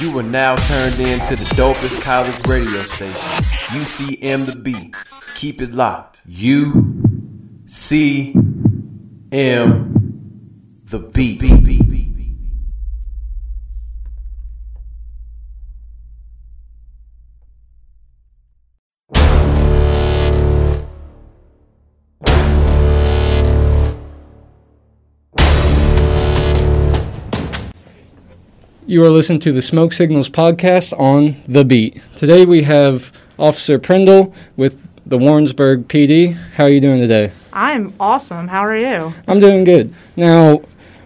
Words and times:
You 0.00 0.18
are 0.18 0.22
now 0.22 0.56
turned 0.56 1.00
in 1.00 1.18
to 1.26 1.36
the 1.36 1.44
dopest 1.56 2.02
college 2.02 2.46
radio 2.46 2.82
station, 2.82 3.14
UCM 3.80 4.46
the 4.46 4.58
Beat. 4.58 4.94
Keep 5.34 5.62
it 5.62 5.72
locked. 5.72 6.20
U 6.26 7.62
C 7.66 8.34
M 9.32 10.82
the 10.84 10.98
Beat. 11.00 11.85
You 28.96 29.04
are 29.04 29.10
listening 29.10 29.40
to 29.40 29.52
the 29.52 29.60
Smoke 29.60 29.92
Signals 29.92 30.30
podcast 30.30 30.98
on 30.98 31.36
The 31.46 31.66
Beat. 31.66 32.00
Today 32.14 32.46
we 32.46 32.62
have 32.62 33.12
Officer 33.38 33.78
Prindle 33.78 34.32
with 34.56 34.88
the 35.04 35.18
Warrensburg 35.18 35.86
PD. 35.86 36.32
How 36.32 36.64
are 36.64 36.70
you 36.70 36.80
doing 36.80 36.98
today? 36.98 37.30
I'm 37.52 37.92
awesome. 38.00 38.48
How 38.48 38.60
are 38.60 38.74
you? 38.74 39.14
I'm 39.28 39.38
doing 39.38 39.64
good. 39.64 39.92
Now, 40.16 40.62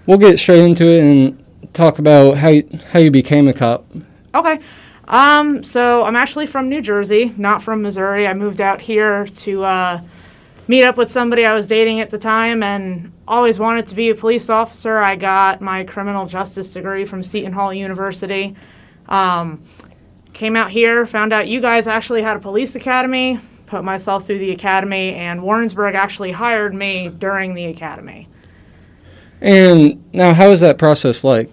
we'll 0.06 0.18
get 0.18 0.38
straight 0.38 0.60
into 0.60 0.86
it 0.86 1.00
and 1.00 1.44
talk 1.74 1.98
about 1.98 2.36
how 2.36 2.50
you, 2.50 2.68
how 2.92 3.00
you 3.00 3.10
became 3.10 3.48
a 3.48 3.52
cop. 3.52 3.84
Okay. 4.36 4.60
Um, 5.08 5.64
so 5.64 6.04
I'm 6.04 6.14
actually 6.14 6.46
from 6.46 6.68
New 6.68 6.82
Jersey, 6.82 7.34
not 7.36 7.60
from 7.60 7.82
Missouri. 7.82 8.24
I 8.24 8.34
moved 8.34 8.60
out 8.60 8.80
here 8.80 9.26
to 9.26 9.64
uh, 9.64 10.00
meet 10.70 10.84
up 10.84 10.96
with 10.96 11.10
somebody 11.10 11.44
I 11.44 11.52
was 11.52 11.66
dating 11.66 11.98
at 11.98 12.10
the 12.10 12.18
time 12.18 12.62
and 12.62 13.12
always 13.26 13.58
wanted 13.58 13.88
to 13.88 13.96
be 13.96 14.10
a 14.10 14.14
police 14.14 14.48
officer. 14.48 14.98
I 14.98 15.16
got 15.16 15.60
my 15.60 15.82
criminal 15.82 16.26
justice 16.26 16.70
degree 16.70 17.04
from 17.04 17.24
Seton 17.24 17.52
Hall 17.52 17.74
University. 17.74 18.54
Um, 19.08 19.64
came 20.32 20.54
out 20.54 20.70
here, 20.70 21.06
found 21.06 21.32
out 21.32 21.48
you 21.48 21.60
guys 21.60 21.88
actually 21.88 22.22
had 22.22 22.36
a 22.36 22.38
police 22.38 22.76
academy, 22.76 23.40
put 23.66 23.82
myself 23.82 24.28
through 24.28 24.38
the 24.38 24.52
academy, 24.52 25.14
and 25.14 25.42
Warrensburg 25.42 25.96
actually 25.96 26.30
hired 26.30 26.72
me 26.72 27.08
during 27.08 27.54
the 27.54 27.64
academy. 27.64 28.28
And 29.40 30.04
now, 30.14 30.32
how 30.32 30.50
is 30.50 30.60
that 30.60 30.78
process 30.78 31.24
like? 31.24 31.50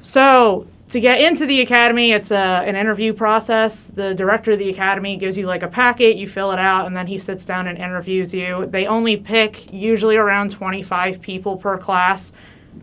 So, 0.00 0.66
to 0.88 1.00
get 1.00 1.20
into 1.20 1.46
the 1.46 1.60
academy, 1.62 2.12
it's 2.12 2.30
a, 2.30 2.36
an 2.36 2.76
interview 2.76 3.12
process. 3.12 3.88
The 3.88 4.14
director 4.14 4.52
of 4.52 4.58
the 4.58 4.68
academy 4.68 5.16
gives 5.16 5.36
you 5.36 5.46
like 5.46 5.62
a 5.62 5.68
packet, 5.68 6.16
you 6.16 6.28
fill 6.28 6.52
it 6.52 6.58
out, 6.58 6.86
and 6.86 6.96
then 6.96 7.06
he 7.06 7.18
sits 7.18 7.44
down 7.44 7.68
and 7.68 7.78
interviews 7.78 8.34
you. 8.34 8.66
They 8.66 8.86
only 8.86 9.16
pick 9.16 9.72
usually 9.72 10.16
around 10.16 10.50
25 10.50 11.20
people 11.22 11.56
per 11.56 11.78
class. 11.78 12.32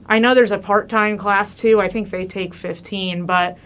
I 0.08 0.20
know 0.20 0.34
there's 0.34 0.52
a 0.52 0.58
part 0.58 0.90
time 0.90 1.18
class 1.18 1.56
too, 1.56 1.80
I 1.80 1.88
think 1.88 2.10
they 2.10 2.26
take 2.26 2.54
15, 2.54 3.26
but 3.26 3.58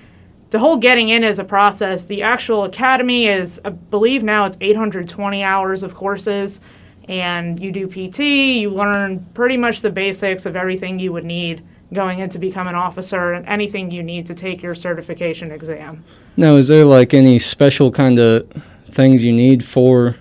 the 0.50 0.60
whole 0.60 0.78
getting 0.78 1.10
in 1.10 1.24
is 1.24 1.40
a 1.40 1.44
process. 1.44 2.04
The 2.04 2.22
actual 2.22 2.66
academy 2.66 3.28
is, 3.28 3.62
I 3.64 3.70
believe 3.70 4.22
now 4.22 4.46
it's 4.46 4.58
820 4.60 5.44
hours 5.44 5.82
of 5.82 5.96
courses, 5.96 6.60
and 7.08 7.60
you 7.60 7.72
do 7.72 7.88
PT, 7.88 8.20
you 8.20 8.70
learn 8.70 9.26
pretty 9.34 9.58
much 9.58 9.82
the 9.82 9.90
basics 9.90 10.46
of 10.46 10.56
everything 10.56 11.00
you 11.00 11.14
would 11.14 11.26
need 11.26 11.64
going 11.94 12.20
in 12.20 12.30
to 12.30 12.40
become 12.40 12.68
an 12.68 12.76
officer 12.76 13.34
and 13.34 13.46
anything 13.48 13.92
you 13.92 14.04
need 14.04 14.26
to 14.28 14.34
take 14.34 14.62
your 14.62 14.76
certification 14.76 15.52
exam. 15.52 16.04
Now, 16.38 16.56
is 16.56 16.68
there 16.68 16.86
like 16.86 17.14
any 17.14 17.40
special 17.40 17.92
kind 17.92 18.20
of 18.20 18.50
things 18.88 19.24
you 19.24 19.32
need 19.32 19.64
for 19.64 20.16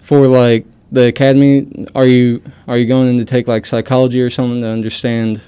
for 0.00 0.26
like 0.26 0.66
the 0.92 1.06
academy? 1.06 1.86
Are 1.94 2.06
you 2.06 2.42
are 2.66 2.76
you 2.76 2.86
going 2.86 3.08
in 3.08 3.16
to 3.18 3.24
take 3.24 3.48
like 3.48 3.66
psychology 3.66 4.20
or 4.20 4.30
something 4.30 4.60
to 4.62 4.68
understand 4.68 5.40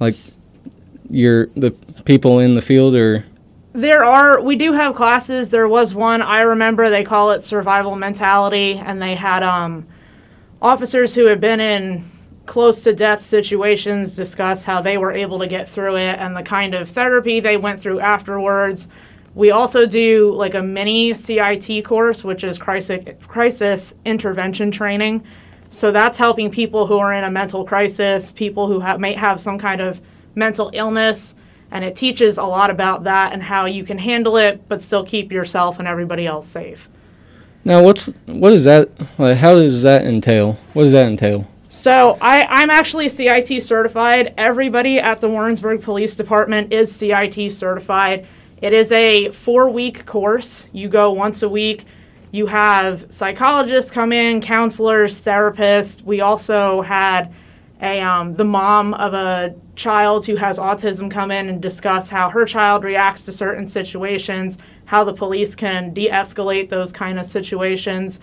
like 0.00 0.14
your 1.08 1.46
the 1.56 1.70
people 2.04 2.38
in 2.38 2.54
the 2.54 2.62
field 2.62 2.94
or 2.94 3.24
there 3.72 4.04
are 4.04 4.40
we 4.40 4.56
do 4.56 4.72
have 4.72 4.94
classes 4.94 5.48
there 5.48 5.68
was 5.68 5.94
one 5.94 6.22
i 6.22 6.40
remember 6.40 6.88
they 6.88 7.04
call 7.04 7.30
it 7.30 7.42
survival 7.42 7.94
mentality 7.94 8.74
and 8.74 9.00
they 9.00 9.14
had 9.14 9.42
um 9.42 9.86
officers 10.62 11.14
who 11.14 11.26
had 11.26 11.40
been 11.40 11.60
in 11.60 12.04
close 12.46 12.80
to 12.82 12.92
death 12.92 13.24
situations 13.24 14.14
discuss 14.14 14.64
how 14.64 14.80
they 14.80 14.98
were 14.98 15.12
able 15.12 15.38
to 15.38 15.46
get 15.46 15.68
through 15.68 15.96
it 15.96 16.18
and 16.18 16.36
the 16.36 16.42
kind 16.42 16.74
of 16.74 16.88
therapy 16.88 17.40
they 17.40 17.56
went 17.56 17.80
through 17.80 18.00
afterwards. 18.00 18.88
We 19.34 19.52
also 19.52 19.86
do 19.86 20.32
like 20.34 20.54
a 20.54 20.62
mini 20.62 21.14
CIT 21.14 21.84
course, 21.84 22.24
which 22.24 22.42
is 22.42 22.58
crisis, 22.58 23.04
crisis 23.26 23.94
intervention 24.04 24.70
training. 24.70 25.22
So 25.70 25.92
that's 25.92 26.18
helping 26.18 26.50
people 26.50 26.86
who 26.86 26.98
are 26.98 27.12
in 27.12 27.24
a 27.24 27.30
mental 27.30 27.64
crisis, 27.64 28.32
people 28.32 28.66
who 28.66 28.80
have, 28.80 28.98
may 28.98 29.14
have 29.14 29.40
some 29.40 29.58
kind 29.58 29.80
of 29.80 30.00
mental 30.34 30.70
illness, 30.74 31.36
and 31.70 31.84
it 31.84 31.94
teaches 31.94 32.38
a 32.38 32.42
lot 32.42 32.70
about 32.70 33.04
that 33.04 33.32
and 33.32 33.42
how 33.42 33.66
you 33.66 33.84
can 33.84 33.98
handle 33.98 34.36
it, 34.36 34.60
but 34.68 34.82
still 34.82 35.04
keep 35.04 35.30
yourself 35.30 35.78
and 35.78 35.86
everybody 35.86 36.26
else 36.26 36.48
safe. 36.48 36.88
Now, 37.64 37.82
what's 37.82 38.06
what 38.26 38.52
is 38.52 38.64
that? 38.64 38.88
Like, 39.18 39.36
how 39.36 39.54
does 39.54 39.82
that 39.82 40.02
entail? 40.02 40.58
What 40.72 40.84
does 40.84 40.92
that 40.92 41.06
entail? 41.06 41.46
So 41.80 42.18
I, 42.20 42.44
I'm 42.44 42.68
actually 42.68 43.08
CIT 43.08 43.62
certified. 43.62 44.34
Everybody 44.36 44.98
at 44.98 45.22
the 45.22 45.30
Warrensburg 45.30 45.80
Police 45.80 46.14
Department 46.14 46.74
is 46.74 46.94
CIT 46.94 47.50
certified. 47.50 48.26
It 48.60 48.74
is 48.74 48.92
a 48.92 49.30
four 49.30 49.70
week 49.70 50.04
course. 50.04 50.66
You 50.72 50.90
go 50.90 51.10
once 51.12 51.42
a 51.42 51.48
week. 51.48 51.86
You 52.32 52.44
have 52.48 53.06
psychologists 53.08 53.90
come 53.90 54.12
in, 54.12 54.42
counselors, 54.42 55.22
therapists. 55.22 56.02
We 56.02 56.20
also 56.20 56.82
had 56.82 57.32
a 57.80 58.02
um, 58.02 58.34
the 58.34 58.44
mom 58.44 58.92
of 58.92 59.14
a 59.14 59.54
child 59.74 60.26
who 60.26 60.36
has 60.36 60.58
autism 60.58 61.10
come 61.10 61.30
in 61.30 61.48
and 61.48 61.62
discuss 61.62 62.10
how 62.10 62.28
her 62.28 62.44
child 62.44 62.84
reacts 62.84 63.24
to 63.24 63.32
certain 63.32 63.66
situations, 63.66 64.58
how 64.84 65.02
the 65.02 65.14
police 65.14 65.54
can 65.54 65.94
de-escalate 65.94 66.68
those 66.68 66.92
kind 66.92 67.18
of 67.18 67.24
situations. 67.24 68.20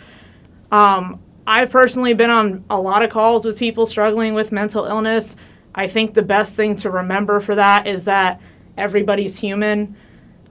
Um, 0.72 1.19
I've 1.49 1.71
personally 1.71 2.13
been 2.13 2.29
on 2.29 2.65
a 2.69 2.79
lot 2.79 3.03
of 3.03 3.09
calls 3.09 3.45
with 3.45 3.57
people 3.57 3.85
struggling 3.85 4.33
with 4.33 4.51
mental 4.51 4.83
illness. 4.83 5.37
I 5.73 5.87
think 5.87 6.13
the 6.13 6.21
best 6.21 6.55
thing 6.57 6.75
to 6.77 6.89
remember 6.89 7.39
for 7.39 7.55
that 7.55 7.87
is 7.87 8.03
that 8.03 8.41
everybody's 8.75 9.37
human. 9.37 9.95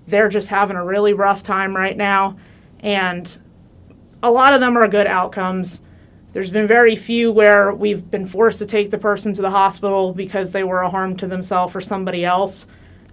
They're 0.08 0.30
just 0.30 0.48
having 0.48 0.74
a 0.74 0.82
really 0.82 1.12
rough 1.12 1.42
time 1.42 1.76
right 1.76 1.98
now. 1.98 2.38
And 2.80 3.36
a 4.22 4.30
lot 4.30 4.54
of 4.54 4.60
them 4.60 4.78
are 4.78 4.88
good 4.88 5.06
outcomes. 5.06 5.82
There's 6.32 6.50
been 6.50 6.66
very 6.66 6.96
few 6.96 7.30
where 7.30 7.74
we've 7.74 8.10
been 8.10 8.26
forced 8.26 8.58
to 8.60 8.66
take 8.66 8.90
the 8.90 8.98
person 8.98 9.34
to 9.34 9.42
the 9.42 9.50
hospital 9.50 10.14
because 10.14 10.50
they 10.50 10.64
were 10.64 10.80
a 10.80 10.88
harm 10.88 11.14
to 11.18 11.26
themselves 11.26 11.76
or 11.76 11.82
somebody 11.82 12.24
else. 12.24 12.64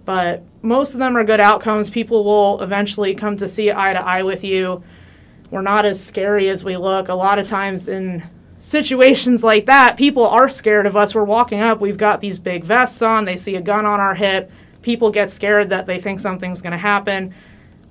But 0.06 0.42
most 0.62 0.94
of 0.94 1.00
them 1.00 1.18
are 1.18 1.24
good 1.24 1.40
outcomes. 1.40 1.90
People 1.90 2.24
will 2.24 2.62
eventually 2.62 3.14
come 3.14 3.36
to 3.36 3.46
see 3.46 3.70
eye 3.70 3.92
to 3.92 4.02
eye 4.02 4.22
with 4.22 4.42
you 4.42 4.82
we're 5.50 5.62
not 5.62 5.84
as 5.84 6.02
scary 6.02 6.48
as 6.48 6.64
we 6.64 6.76
look. 6.76 7.08
A 7.08 7.14
lot 7.14 7.38
of 7.38 7.46
times 7.46 7.88
in 7.88 8.22
situations 8.58 9.44
like 9.44 9.66
that, 9.66 9.96
people 9.96 10.26
are 10.26 10.48
scared 10.48 10.86
of 10.86 10.96
us. 10.96 11.14
We're 11.14 11.24
walking 11.24 11.60
up, 11.60 11.80
we've 11.80 11.98
got 11.98 12.20
these 12.20 12.38
big 12.38 12.64
vests 12.64 13.02
on, 13.02 13.24
they 13.24 13.36
see 13.36 13.56
a 13.56 13.60
gun 13.60 13.84
on 13.84 14.00
our 14.00 14.14
hip. 14.14 14.50
People 14.82 15.10
get 15.10 15.30
scared 15.30 15.70
that 15.70 15.86
they 15.86 15.98
think 15.98 16.20
something's 16.20 16.62
going 16.62 16.72
to 16.72 16.78
happen. 16.78 17.34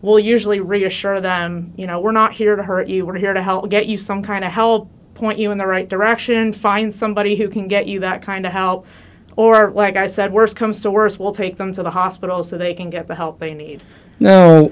We'll 0.01 0.19
usually 0.19 0.59
reassure 0.59 1.21
them, 1.21 1.73
you 1.77 1.87
know, 1.87 2.01
we're 2.01 2.11
not 2.11 2.33
here 2.33 2.55
to 2.55 2.63
hurt 2.63 2.87
you. 2.87 3.05
We're 3.05 3.17
here 3.17 3.33
to 3.33 3.41
help 3.41 3.69
get 3.69 3.85
you 3.85 3.97
some 3.97 4.21
kind 4.21 4.43
of 4.43 4.51
help, 4.51 4.89
point 5.15 5.39
you 5.39 5.51
in 5.51 5.57
the 5.57 5.65
right 5.65 5.87
direction, 5.87 6.51
find 6.51 6.93
somebody 6.93 7.35
who 7.35 7.47
can 7.47 7.67
get 7.67 7.87
you 7.87 7.99
that 8.01 8.21
kind 8.21 8.45
of 8.45 8.51
help. 8.51 8.85
Or, 9.35 9.71
like 9.71 9.95
I 9.95 10.07
said, 10.07 10.31
worst 10.31 10.55
comes 10.55 10.81
to 10.81 10.91
worst, 10.91 11.19
we'll 11.19 11.33
take 11.33 11.57
them 11.57 11.71
to 11.73 11.83
the 11.83 11.91
hospital 11.91 12.43
so 12.43 12.57
they 12.57 12.73
can 12.73 12.89
get 12.89 13.07
the 13.07 13.15
help 13.15 13.39
they 13.39 13.53
need. 13.53 13.81
Now, 14.19 14.71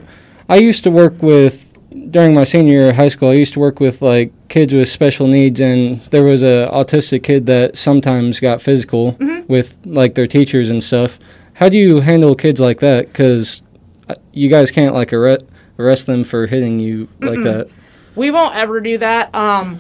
I 0.50 0.58
used 0.58 0.84
to 0.84 0.92
work 0.92 1.22
with 1.24 1.71
during 2.10 2.34
my 2.34 2.44
senior 2.44 2.74
year 2.74 2.90
of 2.90 2.96
high 2.96 3.10
school, 3.10 3.30
I 3.30 3.34
used 3.34 3.54
to 3.54 3.60
work 3.60 3.80
with 3.80 4.02
like 4.02 4.32
kids 4.48 4.74
with 4.74 4.90
special 4.90 5.28
needs, 5.28 5.60
and 5.60 6.02
there 6.06 6.24
was 6.24 6.44
a 6.44 6.70
autistic 6.72 7.24
kid 7.24 7.46
that 7.48 7.78
sometimes 7.78 8.40
got 8.40 8.62
physical 8.62 9.14
mm-hmm. 9.14 9.52
with 9.52 9.78
like 9.86 10.16
their 10.16 10.28
teachers 10.28 10.70
and 10.70 10.84
stuff. 10.84 11.20
How 11.54 11.70
do 11.70 11.78
you 11.78 12.00
handle 12.00 12.36
kids 12.36 12.60
like 12.60 12.80
that? 12.80 13.08
Because 13.08 13.62
uh, 14.10 14.16
you 14.32 14.50
guys 14.50 14.72
can't 14.72 14.96
like 14.96 15.14
arrest 15.14 15.46
arrest 15.78 16.06
them 16.06 16.24
for 16.24 16.48
hitting 16.48 16.80
you 16.80 17.08
Mm-mm. 17.20 17.30
like 17.30 17.44
that. 17.44 17.70
We 18.16 18.32
won't 18.32 18.56
ever 18.56 18.82
do 18.82 18.98
that. 19.00 19.34
Um, 19.34 19.80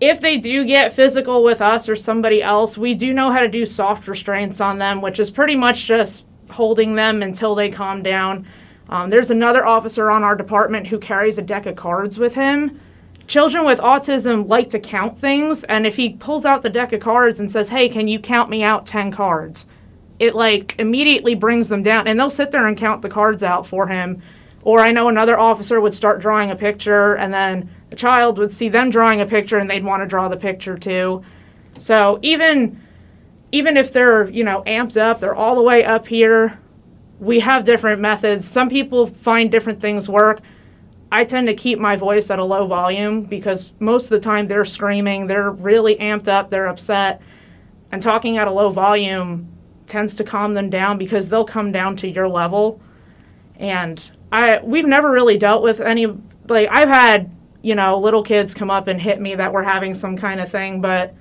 if 0.00 0.20
they 0.20 0.38
do 0.38 0.64
get 0.64 0.92
physical 0.92 1.42
with 1.44 1.60
us 1.60 1.88
or 1.88 1.96
somebody 1.96 2.42
else, 2.42 2.76
we 2.76 2.94
do 2.94 3.12
know 3.12 3.30
how 3.30 3.40
to 3.40 3.48
do 3.48 3.64
soft 3.64 4.06
restraints 4.06 4.60
on 4.60 4.78
them, 4.78 5.00
which 5.00 5.18
is 5.18 5.30
pretty 5.30 5.56
much 5.56 5.86
just 5.86 6.24
holding 6.50 6.94
them 6.94 7.22
until 7.22 7.54
they 7.54 7.70
calm 7.70 8.02
down. 8.02 8.46
Um, 8.88 9.10
there's 9.10 9.30
another 9.30 9.66
officer 9.66 10.10
on 10.10 10.22
our 10.22 10.36
department 10.36 10.86
who 10.86 10.98
carries 10.98 11.38
a 11.38 11.42
deck 11.42 11.66
of 11.66 11.76
cards 11.76 12.18
with 12.18 12.34
him. 12.34 12.80
Children 13.26 13.64
with 13.64 13.78
autism 13.78 14.48
like 14.48 14.70
to 14.70 14.78
count 14.78 15.18
things, 15.18 15.64
and 15.64 15.86
if 15.86 15.96
he 15.96 16.10
pulls 16.10 16.44
out 16.44 16.62
the 16.62 16.68
deck 16.68 16.92
of 16.92 17.00
cards 17.00 17.40
and 17.40 17.50
says, 17.50 17.70
Hey, 17.70 17.88
can 17.88 18.06
you 18.06 18.18
count 18.18 18.50
me 18.50 18.62
out 18.62 18.86
10 18.86 19.10
cards? 19.12 19.66
It 20.18 20.34
like 20.34 20.78
immediately 20.78 21.34
brings 21.34 21.68
them 21.68 21.82
down, 21.82 22.06
and 22.06 22.20
they'll 22.20 22.28
sit 22.28 22.50
there 22.50 22.66
and 22.66 22.76
count 22.76 23.00
the 23.00 23.08
cards 23.08 23.42
out 23.42 23.66
for 23.66 23.86
him. 23.86 24.22
Or 24.62 24.80
I 24.80 24.92
know 24.92 25.08
another 25.08 25.38
officer 25.38 25.80
would 25.80 25.94
start 25.94 26.20
drawing 26.20 26.50
a 26.50 26.56
picture, 26.56 27.14
and 27.14 27.32
then 27.32 27.70
a 27.90 27.96
child 27.96 28.38
would 28.38 28.52
see 28.52 28.68
them 28.68 28.90
drawing 28.90 29.22
a 29.22 29.26
picture, 29.26 29.58
and 29.58 29.70
they'd 29.70 29.84
want 29.84 30.02
to 30.02 30.06
draw 30.06 30.28
the 30.28 30.36
picture 30.36 30.76
too. 30.76 31.24
So 31.78 32.18
even 32.22 32.80
even 33.52 33.76
if 33.76 33.92
they're 33.92 34.28
you 34.28 34.44
know 34.44 34.62
amped 34.66 34.98
up, 34.98 35.20
they're 35.20 35.34
all 35.34 35.54
the 35.54 35.62
way 35.62 35.84
up 35.84 36.06
here 36.06 36.58
we 37.20 37.40
have 37.40 37.64
different 37.64 38.00
methods. 38.00 38.46
Some 38.46 38.68
people 38.68 39.06
find 39.06 39.50
different 39.50 39.80
things 39.80 40.08
work. 40.08 40.40
I 41.12 41.24
tend 41.24 41.46
to 41.46 41.54
keep 41.54 41.78
my 41.78 41.96
voice 41.96 42.30
at 42.30 42.38
a 42.38 42.44
low 42.44 42.66
volume 42.66 43.22
because 43.22 43.72
most 43.78 44.04
of 44.04 44.10
the 44.10 44.20
time 44.20 44.48
they're 44.48 44.64
screaming, 44.64 45.26
they're 45.26 45.50
really 45.50 45.96
amped 45.96 46.28
up, 46.28 46.50
they're 46.50 46.66
upset. 46.66 47.22
And 47.92 48.02
talking 48.02 48.38
at 48.38 48.48
a 48.48 48.50
low 48.50 48.70
volume 48.70 49.48
tends 49.86 50.14
to 50.14 50.24
calm 50.24 50.54
them 50.54 50.70
down 50.70 50.98
because 50.98 51.28
they'll 51.28 51.44
come 51.44 51.70
down 51.70 51.96
to 51.98 52.08
your 52.08 52.28
level. 52.28 52.80
And 53.56 54.02
I 54.32 54.58
we've 54.62 54.86
never 54.86 55.10
really 55.10 55.38
dealt 55.38 55.62
with 55.62 55.80
any 55.80 56.06
like 56.48 56.68
I've 56.70 56.88
had, 56.88 57.30
you 57.62 57.74
know, 57.74 57.98
little 57.98 58.22
kids 58.22 58.54
come 58.54 58.70
up 58.70 58.88
and 58.88 59.00
hit 59.00 59.20
me 59.20 59.36
that 59.36 59.52
were 59.52 59.62
having 59.62 59.94
some 59.94 60.16
kind 60.16 60.40
of 60.40 60.50
thing, 60.50 60.80
but 60.80 61.14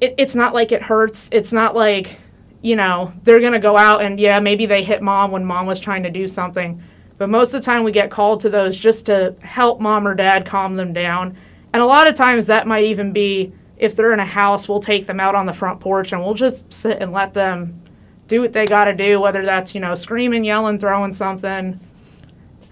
it, 0.00 0.14
it's 0.18 0.34
not 0.34 0.54
like 0.54 0.72
it 0.72 0.82
hurts. 0.82 1.28
It's 1.32 1.52
not 1.52 1.74
like, 1.74 2.18
you 2.62 2.76
know, 2.76 3.12
they're 3.24 3.40
gonna 3.40 3.58
go 3.58 3.76
out 3.76 4.02
and 4.02 4.18
yeah, 4.18 4.40
maybe 4.40 4.66
they 4.66 4.82
hit 4.82 5.02
mom 5.02 5.30
when 5.30 5.44
mom 5.44 5.66
was 5.66 5.80
trying 5.80 6.02
to 6.04 6.10
do 6.10 6.26
something. 6.26 6.82
But 7.18 7.28
most 7.28 7.52
of 7.52 7.60
the 7.60 7.64
time 7.64 7.84
we 7.84 7.92
get 7.92 8.10
called 8.10 8.40
to 8.40 8.50
those 8.50 8.76
just 8.76 9.06
to 9.06 9.34
help 9.40 9.80
mom 9.80 10.06
or 10.06 10.14
dad 10.14 10.46
calm 10.46 10.76
them 10.76 10.92
down. 10.92 11.36
And 11.72 11.82
a 11.82 11.86
lot 11.86 12.08
of 12.08 12.14
times 12.14 12.46
that 12.46 12.66
might 12.66 12.84
even 12.84 13.12
be 13.12 13.52
if 13.76 13.96
they're 13.96 14.12
in 14.12 14.20
a 14.20 14.24
house, 14.24 14.68
we'll 14.68 14.80
take 14.80 15.06
them 15.06 15.20
out 15.20 15.34
on 15.34 15.44
the 15.44 15.52
front 15.52 15.80
porch 15.80 16.12
and 16.12 16.22
we'll 16.22 16.34
just 16.34 16.72
sit 16.72 16.98
and 17.00 17.12
let 17.12 17.34
them 17.34 17.80
do 18.28 18.40
what 18.40 18.52
they 18.52 18.64
got 18.64 18.84
to 18.84 18.94
do, 18.94 19.20
whether 19.20 19.44
that's, 19.44 19.74
you 19.74 19.80
know, 19.80 19.94
screaming, 19.94 20.44
yelling, 20.44 20.78
throwing 20.78 21.12
something. 21.12 21.78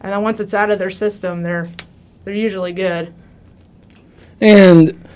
And 0.02 0.12
then 0.12 0.22
once 0.22 0.40
it's 0.40 0.54
out 0.54 0.70
of 0.70 0.78
their 0.78 0.90
system, 0.90 1.42
they're 1.42 1.68
they're 2.24 2.34
usually 2.34 2.72
good. 2.72 3.12
And 4.40 5.06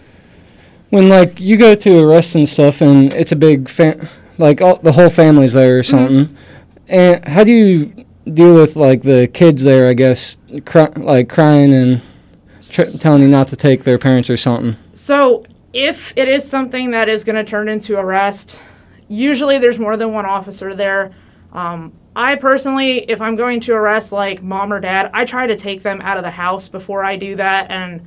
when 0.90 1.08
like 1.08 1.40
you 1.40 1.56
go 1.56 1.74
to 1.74 1.98
arrest 1.98 2.34
and 2.34 2.48
stuff 2.48 2.80
and 2.80 3.12
it's 3.14 3.32
a 3.32 3.36
big 3.36 3.68
fa- 3.68 4.08
like 4.38 4.60
all, 4.60 4.76
the 4.76 4.92
whole 4.92 5.10
family's 5.10 5.52
there 5.52 5.78
or 5.78 5.82
something. 5.82 6.26
Mm-hmm. 6.26 6.36
And 6.88 7.28
how 7.28 7.44
do 7.44 7.52
you 7.52 8.04
deal 8.32 8.54
with 8.54 8.76
like 8.76 9.02
the 9.02 9.28
kids 9.32 9.62
there, 9.62 9.88
I 9.88 9.94
guess, 9.94 10.36
cry, 10.64 10.90
like 10.96 11.28
crying 11.28 11.72
and 11.72 12.02
tr- 12.62 12.98
telling 12.98 13.22
you 13.22 13.28
not 13.28 13.48
to 13.48 13.56
take 13.56 13.84
their 13.84 13.98
parents 13.98 14.28
or 14.30 14.36
something? 14.36 14.76
So 14.94 15.44
if 15.72 16.12
it 16.16 16.28
is 16.28 16.48
something 16.48 16.90
that 16.92 17.08
is 17.08 17.24
going 17.24 17.36
to 17.36 17.44
turn 17.44 17.68
into 17.68 17.98
arrest, 17.98 18.58
usually 19.08 19.58
there's 19.58 19.78
more 19.78 19.96
than 19.96 20.12
one 20.12 20.26
officer 20.26 20.74
there. 20.74 21.14
Um, 21.52 21.92
I 22.16 22.36
personally, 22.36 23.10
if 23.10 23.20
I'm 23.20 23.34
going 23.34 23.60
to 23.60 23.74
arrest 23.74 24.12
like 24.12 24.42
mom 24.42 24.72
or 24.72 24.80
dad, 24.80 25.10
I 25.12 25.24
try 25.24 25.46
to 25.46 25.56
take 25.56 25.82
them 25.82 26.00
out 26.00 26.16
of 26.16 26.22
the 26.22 26.30
house 26.30 26.68
before 26.68 27.04
I 27.04 27.16
do 27.16 27.36
that. 27.36 27.70
And 27.70 28.06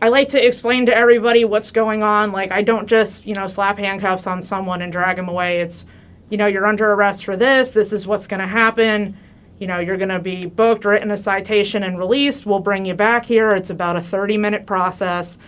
I 0.00 0.08
like 0.08 0.28
to 0.28 0.44
explain 0.44 0.86
to 0.86 0.96
everybody 0.96 1.44
what's 1.44 1.70
going 1.70 2.02
on. 2.02 2.30
Like, 2.30 2.52
I 2.52 2.62
don't 2.62 2.86
just, 2.86 3.26
you 3.26 3.34
know, 3.34 3.46
slap 3.46 3.78
handcuffs 3.78 4.26
on 4.26 4.42
someone 4.42 4.82
and 4.82 4.92
drag 4.92 5.16
them 5.16 5.28
away. 5.28 5.60
It's, 5.60 5.86
you 6.28 6.36
know, 6.36 6.46
you're 6.46 6.66
under 6.66 6.92
arrest 6.92 7.24
for 7.24 7.36
this. 7.36 7.70
This 7.70 7.92
is 7.92 8.06
what's 8.06 8.26
going 8.26 8.40
to 8.40 8.46
happen. 8.46 9.16
You 9.58 9.66
know, 9.66 9.78
you're 9.78 9.96
going 9.96 10.10
to 10.10 10.18
be 10.18 10.44
booked, 10.44 10.84
written 10.84 11.10
a 11.10 11.16
citation, 11.16 11.82
and 11.82 11.98
released. 11.98 12.44
We'll 12.44 12.58
bring 12.58 12.84
you 12.84 12.92
back 12.92 13.24
here. 13.24 13.54
It's 13.54 13.70
about 13.70 13.96
a 13.96 14.02
30 14.02 14.36
minute 14.36 14.66
process. 14.66 15.38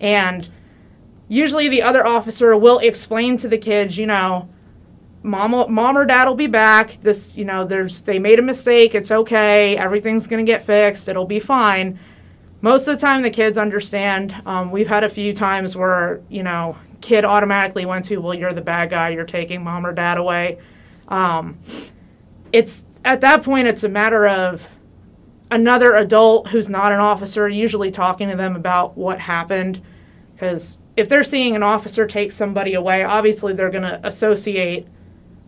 And 0.00 0.48
usually 1.28 1.68
the 1.68 1.82
other 1.82 2.06
officer 2.06 2.56
will 2.56 2.78
explain 2.78 3.36
to 3.38 3.48
the 3.48 3.58
kids, 3.58 3.98
you 3.98 4.06
know, 4.06 4.48
mom, 5.22 5.50
mom 5.72 5.98
or 5.98 6.06
dad 6.06 6.26
will 6.26 6.34
be 6.34 6.46
back. 6.46 6.98
This, 7.02 7.36
you 7.36 7.44
know, 7.44 7.66
there's 7.66 8.00
they 8.00 8.18
made 8.18 8.38
a 8.38 8.42
mistake. 8.42 8.94
It's 8.94 9.10
okay. 9.10 9.76
Everything's 9.76 10.26
gonna 10.26 10.44
get 10.44 10.62
fixed. 10.62 11.08
It'll 11.08 11.26
be 11.26 11.40
fine. 11.40 11.98
Most 12.60 12.88
of 12.88 12.96
the 12.96 13.00
time, 13.00 13.22
the 13.22 13.30
kids 13.30 13.56
understand. 13.56 14.34
Um, 14.44 14.70
we've 14.70 14.88
had 14.88 15.04
a 15.04 15.08
few 15.08 15.32
times 15.32 15.76
where 15.76 16.20
you 16.28 16.42
know, 16.42 16.76
kid 17.00 17.24
automatically 17.24 17.86
went 17.86 18.04
to, 18.06 18.18
well, 18.18 18.34
you're 18.34 18.52
the 18.52 18.60
bad 18.60 18.90
guy. 18.90 19.10
You're 19.10 19.24
taking 19.24 19.62
mom 19.62 19.86
or 19.86 19.92
dad 19.92 20.18
away. 20.18 20.58
Um, 21.08 21.58
it's 22.52 22.82
at 23.04 23.20
that 23.20 23.42
point, 23.42 23.68
it's 23.68 23.84
a 23.84 23.88
matter 23.88 24.26
of 24.26 24.68
another 25.50 25.96
adult 25.96 26.48
who's 26.48 26.68
not 26.68 26.92
an 26.92 27.00
officer, 27.00 27.48
usually 27.48 27.90
talking 27.90 28.28
to 28.28 28.36
them 28.36 28.56
about 28.56 28.96
what 28.96 29.18
happened, 29.18 29.80
because 30.34 30.76
if 30.96 31.08
they're 31.08 31.24
seeing 31.24 31.56
an 31.56 31.62
officer 31.62 32.06
take 32.06 32.32
somebody 32.32 32.74
away, 32.74 33.04
obviously 33.04 33.52
they're 33.52 33.70
going 33.70 33.84
to 33.84 34.00
associate 34.06 34.86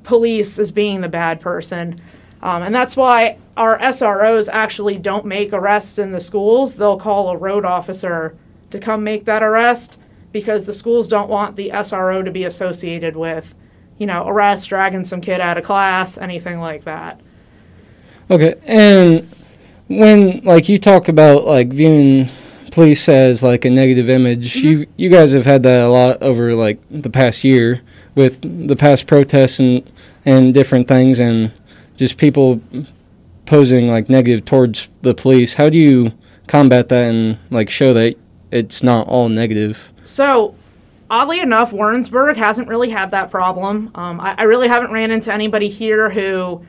police 0.04 0.58
as 0.58 0.70
being 0.70 1.00
the 1.00 1.08
bad 1.08 1.40
person. 1.40 2.00
Um, 2.42 2.62
and 2.62 2.74
that's 2.74 2.96
why 2.96 3.36
our 3.56 3.78
SROs 3.78 4.48
actually 4.50 4.96
don't 4.96 5.26
make 5.26 5.52
arrests 5.52 5.98
in 5.98 6.12
the 6.12 6.20
schools. 6.20 6.76
They'll 6.76 6.98
call 6.98 7.28
a 7.28 7.36
road 7.36 7.64
officer 7.64 8.36
to 8.70 8.78
come 8.78 9.04
make 9.04 9.24
that 9.26 9.42
arrest 9.42 9.98
because 10.32 10.64
the 10.64 10.72
schools 10.72 11.08
don't 11.08 11.28
want 11.28 11.56
the 11.56 11.70
SRO 11.70 12.24
to 12.24 12.30
be 12.30 12.44
associated 12.44 13.16
with, 13.16 13.54
you 13.98 14.06
know, 14.06 14.26
arrest, 14.26 14.68
dragging 14.68 15.04
some 15.04 15.20
kid 15.20 15.40
out 15.40 15.58
of 15.58 15.64
class, 15.64 16.16
anything 16.16 16.60
like 16.60 16.84
that. 16.84 17.20
Okay. 18.30 18.54
And 18.64 19.28
when, 19.88 20.42
like, 20.44 20.68
you 20.68 20.78
talk 20.78 21.08
about, 21.08 21.44
like, 21.44 21.68
viewing 21.68 22.30
police 22.70 23.08
as 23.08 23.42
like 23.42 23.64
a 23.64 23.70
negative 23.70 24.08
image. 24.08 24.54
Mm-hmm. 24.54 24.66
You 24.66 24.86
you 24.96 25.10
guys 25.10 25.32
have 25.32 25.44
had 25.44 25.62
that 25.64 25.80
a 25.80 25.88
lot 25.88 26.22
over 26.22 26.54
like 26.54 26.78
the 26.90 27.10
past 27.10 27.44
year 27.44 27.82
with 28.14 28.40
the 28.68 28.76
past 28.76 29.06
protests 29.06 29.58
and 29.58 29.88
and 30.24 30.54
different 30.54 30.88
things 30.88 31.18
and 31.18 31.52
just 32.00 32.16
people 32.16 32.62
posing 33.44 33.88
like 33.88 34.08
negative 34.08 34.46
towards 34.46 34.88
the 35.02 35.12
police. 35.12 35.52
How 35.52 35.68
do 35.68 35.76
you 35.76 36.12
combat 36.46 36.88
that 36.88 37.10
and 37.10 37.38
like 37.50 37.68
show 37.68 37.92
that 37.92 38.16
it's 38.50 38.82
not 38.82 39.06
all 39.06 39.28
negative? 39.28 39.92
So 40.06 40.54
oddly 41.10 41.40
enough, 41.40 41.74
Warrensburg 41.74 42.38
hasn't 42.38 42.68
really 42.68 42.88
had 42.88 43.10
that 43.10 43.30
problem. 43.30 43.90
Um, 43.94 44.18
I, 44.18 44.34
I, 44.38 44.42
really 44.44 44.66
haven't 44.66 44.92
ran 44.92 45.10
into 45.10 45.30
anybody 45.30 45.68
here 45.68 46.08
who 46.08 46.64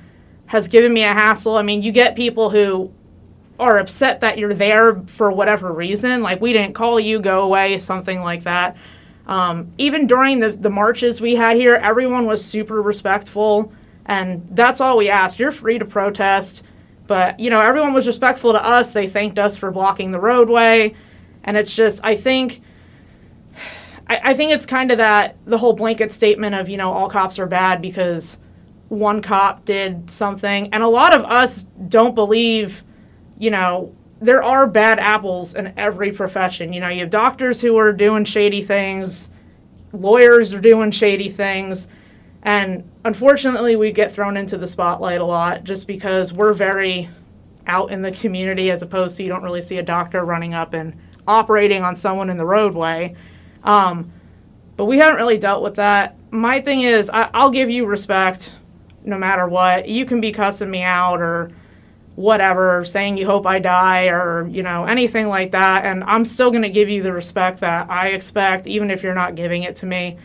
has 0.47 0.67
given 0.67 0.93
me 0.93 1.03
a 1.03 1.13
hassle. 1.13 1.55
I 1.55 1.61
mean, 1.61 1.81
you 1.81 1.93
get 1.93 2.17
people 2.17 2.49
who 2.49 2.91
are 3.57 3.77
upset 3.77 4.19
that 4.19 4.37
you're 4.37 4.53
there 4.53 4.95
for 5.03 5.31
whatever 5.31 5.71
reason, 5.71 6.21
like 6.21 6.41
we 6.41 6.51
didn't 6.51 6.73
call 6.73 6.99
you, 6.99 7.21
go 7.21 7.43
away, 7.43 7.79
something 7.79 8.19
like 8.19 8.43
that. 8.43 8.75
Um, 9.27 9.71
even 9.77 10.07
during 10.07 10.41
the, 10.41 10.49
the 10.49 10.69
marches 10.69 11.21
we 11.21 11.35
had 11.35 11.55
here, 11.55 11.75
everyone 11.75 12.25
was 12.25 12.43
super 12.43 12.81
respectful, 12.81 13.71
and 14.05 14.47
that's 14.51 14.81
all 14.81 14.97
we 14.97 15.09
asked. 15.09 15.39
You're 15.39 15.51
free 15.51 15.79
to 15.79 15.85
protest, 15.85 16.63
but 17.07 17.39
you 17.39 17.49
know 17.49 17.61
everyone 17.61 17.93
was 17.93 18.07
respectful 18.07 18.53
to 18.53 18.63
us. 18.63 18.91
They 18.91 19.07
thanked 19.07 19.39
us 19.39 19.57
for 19.57 19.71
blocking 19.71 20.11
the 20.11 20.19
roadway, 20.19 20.95
and 21.43 21.57
it's 21.57 21.75
just 21.75 22.03
I 22.03 22.15
think. 22.15 22.61
I, 24.07 24.31
I 24.31 24.33
think 24.33 24.51
it's 24.51 24.65
kind 24.65 24.91
of 24.91 24.97
that 24.97 25.37
the 25.45 25.57
whole 25.57 25.73
blanket 25.73 26.11
statement 26.11 26.55
of 26.55 26.69
you 26.69 26.77
know 26.77 26.91
all 26.91 27.09
cops 27.09 27.39
are 27.39 27.45
bad 27.45 27.81
because 27.81 28.37
one 28.89 29.21
cop 29.21 29.65
did 29.65 30.09
something, 30.09 30.73
and 30.73 30.83
a 30.83 30.87
lot 30.87 31.15
of 31.15 31.23
us 31.25 31.63
don't 31.87 32.15
believe 32.15 32.83
you 33.41 33.49
know, 33.49 33.91
there 34.21 34.43
are 34.43 34.67
bad 34.67 34.99
apples 34.99 35.55
in 35.55 35.73
every 35.75 36.11
profession. 36.11 36.71
You 36.71 36.79
know, 36.79 36.89
you 36.89 36.99
have 36.99 37.09
doctors 37.09 37.59
who 37.59 37.75
are 37.75 37.91
doing 37.91 38.23
shady 38.23 38.61
things, 38.61 39.29
lawyers 39.93 40.53
are 40.53 40.61
doing 40.61 40.91
shady 40.91 41.27
things, 41.27 41.87
and 42.43 42.89
unfortunately, 43.05 43.75
we 43.75 43.91
get 43.91 44.11
thrown 44.11 44.37
into 44.37 44.57
the 44.57 44.67
spotlight 44.67 45.21
a 45.21 45.25
lot 45.25 45.63
just 45.63 45.85
because 45.87 46.33
we're 46.33 46.53
very 46.53 47.09
out 47.67 47.91
in 47.91 48.01
the 48.01 48.11
community 48.11 48.71
as 48.71 48.81
opposed 48.81 49.17
to 49.17 49.23
you 49.23 49.29
don't 49.29 49.43
really 49.43 49.61
see 49.61 49.77
a 49.77 49.83
doctor 49.83 50.25
running 50.25 50.53
up 50.53 50.73
and 50.73 50.97
operating 51.27 51.83
on 51.83 51.95
someone 51.95 52.29
in 52.29 52.37
the 52.37 52.45
roadway. 52.45 53.15
Um, 53.63 54.11
but 54.75 54.85
we 54.85 54.97
haven't 54.97 55.17
really 55.17 55.37
dealt 55.37 55.61
with 55.61 55.75
that. 55.75 56.15
My 56.31 56.59
thing 56.59 56.81
is, 56.81 57.09
I, 57.09 57.29
I'll 57.33 57.51
give 57.51 57.69
you 57.69 57.85
respect 57.85 58.51
no 59.03 59.17
matter 59.17 59.47
what. 59.47 59.87
You 59.87 60.05
can 60.05 60.19
be 60.21 60.31
cussing 60.31 60.71
me 60.71 60.81
out 60.81 61.21
or 61.21 61.51
whatever, 62.15 62.83
saying 62.83 63.17
you 63.17 63.25
hope 63.25 63.45
I 63.45 63.59
die 63.59 64.07
or, 64.07 64.47
you 64.47 64.63
know, 64.63 64.85
anything 64.85 65.27
like 65.27 65.51
that. 65.51 65.85
And 65.85 66.03
I'm 66.03 66.25
still 66.25 66.49
going 66.49 66.63
to 66.63 66.69
give 66.69 66.89
you 66.89 67.03
the 67.03 67.13
respect 67.13 67.59
that 67.59 67.89
I 67.89 68.09
expect, 68.09 68.65
even 68.65 68.89
if 68.89 69.03
you're 69.03 69.13
not 69.13 69.35
giving 69.35 69.63
it 69.63 69.75
to 69.77 69.85
me. 69.85 70.17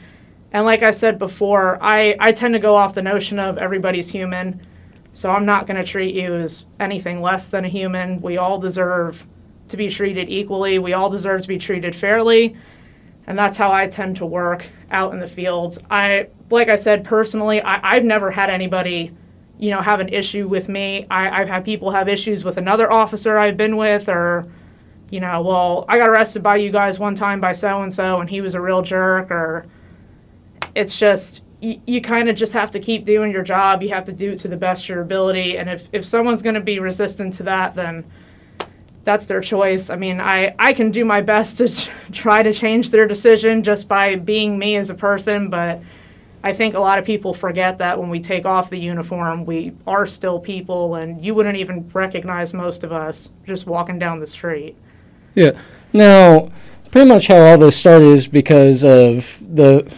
And 0.53 0.65
like 0.65 0.83
I 0.83 0.91
said 0.91 1.19
before, 1.19 1.79
I, 1.83 2.17
I 2.19 2.33
tend 2.33 2.55
to 2.55 2.61
go 2.61 2.77
off 2.77 2.95
the 2.95 3.03
notion 3.03 3.39
of 3.39 3.59
everybody's 3.59 4.09
human. 4.09 4.61
So 5.13 5.31
I'm 5.31 5.45
not 5.45 5.67
going 5.67 5.77
to 5.77 5.85
treat 5.85 6.15
you 6.15 6.35
as 6.37 6.65
anything 6.79 7.21
less 7.21 7.47
than 7.47 7.65
a 7.65 7.69
human. 7.69 8.21
We 8.21 8.37
all 8.37 8.59
deserve 8.59 9.27
to 9.69 9.77
be 9.77 9.89
treated 9.89 10.29
equally. 10.29 10.79
We 10.79 10.93
all 10.93 11.11
deserve 11.11 11.43
to 11.43 11.49
be 11.49 11.59
treated 11.59 11.95
fairly. 11.95 12.57
And 13.27 13.37
that's 13.39 13.57
how 13.57 13.73
I 13.73 13.89
tend 13.89 14.17
to 14.17 14.27
work 14.27 14.67
out 14.91 15.13
in 15.13 15.19
the 15.19 15.27
fields. 15.27 15.79
I, 15.91 16.29
like 16.51 16.69
I 16.69 16.77
said, 16.77 17.05
personally, 17.05 17.61
I, 17.61 17.97
I've 17.97 18.05
never 18.05 18.31
had 18.31 18.51
anybody 18.51 19.13
you 19.59 19.71
know, 19.71 19.81
have 19.81 20.01
an 20.01 20.09
issue 20.11 20.47
with 20.47 20.69
me. 20.69 21.07
I, 21.11 21.41
I've 21.41 21.49
had 21.49 21.65
people 21.65 21.91
have 21.91 22.09
issues 22.09 22.45
with 22.45 22.59
another 22.59 22.93
officer 22.93 23.39
I've 23.39 23.57
been 23.57 23.77
with, 23.77 24.09
or, 24.09 24.47
you 25.11 25.21
know, 25.21 25.41
well, 25.41 25.85
I 25.89 25.99
got 25.99 26.09
arrested 26.09 26.43
by 26.43 26.57
you 26.57 26.71
guys 26.71 26.99
one 26.99 27.15
time 27.15 27.41
by 27.41 27.53
so 27.53 27.83
and 27.83 27.93
so, 27.93 28.21
and 28.21 28.29
he 28.29 28.41
was 28.41 28.55
a 28.55 28.61
real 28.61 28.83
jerk, 28.83 29.31
or 29.31 29.67
it's 30.77 30.99
just 30.99 31.43
you, 31.61 32.01
kind 32.03 32.29
of 32.29 32.37
just 32.37 32.53
have 32.53 32.71
to 32.73 32.79
keep 32.79 33.07
doing 33.07 33.33
your 33.33 33.43
job. 33.43 33.83
You 33.83 33.89
have 33.89 34.05
to 34.05 34.13
do 34.13 34.33
it 34.33 34.39
to 34.41 34.49
the 34.49 34.59
best 34.59 34.85
of 34.85 34.91
your 34.91 35.01
ability, 35.01 35.57
and 35.57 35.71
if 35.71 35.89
if 35.93 36.05
someone's 36.05 36.43
going 36.43 36.55
to 36.55 36.61
be 36.61 36.79
resistant 36.79 37.35
to 37.35 37.45
that, 37.45 37.75
then 37.75 38.05
that's 39.05 39.25
their 39.25 39.41
choice. 39.41 39.89
I 39.89 39.97
mean, 39.97 40.21
I, 40.21 40.55
I 40.59 40.73
can 40.73 40.91
do 40.91 41.05
my 41.05 41.21
best 41.21 41.59
to 41.59 41.69
try 42.13 42.43
to 42.43 42.53
change 42.53 42.91
their 42.91 43.07
decision 43.07 43.63
just 43.63 43.89
by 43.89 44.17
being 44.17 44.59
me 44.59 44.77
as 44.77 44.91
a 44.91 44.95
person, 44.95 45.49
but 45.49 45.81
I 46.43 46.53
think 46.53 46.75
a 46.75 46.81
lot 46.81 46.99
of 46.99 47.05
people 47.05 47.33
forget 47.33 47.79
that 47.79 47.99
when 47.99 48.11
we 48.11 48.21
take 48.21 48.45
off 48.45 48.69
the 48.69 48.79
uniform, 48.79 49.47
we 49.47 49.73
are 49.87 50.07
still 50.07 50.41
people, 50.41 50.97
and 50.97 51.25
you 51.25 51.35
wouldn't 51.35 51.57
even 51.57 51.89
recognize 51.95 52.53
most 52.53 52.85
of 52.85 52.93
us 52.93 53.31
just 53.47 53.67
walking 53.67 53.99
down 53.99 54.21
the 54.21 54.27
street. 54.27 54.77
Yeah. 55.35 55.53
Now, 55.93 56.51
pretty 56.91 57.09
much 57.09 57.29
how 57.29 57.39
all 57.39 57.59
this 57.59 57.77
started 57.77 58.09
is 58.09 58.27
because 58.27 58.85
of 58.85 59.39
the 59.41 59.91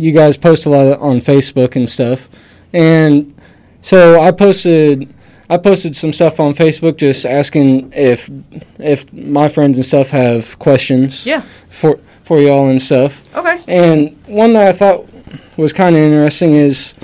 you 0.00 0.12
guys 0.12 0.36
post 0.36 0.66
a 0.66 0.70
lot 0.70 0.98
on 0.98 1.20
Facebook 1.20 1.76
and 1.76 1.88
stuff, 1.88 2.28
and 2.72 3.34
so 3.82 4.20
I 4.20 4.30
posted 4.32 5.12
I 5.48 5.56
posted 5.56 5.96
some 5.96 6.12
stuff 6.12 6.38
on 6.38 6.54
Facebook 6.54 6.96
just 6.96 7.26
asking 7.26 7.92
if 7.92 8.30
if 8.78 9.12
my 9.12 9.48
friends 9.48 9.76
and 9.76 9.84
stuff 9.84 10.08
have 10.10 10.58
questions. 10.58 11.26
Yeah. 11.26 11.42
For 11.68 11.98
for 12.24 12.40
y'all 12.40 12.68
and 12.68 12.80
stuff. 12.80 13.24
Okay. 13.36 13.60
And 13.66 14.16
one 14.26 14.52
that 14.52 14.68
I 14.68 14.72
thought 14.72 15.08
was 15.56 15.72
kind 15.72 15.96
of 15.96 16.02
interesting 16.02 16.52
is 16.52 16.94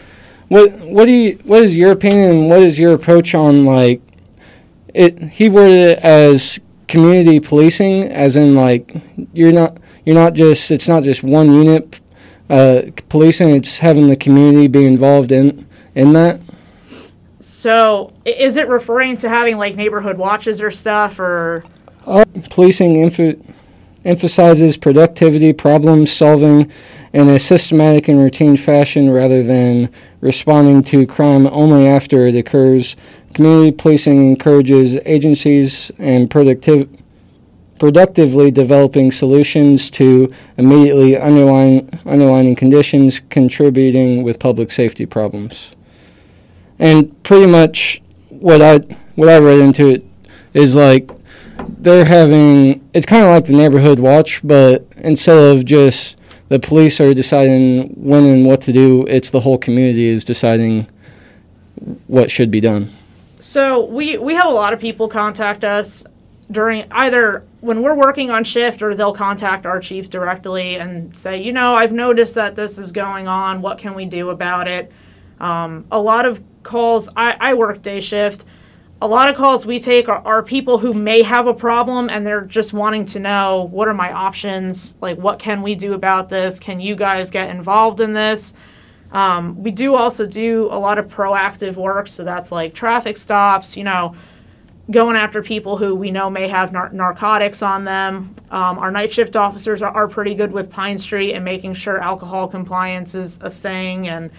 what 0.48 0.72
what 0.78 1.06
do 1.06 1.10
you 1.10 1.38
what 1.44 1.62
is 1.62 1.74
your 1.74 1.92
opinion 1.92 2.30
and 2.30 2.48
what 2.48 2.60
is 2.60 2.78
your 2.78 2.94
approach 2.94 3.34
on 3.34 3.64
like 3.64 4.00
it 4.94 5.20
he 5.24 5.48
worded 5.48 5.88
it 5.88 5.98
as 5.98 6.60
community 6.86 7.40
policing 7.40 8.04
as 8.04 8.36
in 8.36 8.54
like 8.54 8.94
you're 9.32 9.52
not 9.52 9.76
you're 10.04 10.14
not 10.14 10.34
just 10.34 10.70
it's 10.70 10.86
not 10.86 11.02
just 11.02 11.22
one 11.22 11.52
unit 11.52 12.00
uh, 12.48 12.82
policing 13.08 13.50
it's 13.50 13.78
having 13.78 14.08
the 14.08 14.16
community 14.16 14.68
be 14.68 14.84
involved 14.84 15.32
in 15.32 15.66
in 15.94 16.12
that 16.12 16.40
So, 17.40 18.12
is 18.24 18.56
it 18.56 18.68
referring 18.68 19.16
to 19.18 19.28
having 19.28 19.56
like 19.58 19.76
neighborhood 19.76 20.18
watches 20.18 20.60
or 20.60 20.70
stuff, 20.70 21.18
or 21.18 21.64
Uh, 22.06 22.24
policing 22.50 22.96
emph- 22.96 23.40
emphasizes 24.04 24.76
productivity, 24.76 25.52
problem 25.52 26.06
solving 26.06 26.70
in 27.12 27.28
a 27.28 27.38
systematic 27.38 28.08
and 28.08 28.18
routine 28.18 28.56
fashion 28.56 29.10
rather 29.10 29.42
than 29.42 29.88
responding 30.20 30.82
to 30.84 31.06
crime 31.06 31.46
only 31.48 31.86
after 31.86 32.26
it 32.26 32.36
occurs. 32.36 32.94
Community 33.34 33.72
policing 33.72 34.28
encourages 34.28 34.98
agencies 35.04 35.90
and 35.98 36.30
productiv- 36.30 36.88
productively 37.78 38.50
developing 38.50 39.12
solutions 39.12 39.90
to 39.90 40.32
immediately 40.56 41.16
underlying, 41.16 41.88
underlining 42.06 42.54
conditions 42.54 43.20
contributing 43.30 44.22
with 44.22 44.38
public 44.38 44.72
safety 44.72 45.06
problems. 45.06 45.70
And 46.78 47.22
pretty 47.22 47.46
much 47.46 48.02
what 48.28 48.60
I 48.62 48.78
what 49.14 49.28
I 49.28 49.38
read 49.38 49.60
into 49.60 49.88
it 49.88 50.04
is 50.52 50.74
like 50.74 51.10
they're 51.78 52.04
having 52.04 52.86
it's 52.92 53.06
kind 53.06 53.22
of 53.22 53.28
like 53.28 53.46
the 53.46 53.52
neighborhood 53.52 53.98
watch, 53.98 54.40
but 54.44 54.86
instead 54.96 55.36
of 55.38 55.64
just 55.64 56.16
the 56.48 56.58
police 56.58 57.00
are 57.00 57.12
deciding 57.14 57.88
when 57.94 58.24
and 58.24 58.46
what 58.46 58.60
to 58.62 58.72
do, 58.72 59.06
it's 59.06 59.30
the 59.30 59.40
whole 59.40 59.58
community 59.58 60.08
is 60.08 60.22
deciding 60.22 60.86
what 62.06 62.30
should 62.30 62.50
be 62.50 62.60
done. 62.60 62.90
So 63.40 63.84
we 63.84 64.18
we 64.18 64.34
have 64.34 64.46
a 64.46 64.54
lot 64.54 64.72
of 64.72 64.80
people 64.80 65.08
contact 65.08 65.64
us 65.64 66.04
during 66.50 66.90
either 66.92 67.44
when 67.60 67.82
we're 67.82 67.94
working 67.94 68.30
on 68.30 68.44
shift 68.44 68.82
or 68.82 68.94
they'll 68.94 69.12
contact 69.12 69.66
our 69.66 69.80
chief 69.80 70.08
directly 70.08 70.76
and 70.76 71.14
say, 71.16 71.42
you 71.42 71.52
know, 71.52 71.74
I've 71.74 71.92
noticed 71.92 72.34
that 72.36 72.54
this 72.54 72.78
is 72.78 72.92
going 72.92 73.26
on. 73.26 73.60
What 73.60 73.78
can 73.78 73.94
we 73.94 74.04
do 74.04 74.30
about 74.30 74.68
it? 74.68 74.92
Um, 75.40 75.84
a 75.90 75.98
lot 75.98 76.24
of 76.24 76.42
calls. 76.62 77.08
I, 77.16 77.36
I 77.40 77.54
work 77.54 77.82
day 77.82 78.00
shift. 78.00 78.44
A 79.02 79.06
lot 79.06 79.28
of 79.28 79.36
calls 79.36 79.66
we 79.66 79.78
take 79.78 80.08
are, 80.08 80.22
are 80.24 80.42
people 80.42 80.78
who 80.78 80.94
may 80.94 81.22
have 81.22 81.46
a 81.48 81.54
problem 81.54 82.08
and 82.08 82.26
they're 82.26 82.40
just 82.42 82.72
wanting 82.72 83.04
to 83.06 83.18
know 83.18 83.68
what 83.70 83.88
are 83.88 83.94
my 83.94 84.12
options? 84.12 84.96
Like, 85.02 85.18
what 85.18 85.38
can 85.38 85.60
we 85.62 85.74
do 85.74 85.92
about 85.94 86.28
this? 86.28 86.58
Can 86.58 86.80
you 86.80 86.94
guys 86.94 87.30
get 87.30 87.50
involved 87.50 88.00
in 88.00 88.12
this? 88.12 88.54
Um, 89.12 89.62
we 89.62 89.70
do 89.70 89.94
also 89.94 90.26
do 90.26 90.66
a 90.70 90.78
lot 90.78 90.98
of 90.98 91.08
proactive 91.08 91.74
work, 91.76 92.08
so 92.08 92.24
that's 92.24 92.50
like 92.50 92.74
traffic 92.74 93.16
stops, 93.16 93.76
you 93.76 93.84
know, 93.84 94.14
going 94.90 95.16
after 95.16 95.42
people 95.42 95.76
who 95.76 95.94
we 95.94 96.10
know 96.10 96.30
may 96.30 96.46
have 96.48 96.72
nar- 96.72 96.90
narcotics 96.92 97.60
on 97.60 97.84
them. 97.84 98.34
Um, 98.50 98.78
our 98.78 98.90
night 98.90 99.12
shift 99.12 99.34
officers 99.34 99.82
are, 99.82 99.90
are 99.90 100.08
pretty 100.08 100.34
good 100.34 100.52
with 100.52 100.70
Pine 100.70 100.98
Street 100.98 101.34
and 101.34 101.44
making 101.44 101.74
sure 101.74 102.00
alcohol 102.00 102.46
compliance 102.46 103.14
is 103.14 103.38
a 103.42 103.50
thing 103.50 104.08
and 104.08 104.30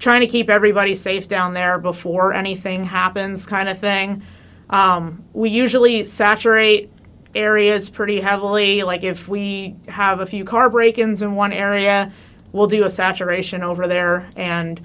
trying 0.00 0.20
to 0.20 0.26
keep 0.26 0.50
everybody 0.50 0.94
safe 0.94 1.28
down 1.28 1.54
there 1.54 1.78
before 1.78 2.32
anything 2.32 2.84
happens, 2.84 3.46
kind 3.46 3.68
of 3.68 3.78
thing. 3.78 4.22
Um, 4.70 5.22
we 5.32 5.50
usually 5.50 6.04
saturate 6.04 6.90
areas 7.34 7.88
pretty 7.88 8.20
heavily. 8.20 8.82
Like 8.82 9.04
if 9.04 9.28
we 9.28 9.76
have 9.88 10.20
a 10.20 10.26
few 10.26 10.44
car 10.44 10.68
break 10.70 10.98
ins 10.98 11.22
in 11.22 11.36
one 11.36 11.52
area, 11.52 12.12
we'll 12.52 12.66
do 12.66 12.84
a 12.84 12.90
saturation 12.90 13.62
over 13.62 13.86
there. 13.86 14.28
And 14.34 14.80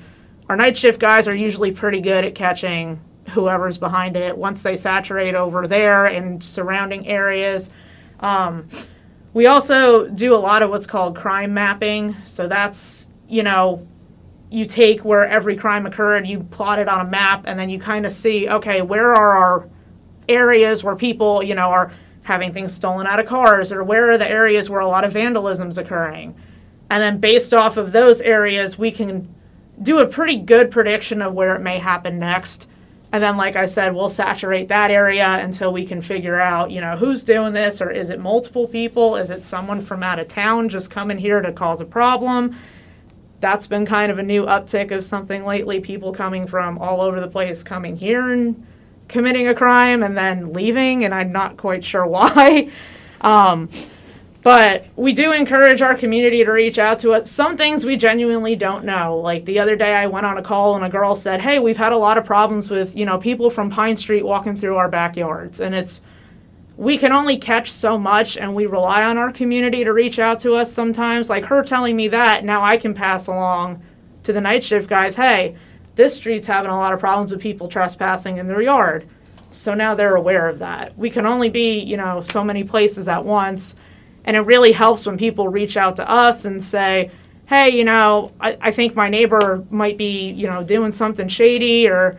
our 0.47 0.55
night 0.55 0.77
shift 0.77 0.99
guys 0.99 1.27
are 1.27 1.35
usually 1.35 1.71
pretty 1.71 2.01
good 2.01 2.25
at 2.25 2.35
catching 2.35 2.99
whoever's 3.29 3.77
behind 3.77 4.15
it 4.15 4.37
once 4.37 4.61
they 4.61 4.77
saturate 4.77 5.35
over 5.35 5.67
there 5.67 6.07
and 6.07 6.43
surrounding 6.43 7.07
areas. 7.07 7.69
Um, 8.19 8.67
we 9.33 9.45
also 9.45 10.07
do 10.07 10.35
a 10.35 10.37
lot 10.37 10.63
of 10.63 10.69
what's 10.69 10.87
called 10.87 11.15
crime 11.15 11.53
mapping. 11.53 12.15
So 12.25 12.47
that's, 12.47 13.07
you 13.27 13.43
know, 13.43 13.87
you 14.49 14.65
take 14.65 15.05
where 15.05 15.25
every 15.25 15.55
crime 15.55 15.85
occurred, 15.85 16.27
you 16.27 16.39
plot 16.39 16.79
it 16.79 16.87
on 16.87 17.05
a 17.05 17.09
map, 17.09 17.43
and 17.45 17.59
then 17.59 17.69
you 17.69 17.79
kind 17.79 18.05
of 18.05 18.11
see, 18.11 18.49
okay, 18.49 18.81
where 18.81 19.13
are 19.13 19.35
our 19.35 19.69
areas 20.27 20.83
where 20.83 20.95
people, 20.95 21.43
you 21.43 21.53
know, 21.53 21.69
are 21.69 21.91
having 22.23 22.51
things 22.51 22.73
stolen 22.73 23.05
out 23.05 23.19
of 23.19 23.27
cars, 23.27 23.71
or 23.71 23.83
where 23.83 24.11
are 24.11 24.17
the 24.17 24.27
areas 24.27 24.69
where 24.69 24.81
a 24.81 24.87
lot 24.87 25.03
of 25.03 25.13
vandalism's 25.13 25.77
occurring? 25.77 26.35
And 26.89 27.01
then 27.01 27.19
based 27.19 27.53
off 27.53 27.77
of 27.77 27.91
those 27.91 28.21
areas, 28.21 28.77
we 28.77 28.91
can 28.91 29.33
do 29.83 29.99
a 29.99 30.07
pretty 30.07 30.37
good 30.37 30.71
prediction 30.71 31.21
of 31.21 31.33
where 31.33 31.55
it 31.55 31.61
may 31.61 31.77
happen 31.77 32.17
next. 32.19 32.67
And 33.11 33.23
then, 33.23 33.37
like 33.37 33.55
I 33.55 33.65
said, 33.65 33.95
we'll 33.95 34.09
saturate 34.09 34.67
that 34.67 34.91
area 34.91 35.27
until 35.27 35.73
we 35.73 35.83
can 35.83 35.99
figure 36.01 36.39
out, 36.39 36.69
you 36.69 36.79
know, 36.79 36.95
who's 36.95 37.23
doing 37.23 37.53
this, 37.53 37.81
or 37.81 37.89
is 37.89 38.11
it 38.11 38.19
multiple 38.19 38.67
people? 38.67 39.15
Is 39.15 39.31
it 39.31 39.45
someone 39.45 39.81
from 39.81 40.03
out 40.03 40.19
of 40.19 40.27
town 40.27 40.69
just 40.69 40.91
coming 40.91 41.17
here 41.17 41.41
to 41.41 41.51
cause 41.51 41.81
a 41.81 41.85
problem? 41.85 42.55
That's 43.39 43.65
been 43.65 43.85
kind 43.85 44.11
of 44.11 44.19
a 44.19 44.23
new 44.23 44.45
uptick 44.45 44.91
of 44.91 45.03
something 45.03 45.43
lately. 45.43 45.79
People 45.79 46.13
coming 46.13 46.45
from 46.45 46.77
all 46.77 47.01
over 47.01 47.19
the 47.19 47.27
place 47.27 47.63
coming 47.63 47.97
here 47.97 48.29
and 48.29 48.67
committing 49.07 49.47
a 49.47 49.55
crime 49.55 50.03
and 50.03 50.15
then 50.15 50.53
leaving, 50.53 51.03
and 51.03 51.13
I'm 51.13 51.31
not 51.31 51.57
quite 51.57 51.83
sure 51.83 52.05
why. 52.07 52.69
Um, 53.21 53.69
but 54.41 54.85
we 54.95 55.11
do 55.11 55.33
encourage 55.33 55.81
our 55.81 55.95
community 55.95 56.43
to 56.45 56.51
reach 56.51 56.79
out 56.79 56.99
to 56.99 57.13
us. 57.13 57.29
Some 57.29 57.57
things 57.57 57.83
we 57.85 57.97
genuinely 57.97 58.55
don't 58.55 58.85
know. 58.85 59.17
Like 59.17 59.45
the 59.45 59.59
other 59.59 59.75
day, 59.75 59.93
I 59.93 60.05
went 60.05 60.25
on 60.25 60.37
a 60.37 60.41
call 60.41 60.75
and 60.75 60.85
a 60.85 60.89
girl 60.89 61.15
said, 61.15 61.41
"Hey, 61.41 61.59
we've 61.59 61.77
had 61.77 61.91
a 61.91 61.97
lot 61.97 62.17
of 62.17 62.25
problems 62.25 62.69
with 62.69 62.95
you 62.95 63.05
know 63.05 63.17
people 63.17 63.49
from 63.49 63.69
Pine 63.69 63.97
Street 63.97 64.25
walking 64.25 64.55
through 64.55 64.77
our 64.77 64.87
backyards," 64.87 65.59
and 65.59 65.75
it's 65.75 66.01
we 66.77 66.97
can 66.97 67.11
only 67.11 67.35
catch 67.35 67.69
so 67.69 67.97
much, 67.97 68.37
and 68.37 68.55
we 68.55 68.65
rely 68.65 69.03
on 69.03 69.17
our 69.17 69.33
community 69.33 69.83
to 69.83 69.91
reach 69.91 70.17
out 70.17 70.39
to 70.39 70.55
us 70.55 70.71
sometimes. 70.71 71.29
Like 71.29 71.43
her 71.45 71.61
telling 71.61 71.97
me 71.97 72.07
that, 72.07 72.45
now 72.45 72.63
I 72.63 72.77
can 72.77 72.93
pass 72.93 73.27
along 73.27 73.81
to 74.23 74.31
the 74.31 74.39
night 74.39 74.63
shift 74.63 74.89
guys, 74.89 75.15
"Hey, 75.15 75.55
this 75.95 76.15
street's 76.15 76.47
having 76.47 76.71
a 76.71 76.77
lot 76.77 76.93
of 76.93 76.99
problems 77.01 77.31
with 77.31 77.41
people 77.41 77.67
trespassing 77.67 78.37
in 78.37 78.47
their 78.47 78.61
yard." 78.61 79.05
So 79.51 79.73
now 79.73 79.95
they're 79.95 80.15
aware 80.15 80.47
of 80.47 80.59
that. 80.59 80.97
We 80.97 81.09
can 81.09 81.25
only 81.25 81.49
be, 81.49 81.79
you 81.79 81.97
know, 81.97 82.21
so 82.21 82.43
many 82.43 82.63
places 82.63 83.09
at 83.09 83.25
once. 83.25 83.75
And 84.29 84.37
it 84.37 84.41
really 84.41 84.71
helps 84.71 85.07
when 85.07 85.17
people 85.17 85.47
reach 85.47 85.75
out 85.75 85.95
to 85.95 86.07
us 86.07 86.45
and 86.45 86.63
say, 86.63 87.09
hey, 87.47 87.69
you 87.69 87.83
know, 87.83 88.31
I, 88.39 88.55
I 88.61 88.71
think 88.71 88.93
my 88.93 89.09
neighbor 89.09 89.65
might 89.71 89.97
be, 89.97 90.29
you 90.29 90.45
know, 90.45 90.63
doing 90.63 90.91
something 90.91 91.27
shady 91.27 91.87
or, 91.89 92.15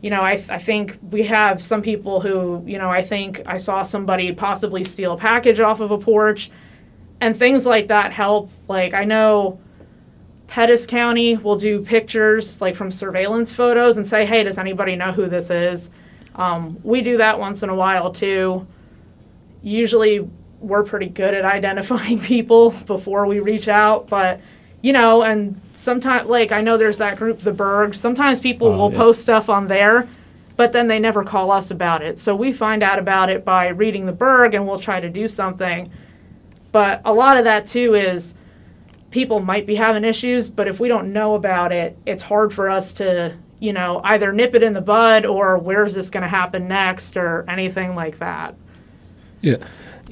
you 0.00 0.10
know, 0.10 0.20
I, 0.20 0.34
I 0.48 0.58
think 0.58 0.96
we 1.10 1.24
have 1.24 1.60
some 1.60 1.82
people 1.82 2.20
who, 2.20 2.62
you 2.64 2.78
know, 2.78 2.88
I 2.88 3.02
think 3.02 3.42
I 3.46 3.58
saw 3.58 3.82
somebody 3.82 4.32
possibly 4.32 4.84
steal 4.84 5.14
a 5.14 5.16
package 5.16 5.58
off 5.58 5.80
of 5.80 5.90
a 5.90 5.98
porch. 5.98 6.52
And 7.20 7.36
things 7.36 7.66
like 7.66 7.88
that 7.88 8.12
help. 8.12 8.48
Like, 8.68 8.94
I 8.94 9.04
know 9.04 9.58
Pettis 10.46 10.86
County 10.86 11.36
will 11.36 11.56
do 11.56 11.82
pictures, 11.82 12.60
like 12.60 12.76
from 12.76 12.92
surveillance 12.92 13.50
photos, 13.50 13.96
and 13.96 14.06
say, 14.06 14.24
hey, 14.24 14.44
does 14.44 14.56
anybody 14.56 14.94
know 14.94 15.10
who 15.10 15.26
this 15.26 15.50
is? 15.50 15.90
Um, 16.36 16.78
we 16.84 17.00
do 17.00 17.16
that 17.16 17.40
once 17.40 17.64
in 17.64 17.70
a 17.70 17.74
while 17.74 18.12
too. 18.12 18.64
Usually, 19.64 20.30
we're 20.60 20.84
pretty 20.84 21.08
good 21.08 21.34
at 21.34 21.44
identifying 21.56 22.20
people 22.20 22.70
before 22.86 23.26
we 23.26 23.40
reach 23.40 23.68
out, 23.68 24.08
but 24.08 24.40
you 24.82 24.94
know, 24.94 25.22
and 25.22 25.60
sometimes, 25.74 26.28
like, 26.30 26.52
I 26.52 26.62
know 26.62 26.78
there's 26.78 26.96
that 26.98 27.18
group, 27.18 27.40
the 27.40 27.52
Berg. 27.52 27.94
Sometimes 27.94 28.40
people 28.40 28.68
Oh, 28.68 28.78
will 28.78 28.90
yeah. 28.92 28.96
post 28.98 29.20
stuff 29.20 29.50
on 29.50 29.66
there, 29.66 30.08
but 30.56 30.72
then 30.72 30.88
they 30.88 30.98
never 30.98 31.22
call 31.22 31.50
us 31.50 31.70
about 31.70 32.02
it. 32.02 32.18
So 32.18 32.34
we 32.34 32.50
find 32.50 32.82
out 32.82 32.98
about 32.98 33.28
it 33.28 33.44
by 33.44 33.68
reading 33.68 34.06
the 34.06 34.12
Berg 34.12 34.54
and 34.54 34.66
we'll 34.66 34.78
try 34.78 34.98
to 34.98 35.10
do 35.10 35.28
something. 35.28 35.90
But 36.72 37.02
a 37.04 37.12
lot 37.12 37.36
of 37.36 37.44
that 37.44 37.66
too 37.66 37.94
is 37.94 38.32
people 39.10 39.40
might 39.40 39.66
be 39.66 39.74
having 39.74 40.02
issues, 40.04 40.48
but 40.48 40.66
if 40.66 40.80
we 40.80 40.88
don't 40.88 41.12
know 41.12 41.34
about 41.34 41.72
it, 41.72 41.98
it's 42.06 42.22
hard 42.22 42.50
for 42.50 42.70
us 42.70 42.94
to, 42.94 43.34
you 43.58 43.74
know, 43.74 44.00
either 44.04 44.32
nip 44.32 44.54
it 44.54 44.62
in 44.62 44.72
the 44.72 44.80
bud 44.80 45.26
or 45.26 45.58
where's 45.58 45.92
this 45.92 46.08
going 46.08 46.22
to 46.22 46.28
happen 46.28 46.68
next 46.68 47.18
or 47.18 47.44
anything 47.48 47.94
like 47.94 48.18
that. 48.20 48.54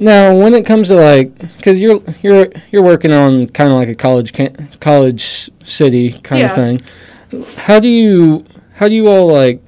Now, 0.00 0.36
when 0.36 0.54
it 0.54 0.64
comes 0.64 0.88
to 0.88 0.94
like, 0.94 1.36
because 1.56 1.78
you're 1.78 2.00
you're 2.22 2.48
you're 2.70 2.82
working 2.82 3.12
on 3.12 3.48
kind 3.48 3.70
of 3.72 3.78
like 3.78 3.88
a 3.88 3.94
college 3.94 4.32
can- 4.32 4.68
college 4.80 5.50
city 5.64 6.12
kind 6.12 6.42
Yeah. 6.42 6.48
of 6.50 6.54
thing. 6.54 7.44
How 7.64 7.80
do 7.80 7.88
you 7.88 8.44
how 8.74 8.88
do 8.88 8.94
you 8.94 9.08
all 9.08 9.26
like, 9.26 9.60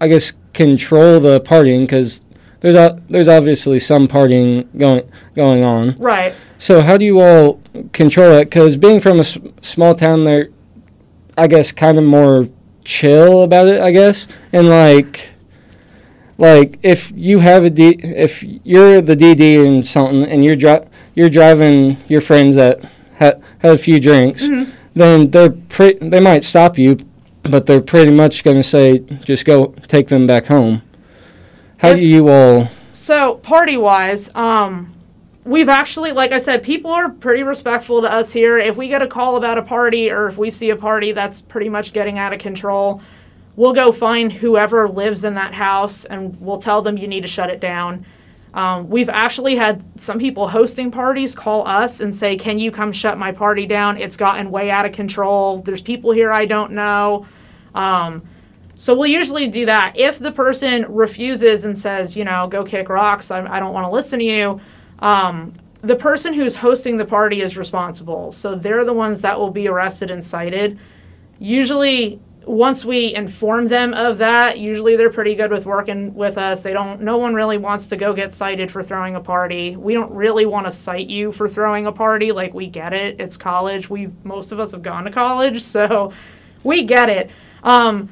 I 0.00 0.08
guess, 0.08 0.32
control 0.54 1.20
the 1.20 1.40
partying? 1.40 1.80
Because 1.82 2.20
there's 2.60 2.76
o- 2.76 2.98
there's 3.10 3.28
obviously 3.28 3.78
some 3.78 4.08
partying 4.08 4.66
going 4.78 5.02
going 5.36 5.62
on. 5.62 5.94
Right. 5.98 6.32
So 6.58 6.80
how 6.80 6.96
do 6.96 7.04
you 7.04 7.20
all 7.20 7.60
control 7.92 8.32
it? 8.32 8.46
Because 8.46 8.76
being 8.76 9.00
from 9.00 9.18
a 9.18 9.20
s- 9.20 9.38
small 9.62 9.94
town, 9.94 10.24
they're, 10.24 10.48
I 11.36 11.46
guess, 11.46 11.70
kind 11.72 11.98
of 11.98 12.04
more 12.04 12.48
chill 12.84 13.42
about 13.42 13.68
it. 13.68 13.80
I 13.80 13.90
guess, 13.92 14.26
and 14.52 14.68
like, 14.68 15.28
like 16.38 16.78
if 16.82 17.12
you 17.14 17.40
have 17.40 17.64
a 17.64 17.70
D, 17.70 17.98
if 18.02 18.42
you're 18.42 19.00
the 19.00 19.16
DD 19.16 19.40
in 19.66 19.82
something, 19.82 20.24
and 20.24 20.44
you're 20.44 20.56
dri- 20.56 20.86
you're 21.14 21.28
driving 21.30 21.96
your 22.08 22.20
friends 22.20 22.56
that 22.56 22.82
ha- 23.18 23.34
had 23.58 23.72
a 23.72 23.78
few 23.78 23.98
drinks, 24.00 24.44
Mm-hmm. 24.44 24.70
then 24.94 25.30
they're 25.30 25.50
pre- 25.50 25.98
they 26.00 26.20
might 26.20 26.44
stop 26.44 26.78
you, 26.78 26.96
but 27.42 27.66
they're 27.66 27.80
pretty 27.80 28.10
much 28.12 28.44
going 28.44 28.56
to 28.56 28.62
say 28.62 28.98
just 29.24 29.44
go 29.44 29.74
take 29.88 30.08
them 30.08 30.26
back 30.26 30.46
home. 30.46 30.82
How 31.78 31.90
If- 31.90 31.96
do 31.96 32.02
you 32.06 32.28
all? 32.28 32.68
So 32.92 33.36
party 33.36 33.76
wise, 33.76 34.28
um, 34.34 34.92
we've 35.44 35.68
actually, 35.70 36.12
like 36.12 36.30
I 36.30 36.38
said, 36.38 36.62
people 36.62 36.90
are 36.90 37.08
pretty 37.08 37.42
respectful 37.42 38.02
to 38.02 38.12
us 38.12 38.30
here. 38.32 38.58
If 38.58 38.76
we 38.76 38.86
get 38.88 39.00
a 39.02 39.06
call 39.06 39.36
about 39.36 39.56
a 39.56 39.62
party 39.62 40.10
or 40.10 40.28
if 40.28 40.36
we 40.36 40.50
see 40.50 40.70
a 40.70 40.76
party 40.76 41.12
that's 41.12 41.40
pretty 41.40 41.68
much 41.70 41.92
getting 41.94 42.18
out 42.18 42.32
of 42.34 42.38
control, 42.38 43.00
we'll 43.58 43.72
go 43.72 43.90
find 43.90 44.32
whoever 44.32 44.88
lives 44.88 45.24
in 45.24 45.34
that 45.34 45.52
house 45.52 46.04
and 46.04 46.40
we'll 46.40 46.58
tell 46.58 46.80
them 46.80 46.96
you 46.96 47.08
need 47.08 47.22
to 47.22 47.28
shut 47.28 47.50
it 47.50 47.58
down. 47.58 48.06
Um, 48.54 48.88
we've 48.88 49.08
actually 49.08 49.56
had 49.56 49.82
some 50.00 50.20
people 50.20 50.46
hosting 50.46 50.92
parties 50.92 51.34
call 51.34 51.66
us 51.66 51.98
and 51.98 52.14
say, 52.14 52.36
Can 52.36 52.60
you 52.60 52.70
come 52.70 52.92
shut 52.92 53.18
my 53.18 53.32
party 53.32 53.66
down? 53.66 53.98
It's 53.98 54.16
gotten 54.16 54.52
way 54.52 54.70
out 54.70 54.86
of 54.86 54.92
control. 54.92 55.58
There's 55.58 55.82
people 55.82 56.12
here 56.12 56.32
I 56.32 56.46
don't 56.46 56.70
know. 56.70 57.26
Um, 57.74 58.22
so 58.76 58.94
we'll 58.94 59.08
usually 59.08 59.48
do 59.48 59.66
that. 59.66 59.94
If 59.96 60.20
the 60.20 60.30
person 60.30 60.86
refuses 60.88 61.64
and 61.64 61.76
says, 61.76 62.16
you 62.16 62.24
know, 62.24 62.46
go 62.46 62.62
kick 62.62 62.88
rocks, 62.88 63.32
I, 63.32 63.44
I 63.44 63.58
don't 63.58 63.74
want 63.74 63.86
to 63.86 63.90
listen 63.90 64.20
to 64.20 64.24
you, 64.24 64.60
um, 65.00 65.52
the 65.82 65.96
person 65.96 66.32
who's 66.32 66.54
hosting 66.54 66.96
the 66.96 67.04
party 67.04 67.40
is 67.40 67.56
responsible. 67.56 68.30
So 68.30 68.54
they're 68.54 68.84
the 68.84 68.92
ones 68.92 69.20
that 69.22 69.36
will 69.36 69.50
be 69.50 69.66
arrested 69.66 70.12
and 70.12 70.24
cited. 70.24 70.78
Usually, 71.40 72.20
once 72.48 72.84
we 72.84 73.14
inform 73.14 73.68
them 73.68 73.92
of 73.92 74.18
that, 74.18 74.58
usually 74.58 74.96
they're 74.96 75.10
pretty 75.10 75.34
good 75.34 75.50
with 75.50 75.66
working 75.66 76.14
with 76.14 76.38
us. 76.38 76.62
They 76.62 76.72
don't. 76.72 77.00
No 77.00 77.18
one 77.18 77.34
really 77.34 77.58
wants 77.58 77.86
to 77.88 77.96
go 77.96 78.14
get 78.14 78.32
cited 78.32 78.70
for 78.70 78.82
throwing 78.82 79.16
a 79.16 79.20
party. 79.20 79.76
We 79.76 79.92
don't 79.92 80.10
really 80.12 80.46
want 80.46 80.66
to 80.66 80.72
cite 80.72 81.08
you 81.08 81.30
for 81.30 81.48
throwing 81.48 81.86
a 81.86 81.92
party. 81.92 82.32
Like 82.32 82.54
we 82.54 82.66
get 82.66 82.92
it. 82.92 83.20
It's 83.20 83.36
college. 83.36 83.90
We 83.90 84.10
most 84.24 84.50
of 84.52 84.60
us 84.60 84.72
have 84.72 84.82
gone 84.82 85.04
to 85.04 85.10
college, 85.10 85.62
so 85.74 86.12
we 86.64 86.84
get 86.84 87.10
it. 87.10 87.30
Um, 87.62 88.08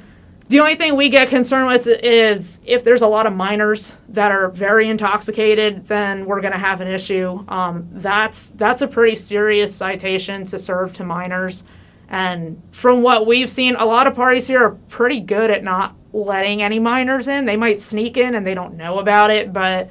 the 0.49 0.61
only 0.61 0.76
thing 0.76 0.95
we 0.95 1.09
get 1.09 1.28
concerned 1.28 1.66
with 1.66 1.88
is 1.88 2.61
if 2.64 2.85
there's 2.85 3.02
a 3.02 3.09
lot 3.09 3.26
of 3.26 3.35
minors 3.35 3.93
that 4.11 4.31
are 4.31 4.49
very 4.49 4.88
intoxicated, 4.88 5.88
then 5.88 6.25
we're 6.25 6.40
going 6.40 6.52
to 6.52 6.59
have 6.59 6.81
an 6.81 6.88
issue. 6.88 7.45
Um, 7.49 7.88
that's 7.90 8.49
that's 8.49 8.83
a 8.83 8.87
pretty 8.87 9.16
serious 9.16 9.75
citation 9.75 10.47
to 10.47 10.59
serve 10.59 10.93
to 10.95 11.05
minors. 11.05 11.64
And 12.08 12.62
from 12.70 13.02
what 13.02 13.26
we've 13.26 13.50
seen, 13.50 13.76
a 13.76 13.84
lot 13.84 14.06
of 14.06 14.14
parties 14.14 14.46
here 14.46 14.64
are 14.64 14.75
pretty 14.88 15.20
good 15.20 15.50
at 15.50 15.64
not 15.64 15.94
letting 16.12 16.62
any 16.62 16.78
minors 16.78 17.28
in. 17.28 17.46
They 17.46 17.56
might 17.56 17.82
sneak 17.82 18.16
in 18.16 18.34
and 18.34 18.46
they 18.46 18.54
don't 18.54 18.76
know 18.76 18.98
about 19.00 19.30
it, 19.30 19.52
but 19.52 19.90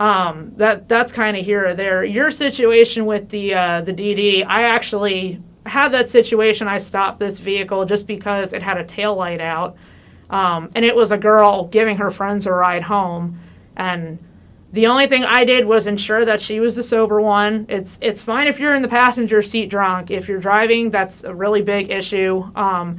um, 0.00 0.52
that 0.56 0.88
that's 0.88 1.12
kind 1.12 1.36
of 1.36 1.44
here 1.44 1.68
or 1.68 1.74
there. 1.74 2.04
Your 2.04 2.30
situation 2.30 3.06
with 3.06 3.28
the 3.28 3.54
uh, 3.54 3.80
the 3.82 3.92
DD, 3.92 4.44
I 4.46 4.64
actually 4.64 5.40
had 5.64 5.90
that 5.92 6.10
situation. 6.10 6.66
I 6.66 6.78
stopped 6.78 7.20
this 7.20 7.38
vehicle 7.38 7.84
just 7.84 8.06
because 8.06 8.52
it 8.52 8.62
had 8.62 8.78
a 8.78 8.84
tail 8.84 9.14
light 9.14 9.40
out, 9.40 9.76
um, 10.30 10.70
and 10.74 10.84
it 10.84 10.96
was 10.96 11.12
a 11.12 11.18
girl 11.18 11.68
giving 11.68 11.96
her 11.98 12.10
friends 12.10 12.46
a 12.46 12.52
ride 12.52 12.82
home, 12.82 13.38
and 13.76 14.18
the 14.72 14.86
only 14.86 15.06
thing 15.06 15.24
I 15.24 15.44
did 15.44 15.66
was 15.66 15.86
ensure 15.86 16.24
that 16.24 16.40
she 16.40 16.58
was 16.58 16.74
the 16.76 16.82
sober 16.82 17.20
one. 17.20 17.66
It's 17.68 17.98
it's 18.00 18.22
fine 18.22 18.46
if 18.46 18.58
you're 18.58 18.74
in 18.74 18.82
the 18.82 18.88
passenger 18.88 19.42
seat 19.42 19.66
drunk. 19.66 20.10
If 20.10 20.28
you're 20.28 20.40
driving, 20.40 20.90
that's 20.90 21.24
a 21.24 21.34
really 21.34 21.60
big 21.60 21.90
issue. 21.90 22.50
Um, 22.56 22.98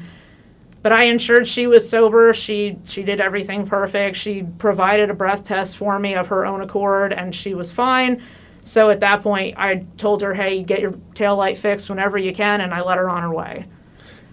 but 0.84 0.92
I 0.92 1.06
ensured 1.06 1.48
she 1.48 1.66
was 1.66 1.90
sober. 1.90 2.34
She 2.34 2.78
she 2.86 3.02
did 3.02 3.20
everything 3.20 3.66
perfect. 3.66 4.18
She 4.18 4.44
provided 4.60 5.10
a 5.10 5.16
breath 5.16 5.46
test 5.46 5.78
for 5.78 5.98
me 5.98 6.14
of 6.14 6.28
her 6.28 6.46
own 6.46 6.62
accord, 6.62 7.12
and 7.12 7.34
she 7.34 7.56
was 7.56 7.72
fine. 7.72 8.22
So 8.66 8.92
at 8.92 9.00
that 9.00 9.24
point, 9.24 9.56
I 9.58 9.86
told 9.98 10.22
her, 10.22 10.34
"Hey, 10.34 10.62
get 10.62 10.80
your 10.80 10.94
tail 11.16 11.36
light 11.36 11.58
fixed 11.58 11.90
whenever 11.90 12.20
you 12.20 12.34
can," 12.34 12.62
and 12.62 12.72
I 12.72 12.82
let 12.82 13.00
her 13.00 13.10
on 13.10 13.24
her 13.24 13.34
way. 13.34 13.66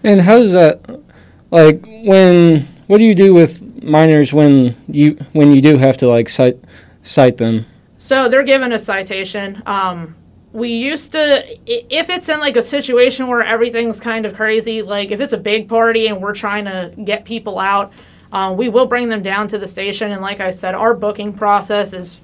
And 0.03 0.21
how 0.21 0.39
does 0.39 0.51
that, 0.51 0.81
like, 1.49 1.85
when 1.85 2.67
what 2.85 2.99
do 2.99 3.03
you 3.03 3.15
do 3.15 3.33
with 3.33 3.81
minors 3.81 4.31
when 4.31 4.75
you 4.87 5.17
when 5.33 5.55
you 5.55 5.61
do 5.61 5.77
have 5.77 5.97
to 5.97 6.07
like 6.07 6.29
cite 6.29 6.59
cite 7.03 7.37
them? 7.37 7.65
So 7.97 8.29
they're 8.29 8.43
given 8.43 8.71
a 8.71 8.79
citation. 8.79 9.61
Um, 9.65 10.15
we 10.53 10.69
used 10.69 11.13
to, 11.13 11.45
if 11.65 12.09
it's 12.09 12.27
in 12.29 12.39
like 12.39 12.57
a 12.57 12.61
situation 12.61 13.27
where 13.27 13.43
everything's 13.43 13.99
kind 13.99 14.25
of 14.25 14.35
crazy, 14.35 14.81
like 14.81 15.11
if 15.11 15.21
it's 15.21 15.33
a 15.33 15.37
big 15.37 15.69
party 15.69 16.07
and 16.07 16.21
we're 16.21 16.35
trying 16.35 16.65
to 16.65 16.93
get 17.03 17.25
people 17.25 17.59
out, 17.59 17.93
uh, 18.33 18.53
we 18.57 18.69
will 18.69 18.85
bring 18.85 19.09
them 19.09 19.21
down 19.21 19.47
to 19.49 19.57
the 19.57 19.67
station. 19.67 20.11
And 20.11 20.21
like 20.21 20.39
I 20.39 20.51
said, 20.51 20.75
our 20.75 20.93
booking 20.93 21.33
process 21.33 21.93
is 21.93 22.17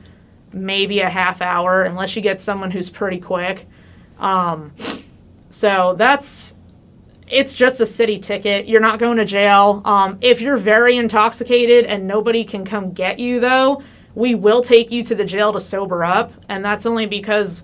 maybe 0.52 1.00
a 1.00 1.10
half 1.10 1.42
hour 1.42 1.84
unless 1.84 2.16
you 2.16 2.22
get 2.22 2.42
someone 2.42 2.72
who's 2.72 2.90
pretty 2.90 3.20
quick. 3.20 3.68
Um, 4.20 4.74
so 5.50 5.96
that's 5.98 6.54
it's 7.30 7.54
just 7.54 7.82
a 7.82 7.86
city 7.86 8.20
ticket. 8.20 8.68
You're 8.68 8.82
not 8.82 9.00
going 9.00 9.18
to 9.18 9.26
jail. 9.26 9.82
Um, 9.84 10.18
if 10.22 10.40
you're 10.40 10.58
very 10.58 10.98
intoxicated 10.98 11.86
and 11.86 12.08
nobody 12.08 12.46
can 12.46 12.64
come 12.64 12.94
get 12.94 13.20
you, 13.20 13.42
though, 13.42 13.84
we 14.18 14.34
will 14.34 14.64
take 14.64 14.90
you 14.90 15.04
to 15.04 15.14
the 15.14 15.24
jail 15.24 15.54
to 15.54 15.62
sober 15.62 16.04
up. 16.04 16.32
And 16.50 16.66
that's 16.66 16.88
only 16.88 17.06
because 17.06 17.62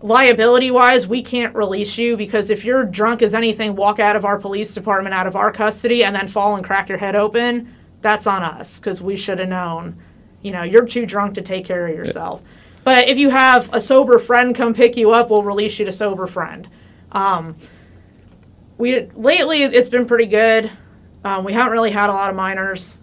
liability 0.00 0.70
wise, 0.70 1.08
we 1.08 1.22
can't 1.22 1.52
release 1.56 1.98
you 1.98 2.16
because 2.16 2.50
if 2.50 2.64
you're 2.64 2.84
drunk 2.84 3.20
as 3.20 3.34
anything, 3.34 3.74
walk 3.74 3.98
out 3.98 4.14
of 4.14 4.24
our 4.24 4.38
police 4.38 4.72
department, 4.72 5.12
out 5.12 5.26
of 5.26 5.34
our 5.34 5.50
custody, 5.50 6.04
and 6.04 6.14
then 6.14 6.28
fall 6.28 6.54
and 6.54 6.64
crack 6.64 6.88
your 6.88 6.98
head 6.98 7.16
open, 7.16 7.74
that's 8.00 8.28
on 8.28 8.44
us 8.44 8.78
because 8.78 9.02
we 9.02 9.16
should 9.16 9.40
have 9.40 9.48
known. 9.48 10.00
You 10.42 10.52
know, 10.52 10.62
you're 10.62 10.86
too 10.86 11.04
drunk 11.04 11.34
to 11.34 11.42
take 11.42 11.64
care 11.64 11.88
of 11.88 11.96
yourself. 11.96 12.42
But 12.84 13.08
if 13.08 13.18
you 13.18 13.30
have 13.30 13.68
a 13.74 13.80
sober 13.80 14.20
friend 14.20 14.54
come 14.54 14.74
pick 14.74 14.96
you 14.96 15.10
up, 15.10 15.30
we'll 15.30 15.42
release 15.42 15.80
you 15.80 15.84
to 15.86 15.92
sober 15.92 16.28
friend. 16.28 16.68
Um, 17.10 17.56
we 18.78 19.00
lately 19.16 19.64
it's 19.64 19.88
been 19.88 20.06
pretty 20.06 20.26
good. 20.26 20.70
Um, 21.24 21.42
we 21.42 21.52
haven't 21.52 21.72
really 21.72 21.90
had 21.90 22.08
a 22.08 22.12
lot 22.12 22.30
of 22.30 22.36
minors 22.36 22.98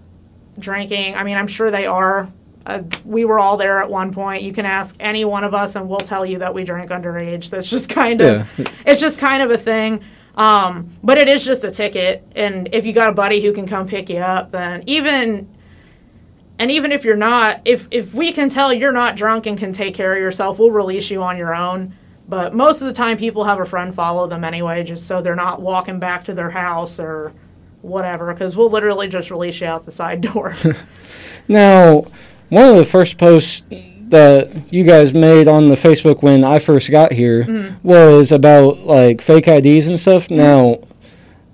drinking. 0.58 1.16
I 1.16 1.24
mean, 1.24 1.36
I'm 1.36 1.48
sure 1.48 1.72
they 1.72 1.86
are. 1.86 2.32
Uh, 2.66 2.82
we 3.06 3.26
were 3.26 3.40
all 3.40 3.58
there 3.58 3.82
at 3.82 3.90
one 3.90 4.14
point. 4.14 4.44
You 4.44 4.54
can 4.54 4.66
ask 4.66 4.96
any 5.00 5.26
one 5.26 5.44
of 5.44 5.54
us, 5.54 5.76
and 5.76 5.88
we'll 5.90 5.98
tell 6.00 6.26
you 6.26 6.40
that 6.40 6.54
we 6.54 6.64
drank 6.64 6.92
underage. 6.92 7.50
That's 7.50 7.70
just 7.70 7.90
kind 8.02 8.22
of 8.22 8.48
Yeah. 8.60 8.66
it's 8.86 9.02
just 9.02 9.18
kind 9.20 9.42
of 9.42 9.52
a 9.52 9.58
thing. 9.58 10.02
Um, 10.36 10.90
but 11.04 11.18
it 11.18 11.28
is 11.28 11.44
just 11.44 11.64
a 11.64 11.72
ticket, 11.72 12.26
and 12.36 12.70
if 12.72 12.86
you 12.86 12.94
got 12.94 13.10
a 13.10 13.14
buddy 13.14 13.42
who 13.42 13.52
can 13.54 13.68
come 13.68 13.86
pick 13.88 14.10
you 14.10 14.18
up, 14.20 14.52
then 14.52 14.84
even 14.88 15.48
and 16.60 16.70
even 16.72 16.92
if 16.92 17.04
you're 17.06 17.16
not, 17.16 17.62
if 17.66 17.88
if 17.92 18.14
we 18.14 18.32
can 18.32 18.50
tell 18.50 18.72
you're 18.74 18.92
not 18.92 19.16
drunk 19.16 19.46
and 19.48 19.58
can 19.58 19.72
take 19.74 19.96
care 19.96 20.14
of 20.14 20.20
yourself, 20.20 20.60
we'll 20.60 20.72
release 20.72 21.10
you 21.10 21.24
on 21.24 21.38
your 21.38 21.56
own. 21.56 21.96
But 22.28 22.54
most 22.54 22.82
of 22.82 22.88
the 22.88 22.94
time, 22.94 23.18
people 23.18 23.44
have 23.46 23.60
a 23.60 23.66
friend 23.66 23.94
follow 23.96 24.28
them 24.28 24.44
anyway, 24.44 24.84
just 24.84 25.08
so 25.08 25.22
they're 25.22 25.36
not 25.36 25.62
walking 25.62 26.00
back 26.00 26.26
to 26.26 26.34
their 26.34 26.50
house 26.52 27.00
or 27.00 27.34
whatever. 27.82 28.32
Because 28.32 28.56
we'll 28.56 28.70
literally 28.70 29.08
just 29.08 29.32
release 29.32 29.60
you 29.62 29.68
out 29.68 29.86
the 29.86 29.92
side 29.92 30.22
door. 30.22 30.56
Now, 31.48 32.04
one 32.50 32.64
of 32.70 32.76
the 32.78 32.86
first 32.86 33.18
posts 33.18 33.64
that 34.10 34.50
you 34.74 34.84
guys 34.84 35.14
made 35.14 35.48
on 35.48 35.68
the 35.70 35.76
Facebook 35.76 36.22
when 36.24 36.44
I 36.44 36.60
first 36.60 36.90
got 36.90 37.12
here 37.12 37.44
Mm-hmm. 37.44 37.88
was 37.88 38.32
about 38.32 38.80
like 38.80 39.22
fake 39.22 39.48
IDs 39.48 39.88
and 39.88 40.00
stuff. 40.00 40.30
Now, 40.32 40.80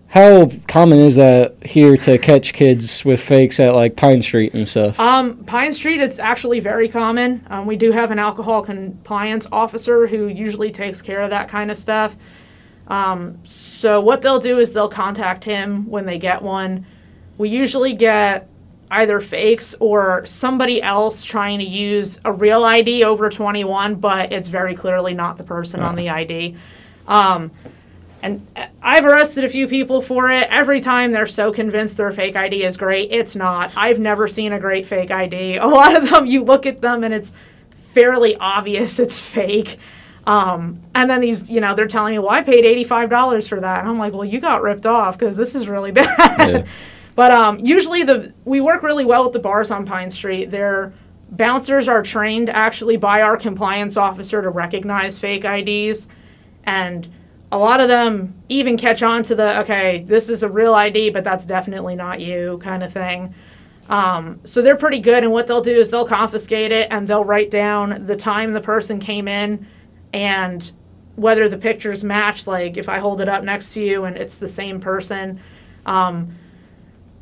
how 0.07 0.49
common 0.69 0.99
is 0.99 1.15
that 1.17 1.55
here 1.65 1.97
to 1.97 2.17
catch 2.17 2.53
kids 2.53 3.03
with 3.03 3.19
fakes 3.19 3.59
at 3.59 3.75
like 3.75 3.97
Pine 3.97 4.23
Street 4.23 4.53
and 4.53 4.65
stuff? 4.67 4.97
Um, 4.97 5.43
Pine 5.43 5.73
Street, 5.73 5.99
it's 5.99 6.19
actually 6.19 6.61
very 6.61 6.87
common. 6.87 7.45
Um, 7.49 7.65
we 7.65 7.75
do 7.75 7.91
have 7.91 8.11
an 8.11 8.19
alcohol 8.19 8.61
compliance 8.61 9.45
officer 9.51 10.07
who 10.07 10.27
usually 10.27 10.71
takes 10.71 11.01
care 11.01 11.21
of 11.21 11.31
that 11.31 11.49
kind 11.49 11.69
of 11.69 11.77
stuff. 11.77 12.15
Um, 12.87 13.39
so 13.43 13.99
what 13.99 14.21
they'll 14.21 14.39
do 14.39 14.59
is 14.59 14.71
they'll 14.71 14.87
contact 14.87 15.43
him 15.43 15.89
when 15.89 16.05
they 16.05 16.17
get 16.19 16.41
one. 16.41 16.85
We 17.37 17.49
usually 17.49 17.91
get 17.91 18.47
either 18.95 19.19
fakes 19.19 19.75
or 19.79 20.25
somebody 20.25 20.81
else 20.81 21.23
trying 21.23 21.59
to 21.59 21.65
use 21.65 22.19
a 22.25 22.31
real 22.31 22.63
ID 22.63 23.03
over 23.03 23.29
21, 23.29 23.95
but 23.95 24.31
it's 24.31 24.47
very 24.47 24.75
clearly 24.75 25.13
not 25.13 25.37
the 25.37 25.43
person 25.43 25.81
on 25.81 25.95
the 25.95 26.09
ID. 26.09 26.55
Um, 27.07 27.51
and 28.21 28.45
I've 28.81 29.05
arrested 29.05 29.43
a 29.43 29.49
few 29.49 29.67
people 29.67 30.01
for 30.01 30.31
it. 30.31 30.47
Every 30.49 30.81
time 30.81 31.11
they're 31.11 31.27
so 31.27 31.53
convinced 31.53 31.97
their 31.97 32.11
fake 32.11 32.35
ID 32.35 32.63
is 32.63 32.75
great, 32.75 33.11
it's 33.11 33.35
not. 33.35 33.71
I've 33.77 33.99
never 33.99 34.27
seen 34.27 34.51
a 34.51 34.59
great 34.59 34.87
fake 34.87 35.11
ID. 35.11 35.57
A 35.61 35.67
lot 35.67 35.95
of 35.95 36.09
them, 36.09 36.25
you 36.25 36.43
look 36.43 36.65
at 36.65 36.81
them 36.81 37.03
and 37.03 37.13
it's 37.13 37.31
fairly 37.93 38.35
obvious 38.37 38.97
it's 38.99 39.19
fake. 39.19 39.77
Um, 40.25 40.81
and 40.95 41.07
then 41.07 41.21
these, 41.21 41.51
you 41.51 41.61
know, 41.61 41.75
they're 41.75 41.87
telling 41.87 42.13
me, 42.13 42.19
well, 42.19 42.31
I 42.31 42.41
paid 42.41 42.65
$85 42.87 43.47
for 43.47 43.59
that. 43.59 43.81
And 43.81 43.89
I'm 43.89 43.99
like, 43.99 44.13
well, 44.13 44.25
you 44.25 44.39
got 44.39 44.63
ripped 44.63 44.87
off 44.87 45.19
because 45.19 45.37
this 45.37 45.53
is 45.53 45.67
really 45.67 45.91
bad. 45.91 46.49
Yeah. 46.49 46.65
But 47.15 47.31
um, 47.31 47.59
usually 47.59 48.03
the 48.03 48.33
we 48.43 48.61
work 48.61 48.83
really 48.83 49.05
well 49.05 49.23
with 49.23 49.33
the 49.33 49.39
bars 49.39 49.71
on 49.71 49.85
Pine 49.85 50.11
Street. 50.11 50.51
Their 50.51 50.93
bouncers 51.31 51.87
are 51.87 52.03
trained 52.03 52.49
actually 52.49 52.97
by 52.97 53.21
our 53.21 53.37
compliance 53.37 53.97
officer 53.97 54.41
to 54.41 54.49
recognize 54.49 55.17
fake 55.19 55.45
IDs. 55.45 56.07
And 56.65 57.07
a 57.51 57.57
lot 57.57 57.79
of 57.79 57.87
them 57.87 58.33
even 58.49 58.77
catch 58.77 59.03
on 59.03 59.23
to 59.23 59.35
the, 59.35 59.59
okay, 59.59 60.03
this 60.07 60.29
is 60.29 60.43
a 60.43 60.49
real 60.49 60.73
ID, 60.73 61.11
but 61.11 61.23
that's 61.23 61.45
definitely 61.45 61.95
not 61.95 62.19
you 62.19 62.59
kind 62.61 62.83
of 62.83 62.91
thing. 62.91 63.33
Um, 63.87 64.39
so 64.45 64.61
they're 64.61 64.75
pretty 64.75 64.99
good, 64.99 65.23
and 65.23 65.31
what 65.31 65.45
they'll 65.45 65.61
do 65.61 65.79
is 65.79 65.89
they'll 65.89 66.07
confiscate 66.07 66.71
it 66.71 66.87
and 66.89 67.07
they'll 67.07 67.23
write 67.23 67.51
down 67.51 68.05
the 68.05 68.15
time 68.15 68.51
the 68.51 68.61
person 68.61 68.99
came 68.99 69.27
in 69.27 69.67
and 70.11 70.71
whether 71.15 71.47
the 71.47 71.57
pictures 71.57 72.03
match. 72.03 72.47
Like 72.47 72.77
if 72.77 72.89
I 72.89 72.99
hold 72.99 73.21
it 73.21 73.29
up 73.29 73.43
next 73.43 73.73
to 73.73 73.81
you 73.81 74.05
and 74.05 74.17
it's 74.17 74.37
the 74.37 74.47
same 74.47 74.79
person. 74.79 75.39
Um, 75.85 76.35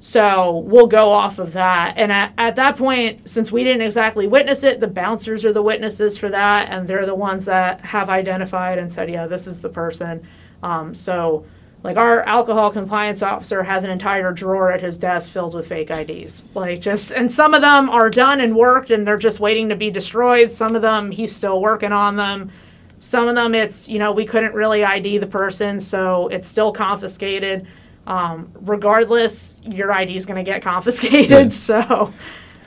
so 0.03 0.57
we'll 0.65 0.85
go 0.85 1.13
off 1.13 1.39
of 1.39 1.53
that. 1.53 1.93
And 1.95 2.11
at, 2.11 2.33
at 2.37 2.57
that 2.57 2.77
point, 2.77 3.29
since 3.29 3.53
we 3.53 3.63
didn't 3.63 3.83
exactly 3.83 4.27
witness 4.27 4.61
it, 4.63 4.81
the 4.81 4.87
bouncers 4.87 5.45
are 5.45 5.53
the 5.53 5.61
witnesses 5.61 6.17
for 6.17 6.27
that, 6.27 6.67
and 6.69 6.85
they're 6.85 7.05
the 7.05 7.15
ones 7.15 7.45
that 7.45 7.79
have 7.79 8.09
identified 8.09 8.79
and 8.79 8.91
said, 8.91 9.09
yeah, 9.09 9.27
this 9.27 9.47
is 9.47 9.61
the 9.61 9.69
person. 9.69 10.27
Um, 10.61 10.93
so 10.93 11.45
like 11.83 11.95
our 11.95 12.23
alcohol 12.23 12.69
compliance 12.69 13.21
officer 13.21 13.63
has 13.63 13.85
an 13.85 13.91
entire 13.91 14.33
drawer 14.33 14.73
at 14.73 14.81
his 14.81 14.97
desk 14.97 15.29
filled 15.29 15.55
with 15.55 15.69
fake 15.69 15.89
IDs. 15.89 16.43
Like 16.53 16.81
just 16.81 17.13
and 17.13 17.31
some 17.31 17.53
of 17.53 17.61
them 17.61 17.89
are 17.89 18.09
done 18.09 18.41
and 18.41 18.57
worked 18.57 18.91
and 18.91 19.07
they're 19.07 19.17
just 19.17 19.39
waiting 19.39 19.69
to 19.69 19.75
be 19.77 19.89
destroyed. 19.89 20.51
Some 20.51 20.75
of 20.75 20.81
them 20.81 21.11
he's 21.11 21.33
still 21.33 21.61
working 21.61 21.93
on 21.93 22.17
them. 22.17 22.51
Some 22.99 23.29
of 23.29 23.35
them 23.35 23.55
it's, 23.55 23.87
you 23.87 23.99
know, 23.99 24.11
we 24.11 24.25
couldn't 24.25 24.53
really 24.53 24.83
ID 24.83 25.19
the 25.19 25.27
person, 25.27 25.79
so 25.79 26.27
it's 26.27 26.49
still 26.49 26.73
confiscated. 26.73 27.67
Um, 28.05 28.51
regardless, 28.61 29.55
your 29.63 29.91
ID 29.91 30.15
is 30.17 30.25
going 30.25 30.43
to 30.43 30.49
get 30.49 30.61
confiscated. 30.61 31.29
Yeah. 31.29 31.47
So 31.49 32.11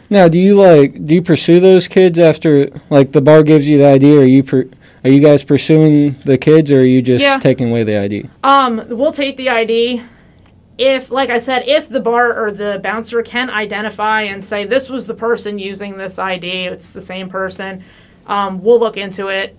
Now, 0.08 0.28
do 0.28 0.38
you 0.38 0.56
like 0.60 1.04
do 1.04 1.14
you 1.14 1.22
pursue 1.22 1.60
those 1.60 1.88
kids 1.88 2.18
after 2.18 2.70
like 2.90 3.12
the 3.12 3.20
bar 3.20 3.42
gives 3.42 3.68
you 3.68 3.78
the 3.78 3.88
ID? 3.88 4.16
Or 4.16 4.20
are 4.20 4.24
you 4.24 4.42
per, 4.42 4.66
are 5.04 5.10
you 5.10 5.20
guys 5.20 5.42
pursuing 5.42 6.16
the 6.24 6.38
kids, 6.38 6.70
or 6.70 6.80
are 6.80 6.84
you 6.84 7.02
just 7.02 7.22
Yeah. 7.22 7.38
taking 7.38 7.70
away 7.70 7.84
the 7.84 7.96
ID? 7.98 8.28
Um, 8.42 8.82
we'll 8.88 9.12
take 9.12 9.36
the 9.36 9.50
ID. 9.50 10.02
If, 10.78 11.10
like 11.10 11.30
I 11.30 11.38
said, 11.38 11.64
if 11.66 11.88
the 11.88 12.00
bar 12.00 12.38
or 12.38 12.50
the 12.50 12.80
bouncer 12.82 13.22
can 13.22 13.48
identify 13.48 14.22
and 14.22 14.44
say 14.44 14.64
this 14.66 14.90
was 14.90 15.06
the 15.06 15.14
person 15.14 15.58
using 15.58 15.96
this 15.96 16.18
ID, 16.18 16.66
it's 16.66 16.90
the 16.90 17.00
same 17.00 17.28
person, 17.30 17.82
um, 18.26 18.62
we'll 18.62 18.78
look 18.78 18.96
into 18.98 19.28
it. 19.28 19.56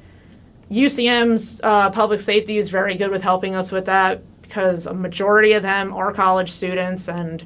UCM's 0.72 1.60
uh, 1.64 1.90
public 1.90 2.20
safety 2.20 2.58
is 2.58 2.70
very 2.70 2.96
good 2.96 3.10
with 3.10 3.24
helping 3.24 3.56
us 3.56 3.72
with 3.72 3.86
that 3.86 4.22
because 4.48 4.86
a 4.86 4.94
majority 4.94 5.54
of 5.54 5.64
them 5.64 5.94
are 5.94 6.12
college 6.14 6.52
students, 6.52 7.10
and 7.10 7.46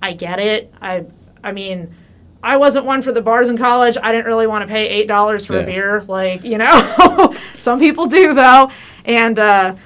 I 0.00 0.12
get 0.12 0.38
it. 0.38 0.72
I, 0.80 1.06
I 1.42 1.52
mean, 1.52 1.94
I 2.42 2.56
wasn't 2.56 2.84
one 2.84 3.02
for 3.02 3.12
the 3.12 3.22
bars 3.22 3.48
in 3.48 3.56
college. 3.56 3.96
I 4.02 4.10
didn't 4.10 4.26
really 4.26 4.48
want 4.48 4.66
to 4.66 4.68
pay 4.68 4.88
eight 4.88 5.06
dollars 5.06 5.46
for 5.46 5.60
a 5.60 5.64
beer, 5.64 6.02
like 6.08 6.42
you 6.42 6.58
know. 6.58 7.34
Some 7.58 7.78
people 7.78 8.06
do 8.06 8.34
though, 8.34 8.70
and 9.04 9.38
uh, 9.38 9.76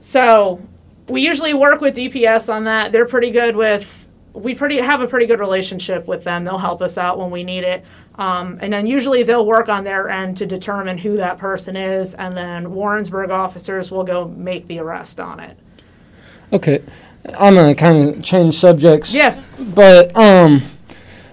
so 0.00 0.60
we 1.08 1.22
usually 1.22 1.54
work 1.54 1.80
with 1.80 1.96
DPS 1.96 2.52
on 2.52 2.64
that. 2.64 2.92
They're 2.92 3.06
pretty 3.06 3.30
good 3.30 3.56
with. 3.56 3.96
We 4.32 4.54
pretty 4.54 4.78
have 4.78 5.00
a 5.00 5.08
pretty 5.08 5.26
good 5.26 5.40
relationship 5.40 6.06
with 6.06 6.22
them. 6.22 6.44
They'll 6.44 6.58
help 6.58 6.80
us 6.80 6.96
out 6.96 7.18
when 7.18 7.32
we 7.32 7.42
need 7.42 7.64
it. 7.64 7.84
Um, 8.14 8.58
and 8.60 8.72
then 8.72 8.86
usually 8.86 9.24
they'll 9.24 9.46
work 9.46 9.68
on 9.68 9.82
their 9.82 10.08
end 10.08 10.36
to 10.36 10.46
determine 10.46 10.98
who 10.98 11.16
that 11.16 11.38
person 11.38 11.76
is, 11.76 12.14
and 12.14 12.36
then 12.36 12.72
Warrensburg 12.72 13.30
officers 13.30 13.90
will 13.90 14.04
go 14.04 14.28
make 14.28 14.68
the 14.68 14.78
arrest 14.78 15.18
on 15.18 15.40
it. 15.40 15.58
Okay, 16.52 16.82
I'm 17.38 17.54
gonna 17.54 17.74
kind 17.74 18.08
of 18.08 18.24
change 18.24 18.58
subjects. 18.58 19.14
Yeah. 19.14 19.42
But 19.58 20.16
um, 20.16 20.62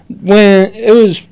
when 0.10 0.74
it 0.74 0.92
was, 0.94 1.28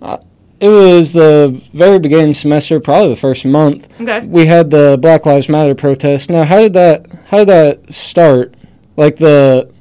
uh, 0.00 0.18
it 0.60 0.68
was 0.68 1.12
the 1.12 1.60
very 1.72 1.98
beginning 1.98 2.34
semester, 2.34 2.80
probably 2.80 3.10
the 3.10 3.16
first 3.16 3.44
month. 3.44 3.88
Okay. 4.00 4.20
We 4.26 4.46
had 4.46 4.70
the 4.70 4.98
Black 5.00 5.26
Lives 5.26 5.48
Matter 5.48 5.74
protest. 5.74 6.30
Now, 6.30 6.44
how 6.44 6.60
did 6.60 6.72
that 6.74 7.06
how 7.26 7.38
did 7.38 7.48
that 7.48 7.92
start? 7.92 8.54
Like 8.96 9.16
the 9.16 9.72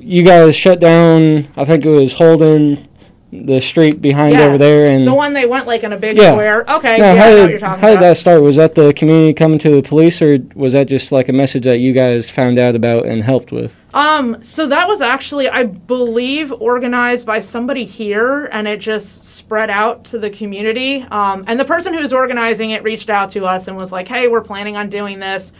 you 0.00 0.22
guys 0.24 0.56
shut 0.56 0.80
down. 0.80 1.46
I 1.56 1.64
think 1.64 1.84
it 1.84 1.90
was 1.90 2.14
Holden, 2.14 2.88
the 3.30 3.60
street 3.60 4.00
behind 4.00 4.36
over 4.36 4.56
there, 4.56 4.88
and 4.88 5.06
the 5.06 5.12
one 5.12 5.34
they 5.34 5.44
went 5.44 5.66
like 5.66 5.84
in 5.84 5.92
a 5.92 5.98
big 5.98 6.16
Yeah. 6.16 6.32
square. 6.32 6.64
Okay, 6.68 6.96
Now, 6.96 7.12
yeah, 7.12 7.20
how 7.20 7.26
I 7.26 7.28
know 7.28 7.34
did 7.36 7.42
what 7.42 7.50
you're 7.50 7.58
talking 7.60 7.80
how 7.82 7.90
did 7.90 8.00
that 8.00 8.16
start? 8.16 8.40
Was 8.40 8.56
that 8.56 8.74
the 8.74 8.94
community 8.94 9.34
coming 9.34 9.58
to 9.58 9.70
the 9.70 9.86
police, 9.86 10.22
or 10.22 10.38
was 10.54 10.72
that 10.72 10.86
just 10.88 11.12
like 11.12 11.28
a 11.28 11.32
message 11.32 11.64
that 11.64 11.78
you 11.78 11.92
guys 11.92 12.30
found 12.30 12.58
out 12.58 12.74
about 12.74 13.04
and 13.04 13.22
helped 13.22 13.52
with? 13.52 13.74
Um, 13.92 14.38
so 14.42 14.66
that 14.68 14.88
was 14.88 15.02
actually, 15.02 15.48
I 15.48 15.64
believe, 15.64 16.52
organized 16.52 17.26
by 17.26 17.40
somebody 17.40 17.84
here, 17.84 18.46
and 18.46 18.66
it 18.66 18.80
just 18.80 19.26
spread 19.26 19.68
out 19.68 20.04
to 20.04 20.18
the 20.18 20.30
community. 20.30 21.04
Um, 21.10 21.44
and 21.46 21.60
the 21.60 21.64
person 21.66 21.92
who 21.92 22.00
was 22.00 22.12
organizing 22.14 22.70
it 22.70 22.82
reached 22.82 23.10
out 23.10 23.30
to 23.32 23.44
us 23.44 23.68
and 23.68 23.76
was 23.76 23.92
like, 23.92 24.08
"Hey, 24.08 24.28
we're 24.28 24.40
planning 24.40 24.76
on 24.76 24.88
doing 24.88 25.18
this. 25.18 25.52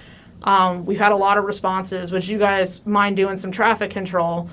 Um, 0.43 0.87
we've 0.87 0.99
had 0.99 1.13
a 1.13 1.17
lot 1.17 1.37
of 1.37 1.45
responses. 1.45 2.13
Would 2.13 2.27
you 2.27 2.39
guys 2.39 2.81
mind 2.87 3.17
doing 3.17 3.37
some 3.37 3.51
traffic 3.51 3.91
control?" 3.91 4.49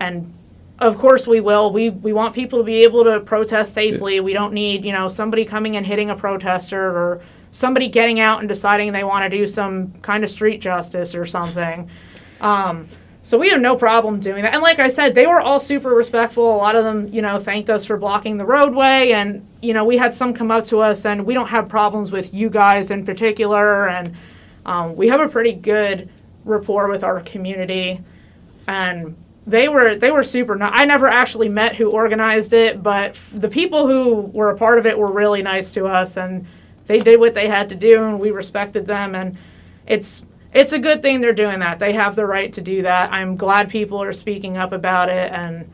And 0.00 0.32
of 0.78 0.98
course 0.98 1.26
we 1.26 1.40
will. 1.40 1.72
We 1.72 1.90
we 1.90 2.12
want 2.12 2.34
people 2.34 2.58
to 2.58 2.64
be 2.64 2.82
able 2.82 3.04
to 3.04 3.20
protest 3.20 3.74
safely. 3.74 4.20
We 4.20 4.32
don't 4.32 4.52
need 4.52 4.84
you 4.84 4.92
know 4.92 5.08
somebody 5.08 5.44
coming 5.44 5.76
and 5.76 5.86
hitting 5.86 6.10
a 6.10 6.16
protester 6.16 6.80
or 6.80 7.22
somebody 7.52 7.88
getting 7.88 8.20
out 8.20 8.40
and 8.40 8.48
deciding 8.48 8.92
they 8.92 9.04
want 9.04 9.30
to 9.30 9.34
do 9.34 9.46
some 9.46 9.92
kind 10.02 10.22
of 10.22 10.30
street 10.30 10.60
justice 10.60 11.14
or 11.14 11.24
something. 11.24 11.90
Um, 12.40 12.86
so 13.22 13.36
we 13.36 13.48
have 13.48 13.60
no 13.60 13.74
problem 13.74 14.20
doing 14.20 14.42
that. 14.42 14.52
And 14.52 14.62
like 14.62 14.78
I 14.78 14.88
said, 14.88 15.14
they 15.14 15.26
were 15.26 15.40
all 15.40 15.58
super 15.58 15.88
respectful. 15.88 16.54
A 16.54 16.58
lot 16.58 16.76
of 16.76 16.84
them, 16.84 17.12
you 17.12 17.22
know, 17.22 17.40
thanked 17.40 17.70
us 17.70 17.84
for 17.84 17.96
blocking 17.96 18.36
the 18.36 18.44
roadway. 18.44 19.10
And, 19.12 19.44
you 19.62 19.72
know, 19.72 19.84
we 19.84 19.96
had 19.96 20.14
some 20.14 20.32
come 20.32 20.52
up 20.52 20.64
to 20.66 20.80
us 20.80 21.06
and 21.06 21.26
we 21.26 21.34
don't 21.34 21.48
have 21.48 21.68
problems 21.68 22.12
with 22.12 22.32
you 22.32 22.48
guys 22.48 22.92
in 22.92 23.04
particular. 23.04 23.88
And 23.88 24.14
um, 24.64 24.94
we 24.94 25.08
have 25.08 25.18
a 25.18 25.28
pretty 25.28 25.54
good 25.54 26.08
rapport 26.44 26.88
with 26.88 27.02
our 27.02 27.20
community. 27.22 28.00
And 28.68 29.16
they 29.46 29.68
were 29.68 29.94
they 29.96 30.10
were 30.10 30.24
super 30.24 30.56
nice. 30.56 30.72
I 30.74 30.84
never 30.84 31.06
actually 31.08 31.48
met 31.48 31.76
who 31.76 31.90
organized 31.90 32.52
it, 32.52 32.82
but 32.82 33.10
f- 33.10 33.30
the 33.34 33.48
people 33.48 33.86
who 33.86 34.14
were 34.32 34.50
a 34.50 34.56
part 34.56 34.78
of 34.78 34.86
it 34.86 34.98
were 34.98 35.10
really 35.12 35.42
nice 35.42 35.70
to 35.72 35.86
us 35.86 36.16
and 36.16 36.46
they 36.86 36.98
did 37.00 37.18
what 37.20 37.34
they 37.34 37.48
had 37.48 37.68
to 37.68 37.74
do 37.74 38.04
and 38.04 38.18
we 38.20 38.30
respected 38.30 38.86
them 38.86 39.14
and 39.14 39.36
it's 39.86 40.22
it's 40.54 40.72
a 40.72 40.78
good 40.78 41.02
thing 41.02 41.20
they're 41.20 41.32
doing 41.32 41.60
that. 41.60 41.78
They 41.78 41.92
have 41.92 42.16
the 42.16 42.24
right 42.26 42.52
to 42.54 42.60
do 42.60 42.82
that. 42.82 43.12
I'm 43.12 43.36
glad 43.36 43.68
people 43.68 44.02
are 44.02 44.12
speaking 44.12 44.56
up 44.56 44.72
about 44.72 45.08
it 45.10 45.30
and 45.32 45.70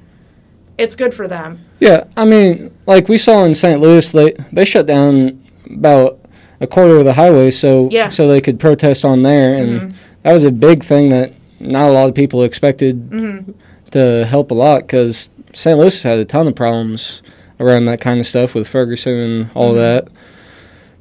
it's 0.76 0.94
good 0.96 1.14
for 1.14 1.28
them. 1.28 1.60
Yeah, 1.80 2.04
I 2.16 2.24
mean, 2.24 2.74
like 2.86 3.08
we 3.08 3.16
saw 3.18 3.44
in 3.44 3.54
St. 3.54 3.80
Louis, 3.80 4.10
they 4.10 4.34
they 4.52 4.64
shut 4.64 4.86
down 4.86 5.42
about 5.70 6.18
a 6.60 6.66
quarter 6.66 6.98
of 6.98 7.04
the 7.04 7.12
highway 7.14 7.50
so 7.50 7.88
Yeah. 7.90 8.08
so 8.10 8.28
they 8.28 8.40
could 8.40 8.60
protest 8.60 9.04
on 9.04 9.22
there, 9.22 9.54
and 9.54 9.80
Mhm. 9.80 9.94
that 10.24 10.32
was 10.32 10.44
a 10.44 10.50
big 10.50 10.84
thing 10.84 11.08
that 11.10 11.32
not 11.62 11.88
a 11.88 11.92
lot 11.92 12.08
of 12.08 12.14
people 12.14 12.42
expected 12.42 13.10
Mhm. 13.10 13.54
to 13.92 14.24
help 14.26 14.50
a 14.50 14.54
lot 14.54 14.80
because 14.80 15.28
St. 15.54 15.78
Louis 15.78 16.02
had 16.02 16.18
a 16.18 16.24
ton 16.24 16.46
of 16.48 16.54
problems 16.54 17.22
around 17.60 17.84
that 17.86 18.00
kind 18.00 18.18
of 18.20 18.26
stuff 18.26 18.54
with 18.54 18.66
Ferguson 18.66 19.12
and 19.14 19.50
all 19.54 19.72
Mhm. 19.72 19.76
that. 19.76 20.08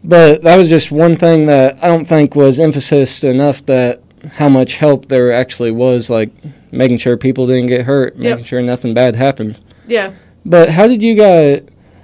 But 0.03 0.41
that 0.43 0.57
was 0.57 0.67
just 0.67 0.91
one 0.91 1.15
thing 1.15 1.45
that 1.47 1.77
I 1.81 1.87
don't 1.87 2.05
think 2.05 2.35
was 2.35 2.59
emphasized 2.59 3.23
enough 3.23 3.65
that 3.67 3.99
how 4.35 4.49
much 4.49 4.77
help 4.77 5.07
there 5.07 5.31
actually 5.31 5.71
was, 5.71 6.09
like 6.09 6.29
making 6.71 6.97
sure 6.97 7.17
people 7.17 7.47
didn't 7.47 7.67
get 7.67 7.81
hurt, 7.83 8.15
Yep. 8.17 8.23
making 8.37 8.45
sure 8.45 8.61
nothing 8.61 8.93
bad 8.93 9.15
happened. 9.15 9.59
Yeah. 9.87 10.11
But 10.45 10.69
how 10.69 10.87
did 10.87 11.01
you 11.01 11.15
guys? 11.15 11.61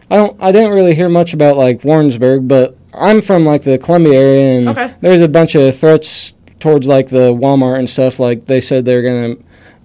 I 0.10 0.16
don't. 0.16 0.36
I 0.40 0.52
didn't 0.52 0.72
really 0.72 0.94
hear 0.96 1.10
much 1.10 1.34
about 1.34 1.58
like 1.58 1.84
Warrensburg, 1.84 2.48
but 2.48 2.76
I'm 2.94 3.20
from 3.22 3.44
like 3.44 3.64
the 3.64 3.78
Columbia 3.78 4.20
area, 4.20 4.58
and 4.60 4.70
Okay. 4.70 4.90
there's 5.02 5.22
a 5.22 5.28
bunch 5.28 5.56
of 5.56 5.76
threats 5.76 6.34
towards 6.60 6.88
like 6.88 7.10
the 7.10 7.34
Walmart 7.34 7.80
and 7.80 7.90
stuff. 7.90 8.20
Like 8.20 8.46
they 8.46 8.62
said 8.62 8.86
they're 8.86 9.04
gonna 9.04 9.36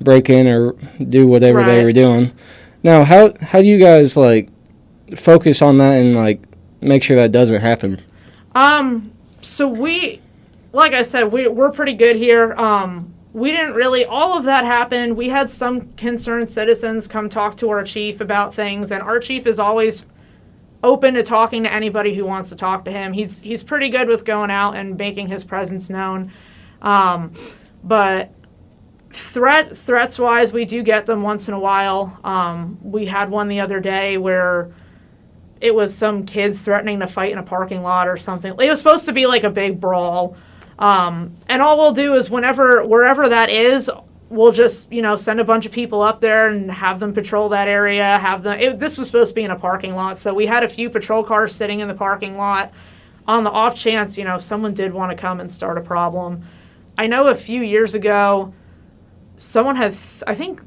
break 0.01 0.31
in 0.31 0.47
or 0.47 0.73
do 1.09 1.27
whatever 1.27 1.65
they 1.65 1.85
were 1.85 1.93
doing. 1.93 2.33
Now, 2.83 3.05
how 3.05 3.33
how 3.41 3.59
do 3.59 3.67
you 3.67 3.79
guys 3.79 4.17
like 4.17 4.49
focus 5.17 5.63
on 5.63 5.79
that 5.79 5.95
and 5.95 6.15
like 6.15 6.41
make 6.81 7.03
sure 7.03 7.17
that 7.17 7.31
doesn't 7.31 7.61
happen? 7.61 8.01
Um, 8.55 9.13
so 9.41 9.69
we, 9.69 10.21
like 10.73 10.93
I 10.93 11.03
said, 11.03 11.25
we, 11.25 11.49
we're 11.49 11.71
pretty 11.71 11.95
good 11.95 12.17
here. 12.17 12.53
Um, 12.55 13.13
we 13.33 13.51
didn't 13.51 13.75
really, 13.75 14.05
all 14.05 14.37
of 14.37 14.45
that 14.45 14.65
happened. 14.65 15.17
We 15.17 15.29
had 15.29 15.51
some 15.51 15.93
concerned 15.95 16.51
citizens 16.51 17.07
come 17.07 17.29
talk 17.29 17.57
to 17.59 17.71
our 17.71 17.83
chief 17.83 18.21
about 18.21 18.55
things, 18.55 18.91
and 18.91 19.03
our 19.03 19.19
chief 19.19 19.47
is 19.47 19.59
always 19.59 20.05
open 20.85 21.15
to 21.15 21.23
talking 21.23 21.63
to 21.63 21.73
anybody 21.73 22.15
who 22.15 22.27
wants 22.27 22.51
to 22.51 22.57
talk 22.57 22.85
to 22.85 22.91
him. 22.91 23.13
He's, 23.13 23.41
he's 23.41 23.63
pretty 23.63 23.89
good 23.89 24.09
with 24.09 24.25
going 24.25 24.51
out 24.51 24.77
and 24.77 24.99
making 24.99 25.29
his 25.29 25.45
presence 25.45 25.89
known. 25.89 26.33
Um, 26.83 27.33
but 27.83 28.33
threat 29.11 29.77
threats 29.77 30.19
wise, 30.19 30.53
we 30.53 30.65
do 30.65 30.83
get 30.83 31.07
them 31.07 31.23
once 31.23 31.49
in 31.49 31.55
a 31.55 31.61
while. 31.61 32.19
Um, 32.25 32.79
we 32.83 33.07
had 33.07 33.31
one 33.31 33.49
the 33.49 33.61
other 33.61 33.81
day 33.81 34.19
where 34.19 34.71
it 35.61 35.75
was 35.75 35.95
some 35.95 36.27
kids 36.27 36.63
threatening 36.65 37.01
to 37.01 37.07
fight 37.07 37.33
in 37.33 37.39
a 37.39 37.43
parking 37.43 37.83
lot 37.83 38.09
or 38.09 38.17
something. 38.17 38.53
It 38.53 38.69
was 38.69 38.79
supposed 38.79 39.07
to 39.07 39.13
be 39.13 39.27
like 39.27 39.45
a 39.45 39.51
big 39.51 39.81
brawl. 39.81 40.37
Um, 40.79 41.37
and 41.49 41.63
all 41.63 41.79
we'll 41.79 41.93
do 41.93 42.15
is 42.15 42.29
whenever 42.29 42.85
wherever 42.85 43.29
that 43.29 43.49
is, 43.49 43.91
we'll 44.29 44.51
just 44.51 44.91
you 44.91 45.03
know 45.03 45.17
send 45.17 45.39
a 45.39 45.45
bunch 45.45 45.67
of 45.67 45.73
people 45.73 46.03
up 46.03 46.21
there 46.21 46.49
and 46.49 46.71
have 46.71 46.99
them 46.99 47.13
patrol 47.13 47.51
that 47.51 47.69
area. 47.69 48.19
Have 48.19 48.43
them. 48.43 48.59
It, 48.59 48.79
this 48.79 48.99
was 48.99 49.07
supposed 49.07 49.29
to 49.29 49.35
be 49.35 49.45
in 49.45 49.51
a 49.51 49.59
parking 49.59 49.95
lot, 49.95 50.19
so 50.19 50.35
we 50.35 50.47
had 50.47 50.65
a 50.65 50.69
few 50.69 50.91
patrol 50.91 51.23
cars 51.23 51.55
sitting 51.55 51.81
in 51.81 51.89
the 51.89 51.95
parking 51.95 52.37
lot 52.37 52.73
on 53.29 53.45
the 53.45 53.51
off 53.51 53.79
chance 53.79 54.19
you 54.19 54.25
know 54.25 54.37
someone 54.37 54.75
did 54.75 54.93
want 54.93 55.13
to 55.13 55.17
come 55.17 55.39
and 55.39 55.49
start 55.51 55.79
a 55.79 55.81
problem. 55.81 56.45
I 56.99 57.07
know 57.07 57.29
a 57.29 57.35
few 57.35 57.63
years 57.63 57.95
ago, 57.95 58.53
someone 59.37 59.77
had 59.77 59.97
I 60.27 60.35
think 60.35 60.61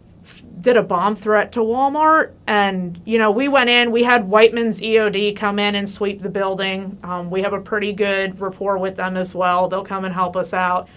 did 0.62 0.78
a 0.78 0.84
bomb 0.84 1.16
threat 1.16 1.52
to 1.52 1.60
Walmart, 1.60 2.32
and 2.48 3.00
you 3.06 3.18
know 3.18 3.32
we 3.32 3.48
went 3.48 3.70
in. 3.70 3.92
We 3.92 4.04
had 4.04 4.28
Whiteman's 4.28 4.82
EOD 4.82 5.36
come 5.36 5.60
in 5.60 5.76
and 5.76 5.90
sweep 5.90 6.20
the 6.20 6.30
building. 6.30 6.98
Um, 7.04 7.30
we 7.30 7.42
have 7.42 7.54
a 7.54 7.62
pretty 7.62 7.94
good 7.94 8.42
rapport 8.42 8.78
with 8.78 8.96
them 8.96 9.16
as 9.18 9.36
well. 9.36 9.68
They'll 9.68 9.86
come 9.86 10.06
and 10.06 10.14
help 10.14 10.36
us 10.36 10.54
out. 10.54 10.90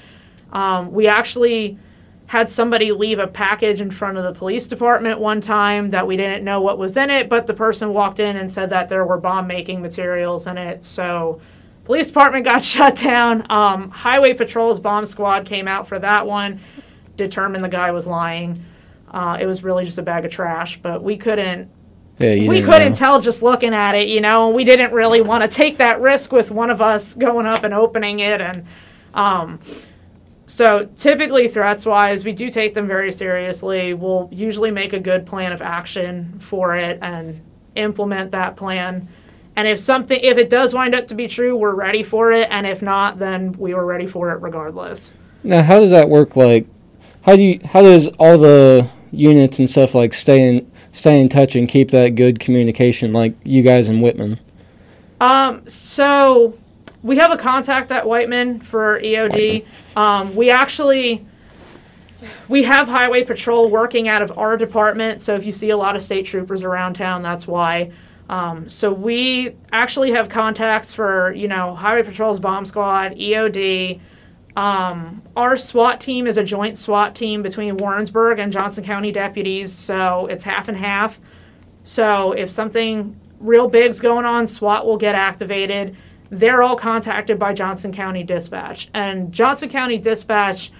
Um, 0.52 0.90
we 0.92 1.06
actually 1.06 1.78
had 2.28 2.48
somebody 2.50 2.92
leave 2.92 3.18
a 3.18 3.26
package 3.26 3.80
in 3.80 3.90
front 3.90 4.18
of 4.18 4.24
the 4.24 4.32
police 4.38 4.66
department 4.66 5.18
one 5.18 5.40
time 5.40 5.88
that 5.90 6.06
we 6.06 6.16
didn't 6.16 6.44
know 6.44 6.60
what 6.60 6.78
was 6.78 6.96
in 6.96 7.10
it, 7.10 7.28
but 7.28 7.46
the 7.46 7.54
person 7.54 7.92
walked 7.92 8.20
in 8.20 8.36
and 8.36 8.50
said 8.50 8.68
that 8.68 8.88
there 8.88 9.04
were 9.06 9.16
bomb 9.16 9.46
making 9.46 9.80
materials 9.80 10.46
in 10.46 10.58
it. 10.58 10.84
So, 10.84 11.40
police 11.88 12.06
department 12.06 12.44
got 12.44 12.62
shut 12.74 12.96
down. 12.96 13.50
Um, 13.50 13.90
Highway 13.90 14.34
Patrol's 14.34 14.78
bomb 14.78 15.06
squad 15.06 15.46
came 15.46 15.66
out 15.66 15.88
for 15.88 15.98
that 15.98 16.26
one, 16.26 16.60
determined 17.16 17.64
the 17.64 17.68
guy 17.68 17.90
was 17.90 18.06
lying. 18.06 18.64
Uh, 19.10 19.38
it 19.40 19.46
was 19.46 19.64
really 19.64 19.86
just 19.86 19.96
a 19.96 20.02
bag 20.02 20.26
of 20.26 20.30
trash, 20.30 20.78
but 20.82 21.02
we 21.02 21.16
couldn't. 21.16 21.70
Yeah, 22.18 22.32
you 22.32 22.48
we 22.48 22.60
couldn't 22.60 22.90
know. 22.90 22.96
tell 22.96 23.20
just 23.20 23.42
looking 23.42 23.72
at 23.72 23.94
it, 23.94 24.08
you 24.08 24.20
know, 24.20 24.48
and 24.48 24.54
we 24.54 24.64
didn't 24.64 24.92
really 24.92 25.22
want 25.22 25.42
to 25.42 25.48
take 25.48 25.78
that 25.78 26.00
risk 26.00 26.30
with 26.30 26.50
one 26.50 26.68
of 26.68 26.82
us 26.82 27.14
going 27.14 27.46
up 27.46 27.64
and 27.64 27.72
opening 27.72 28.20
it. 28.20 28.40
And 28.40 28.66
um, 29.14 29.60
so, 30.46 30.90
typically, 30.96 31.48
threats 31.48 31.86
wise, 31.86 32.24
we 32.24 32.32
do 32.32 32.50
take 32.50 32.74
them 32.74 32.86
very 32.86 33.12
seriously. 33.12 33.94
We'll 33.94 34.28
usually 34.30 34.72
make 34.72 34.92
a 34.92 35.00
good 35.00 35.26
plan 35.26 35.52
of 35.52 35.62
action 35.62 36.38
for 36.40 36.76
it 36.76 36.98
and 37.00 37.40
implement 37.76 38.32
that 38.32 38.56
plan. 38.56 39.08
And 39.58 39.66
if 39.66 39.80
something, 39.80 40.20
if 40.22 40.38
it 40.38 40.50
does 40.50 40.72
wind 40.72 40.94
up 40.94 41.08
to 41.08 41.16
be 41.16 41.26
true, 41.26 41.56
we're 41.56 41.74
ready 41.74 42.04
for 42.04 42.30
it. 42.30 42.46
And 42.48 42.64
if 42.64 42.80
not, 42.80 43.18
then 43.18 43.50
we 43.54 43.74
were 43.74 43.84
ready 43.84 44.06
for 44.06 44.30
it 44.30 44.40
regardless. 44.40 45.10
Now, 45.42 45.64
how 45.64 45.80
does 45.80 45.90
that 45.90 46.08
work? 46.08 46.36
Like, 46.36 46.64
how 47.22 47.34
do 47.34 47.42
you, 47.42 47.60
how 47.64 47.82
does 47.82 48.06
all 48.20 48.38
the 48.38 48.88
units 49.10 49.58
and 49.58 49.68
stuff 49.68 49.96
like 49.96 50.14
stay 50.14 50.46
in 50.48 50.70
stay 50.92 51.20
in 51.20 51.28
touch 51.28 51.56
and 51.56 51.68
keep 51.68 51.90
that 51.90 52.10
good 52.10 52.38
communication, 52.38 53.12
like 53.12 53.34
you 53.42 53.62
guys 53.62 53.88
in 53.88 54.00
Whiteman? 54.00 54.38
Um, 55.20 55.68
so 55.68 56.56
we 57.02 57.16
have 57.16 57.32
a 57.32 57.36
contact 57.36 57.90
at 57.90 58.06
Whiteman 58.06 58.60
for 58.60 59.00
EOD. 59.00 59.66
Um, 59.96 60.36
we 60.36 60.50
actually 60.50 61.26
we 62.48 62.62
have 62.62 62.86
highway 62.86 63.24
patrol 63.24 63.68
working 63.68 64.06
out 64.06 64.22
of 64.22 64.38
our 64.38 64.56
department. 64.56 65.24
So 65.24 65.34
if 65.34 65.44
you 65.44 65.50
see 65.50 65.70
a 65.70 65.76
lot 65.76 65.96
of 65.96 66.04
state 66.04 66.26
troopers 66.26 66.62
around 66.62 66.94
town, 66.94 67.22
that's 67.22 67.48
why. 67.48 67.90
Um, 68.28 68.68
so 68.68 68.92
we 68.92 69.54
actually 69.72 70.10
have 70.12 70.28
contacts 70.28 70.92
for 70.92 71.32
you 71.32 71.48
know 71.48 71.74
highway 71.74 72.02
patrol's 72.02 72.40
bomb 72.40 72.64
squad, 72.64 73.12
EOD. 73.12 74.00
Um, 74.56 75.22
our 75.36 75.56
SWAT 75.56 76.00
team 76.00 76.26
is 76.26 76.36
a 76.36 76.42
joint 76.42 76.76
SWAT 76.76 77.14
team 77.14 77.42
between 77.42 77.76
Warrensburg 77.76 78.40
and 78.40 78.52
Johnson 78.52 78.82
County 78.82 79.12
deputies, 79.12 79.72
so 79.72 80.26
it's 80.26 80.42
half 80.42 80.68
and 80.68 80.76
half. 80.76 81.20
So 81.84 82.32
if 82.32 82.50
something 82.50 83.18
real 83.40 83.68
big's 83.68 84.00
going 84.00 84.26
on, 84.26 84.46
SWAT 84.46 84.84
will 84.84 84.96
get 84.96 85.14
activated. 85.14 85.96
They're 86.30 86.62
all 86.62 86.76
contacted 86.76 87.38
by 87.38 87.54
Johnson 87.54 87.92
County 87.92 88.22
Dispatch. 88.22 88.88
And 88.94 89.32
Johnson 89.32 89.68
County 89.68 89.96
Dispatch, 89.96 90.72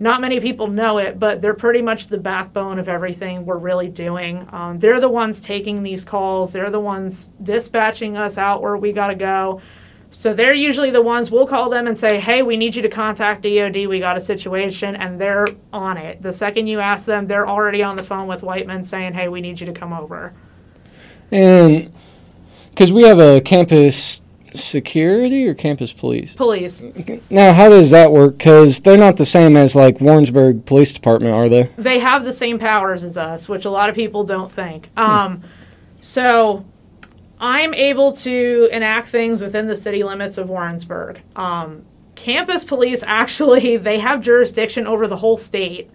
not 0.00 0.20
many 0.20 0.38
people 0.40 0.68
know 0.68 0.98
it, 0.98 1.18
but 1.18 1.42
they're 1.42 1.54
pretty 1.54 1.82
much 1.82 2.06
the 2.06 2.18
backbone 2.18 2.78
of 2.78 2.88
everything 2.88 3.44
we're 3.44 3.58
really 3.58 3.88
doing. 3.88 4.48
Um, 4.52 4.78
they're 4.78 5.00
the 5.00 5.08
ones 5.08 5.40
taking 5.40 5.82
these 5.82 6.04
calls, 6.04 6.52
they're 6.52 6.70
the 6.70 6.80
ones 6.80 7.30
dispatching 7.42 8.16
us 8.16 8.38
out 8.38 8.62
where 8.62 8.76
we 8.76 8.92
got 8.92 9.08
to 9.08 9.14
go. 9.14 9.60
So 10.10 10.32
they're 10.32 10.54
usually 10.54 10.90
the 10.90 11.02
ones 11.02 11.30
we'll 11.30 11.46
call 11.46 11.68
them 11.68 11.86
and 11.86 11.98
say, 11.98 12.18
"Hey, 12.18 12.42
we 12.42 12.56
need 12.56 12.74
you 12.74 12.80
to 12.82 12.88
contact 12.88 13.42
DOD. 13.42 13.86
We 13.86 13.98
got 13.98 14.16
a 14.16 14.20
situation," 14.20 14.96
and 14.96 15.20
they're 15.20 15.46
on 15.72 15.98
it. 15.98 16.22
The 16.22 16.32
second 16.32 16.66
you 16.66 16.80
ask 16.80 17.04
them, 17.04 17.26
they're 17.26 17.46
already 17.46 17.82
on 17.82 17.96
the 17.96 18.02
phone 18.02 18.26
with 18.26 18.42
Whiteman 18.42 18.84
saying, 18.84 19.12
"Hey, 19.12 19.28
we 19.28 19.42
need 19.42 19.60
you 19.60 19.66
to 19.66 19.72
come 19.72 19.92
over." 19.92 20.32
And 21.30 21.92
because 22.70 22.90
we 22.90 23.02
have 23.02 23.18
a 23.18 23.40
campus 23.42 24.22
security 24.62 25.46
or 25.46 25.54
campus 25.54 25.92
police. 25.92 26.34
Police. 26.34 26.84
Now, 27.30 27.52
how 27.52 27.68
does 27.68 27.90
that 27.90 28.12
work? 28.12 28.38
Because 28.38 28.80
they're 28.80 28.98
not 28.98 29.16
the 29.16 29.26
same 29.26 29.56
as 29.56 29.74
like 29.74 30.00
Warrensburg 30.00 30.66
Police 30.66 30.92
Department, 30.92 31.34
are 31.34 31.48
they? 31.48 31.70
They 31.76 31.98
have 31.98 32.24
the 32.24 32.32
same 32.32 32.58
powers 32.58 33.04
as 33.04 33.16
us, 33.16 33.48
which 33.48 33.64
a 33.64 33.70
lot 33.70 33.88
of 33.88 33.94
people 33.94 34.24
don't 34.24 34.50
think. 34.50 34.88
Um, 34.96 35.42
so 36.00 36.64
I'm 37.40 37.74
able 37.74 38.12
to 38.12 38.68
enact 38.72 39.08
things 39.08 39.42
within 39.42 39.66
the 39.66 39.76
city 39.76 40.02
limits 40.02 40.38
of 40.38 40.48
Warrensburg. 40.48 41.20
Um, 41.36 41.84
campus 42.14 42.64
police 42.64 43.02
actually 43.06 43.76
they 43.76 43.98
have 44.00 44.22
jurisdiction 44.22 44.86
over 44.86 45.06
the 45.06 45.16
whole 45.16 45.36
state. 45.36 45.90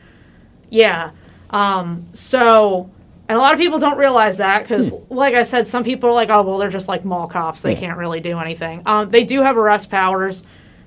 Yeah. 0.70 1.12
Um, 1.50 2.08
so 2.14 2.90
and 3.30 3.38
a 3.38 3.42
lot 3.42 3.54
of 3.54 3.60
people 3.60 3.80
don't 3.80 3.98
realize 3.98 4.38
that 4.38 4.64
because, 4.64 4.92
like 5.10 5.34
I 5.34 5.44
said, 5.44 5.68
some 5.68 5.84
people 5.84 6.10
are 6.10 6.14
like, 6.14 6.30
"Oh, 6.30 6.42
well, 6.42 6.58
they're 6.58 6.70
just 6.70 6.88
like 6.88 7.06
mall 7.06 7.28
cops; 7.28 7.62
they 7.62 7.76
can't 7.76 7.98
really 7.98 8.20
do 8.20 8.38
anything." 8.38 8.82
Um, 8.86 9.10
they 9.10 9.24
do 9.24 9.42
have 9.42 9.58
arrest 9.58 9.90
powers. 9.90 10.44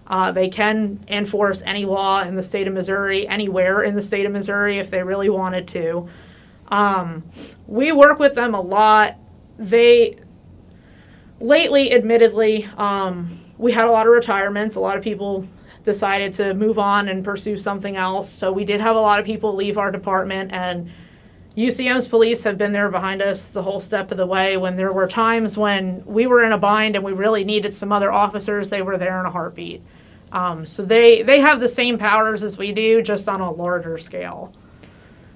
Uh, 0.06 0.30
they 0.30 0.48
can 0.48 1.04
enforce 1.08 1.62
any 1.64 1.84
law 1.84 2.22
in 2.22 2.36
the 2.36 2.42
state 2.42 2.68
of 2.68 2.74
Missouri, 2.74 3.26
anywhere 3.26 3.82
in 3.82 3.96
the 3.96 4.02
state 4.02 4.26
of 4.26 4.32
Missouri, 4.32 4.78
if 4.78 4.90
they 4.90 5.02
really 5.02 5.30
wanted 5.30 5.66
to. 5.68 6.08
Um, 6.68 7.24
we 7.66 7.92
work 7.92 8.18
with 8.18 8.34
them 8.34 8.54
a 8.54 8.60
lot. 8.60 9.16
They 9.58 10.18
lately, 11.40 11.92
admittedly, 11.92 12.68
um, 12.76 13.40
we 13.58 13.72
had 13.72 13.86
a 13.86 13.90
lot 13.90 14.06
of 14.06 14.12
retirements. 14.12 14.76
A 14.76 14.80
lot 14.80 14.96
of 14.96 15.02
people 15.02 15.48
decided 15.84 16.34
to 16.34 16.52
move 16.54 16.78
on 16.78 17.08
and 17.08 17.24
pursue 17.24 17.56
something 17.56 17.96
else. 17.96 18.30
So 18.30 18.52
we 18.52 18.64
did 18.64 18.80
have 18.80 18.96
a 18.96 19.00
lot 19.00 19.20
of 19.20 19.26
people 19.26 19.54
leave 19.54 19.78
our 19.78 19.90
department, 19.90 20.52
and 20.52 20.90
UCM's 21.56 22.06
police 22.06 22.44
have 22.44 22.58
been 22.58 22.72
there 22.72 22.90
behind 22.90 23.22
us 23.22 23.46
the 23.46 23.62
whole 23.62 23.80
step 23.80 24.10
of 24.10 24.18
the 24.18 24.26
way. 24.26 24.58
When 24.58 24.76
there 24.76 24.92
were 24.92 25.08
times 25.08 25.56
when 25.56 26.04
we 26.04 26.26
were 26.26 26.44
in 26.44 26.52
a 26.52 26.58
bind 26.58 26.96
and 26.96 27.04
we 27.04 27.12
really 27.12 27.44
needed 27.44 27.74
some 27.74 27.92
other 27.92 28.12
officers, 28.12 28.68
they 28.68 28.82
were 28.82 28.98
there 28.98 29.18
in 29.20 29.26
a 29.26 29.30
heartbeat. 29.30 29.82
Um, 30.32 30.66
so 30.66 30.84
they 30.84 31.22
they 31.22 31.40
have 31.40 31.60
the 31.60 31.68
same 31.68 31.96
powers 31.96 32.42
as 32.42 32.58
we 32.58 32.72
do, 32.72 33.00
just 33.00 33.28
on 33.28 33.40
a 33.40 33.50
larger 33.50 33.96
scale. 33.96 34.52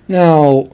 Now, 0.08 0.70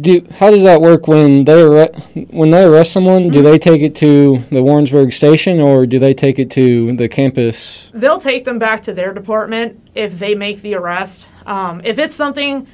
do 0.00 0.26
how 0.30 0.50
does 0.50 0.62
that 0.62 0.80
work 0.80 1.06
when 1.06 1.44
they 1.44 1.60
arre- 1.60 1.92
when 2.30 2.50
they 2.50 2.64
arrest 2.64 2.92
someone? 2.92 3.28
Do 3.28 3.42
they 3.42 3.58
take 3.58 3.82
it 3.82 3.94
to 3.96 4.38
the 4.50 4.62
Warrensburg 4.62 5.12
station 5.12 5.60
or 5.60 5.84
do 5.84 5.98
they 5.98 6.14
take 6.14 6.38
it 6.38 6.50
to 6.52 6.96
the 6.96 7.06
campus? 7.06 7.90
They'll 7.92 8.18
take 8.18 8.46
them 8.46 8.58
back 8.58 8.82
to 8.84 8.94
their 8.94 9.12
department 9.12 9.78
if 9.94 10.18
they 10.18 10.34
make 10.34 10.62
the 10.62 10.74
arrest. 10.74 11.28
Um, 11.44 11.82
if 11.84 11.98
it's 11.98 12.16
something 12.16 12.66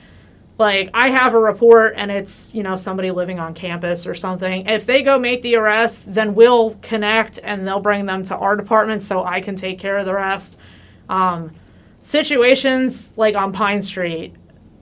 like 0.63 0.89
I 0.95 1.11
have 1.11 1.35
a 1.35 1.39
report 1.39 1.95
and 1.97 2.11
it's 2.11 2.49
you 2.55 2.63
know 2.63 2.77
somebody 2.77 3.11
living 3.11 3.39
on 3.41 3.53
campus 3.53 4.07
or 4.07 4.15
something, 4.15 4.67
if 4.69 4.87
they 4.87 5.03
go 5.03 5.19
make 5.19 5.43
the 5.43 5.57
arrest, 5.57 6.03
then 6.07 6.35
we'll 6.35 6.71
connect 6.83 7.39
and 7.43 7.67
they'll 7.67 7.81
bring 7.81 8.07
them 8.07 8.25
to 8.27 8.37
our 8.37 8.57
department 8.57 9.03
so 9.03 9.25
I 9.25 9.41
can 9.41 9.57
take 9.57 9.79
care 9.79 9.99
of 9.99 10.07
the 10.07 10.15
rest. 10.15 10.57
Um, 11.09 11.51
situations 12.03 13.13
like 13.17 13.35
on 13.35 13.53
Pine 13.53 13.83
Street, 13.83 14.35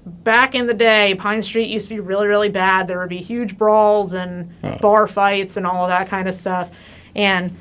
back 0.05 0.55
in 0.55 0.67
the 0.67 0.75
day, 0.75 1.15
Pine 1.19 1.43
Street 1.43 1.69
used 1.69 1.89
to 1.89 1.95
be 1.95 2.01
really, 2.01 2.27
really 2.27 2.49
bad. 2.49 2.87
There 2.87 2.99
would 2.99 3.09
be 3.09 3.19
huge 3.23 3.57
brawls 3.57 4.15
and 4.15 4.51
Oh. 4.63 4.77
bar 4.81 5.07
fights 5.07 5.57
and 5.57 5.67
all 5.67 5.85
of 5.85 5.89
that 5.89 6.09
kind 6.09 6.29
of 6.29 6.35
stuff. 6.35 6.71
And 7.15 7.57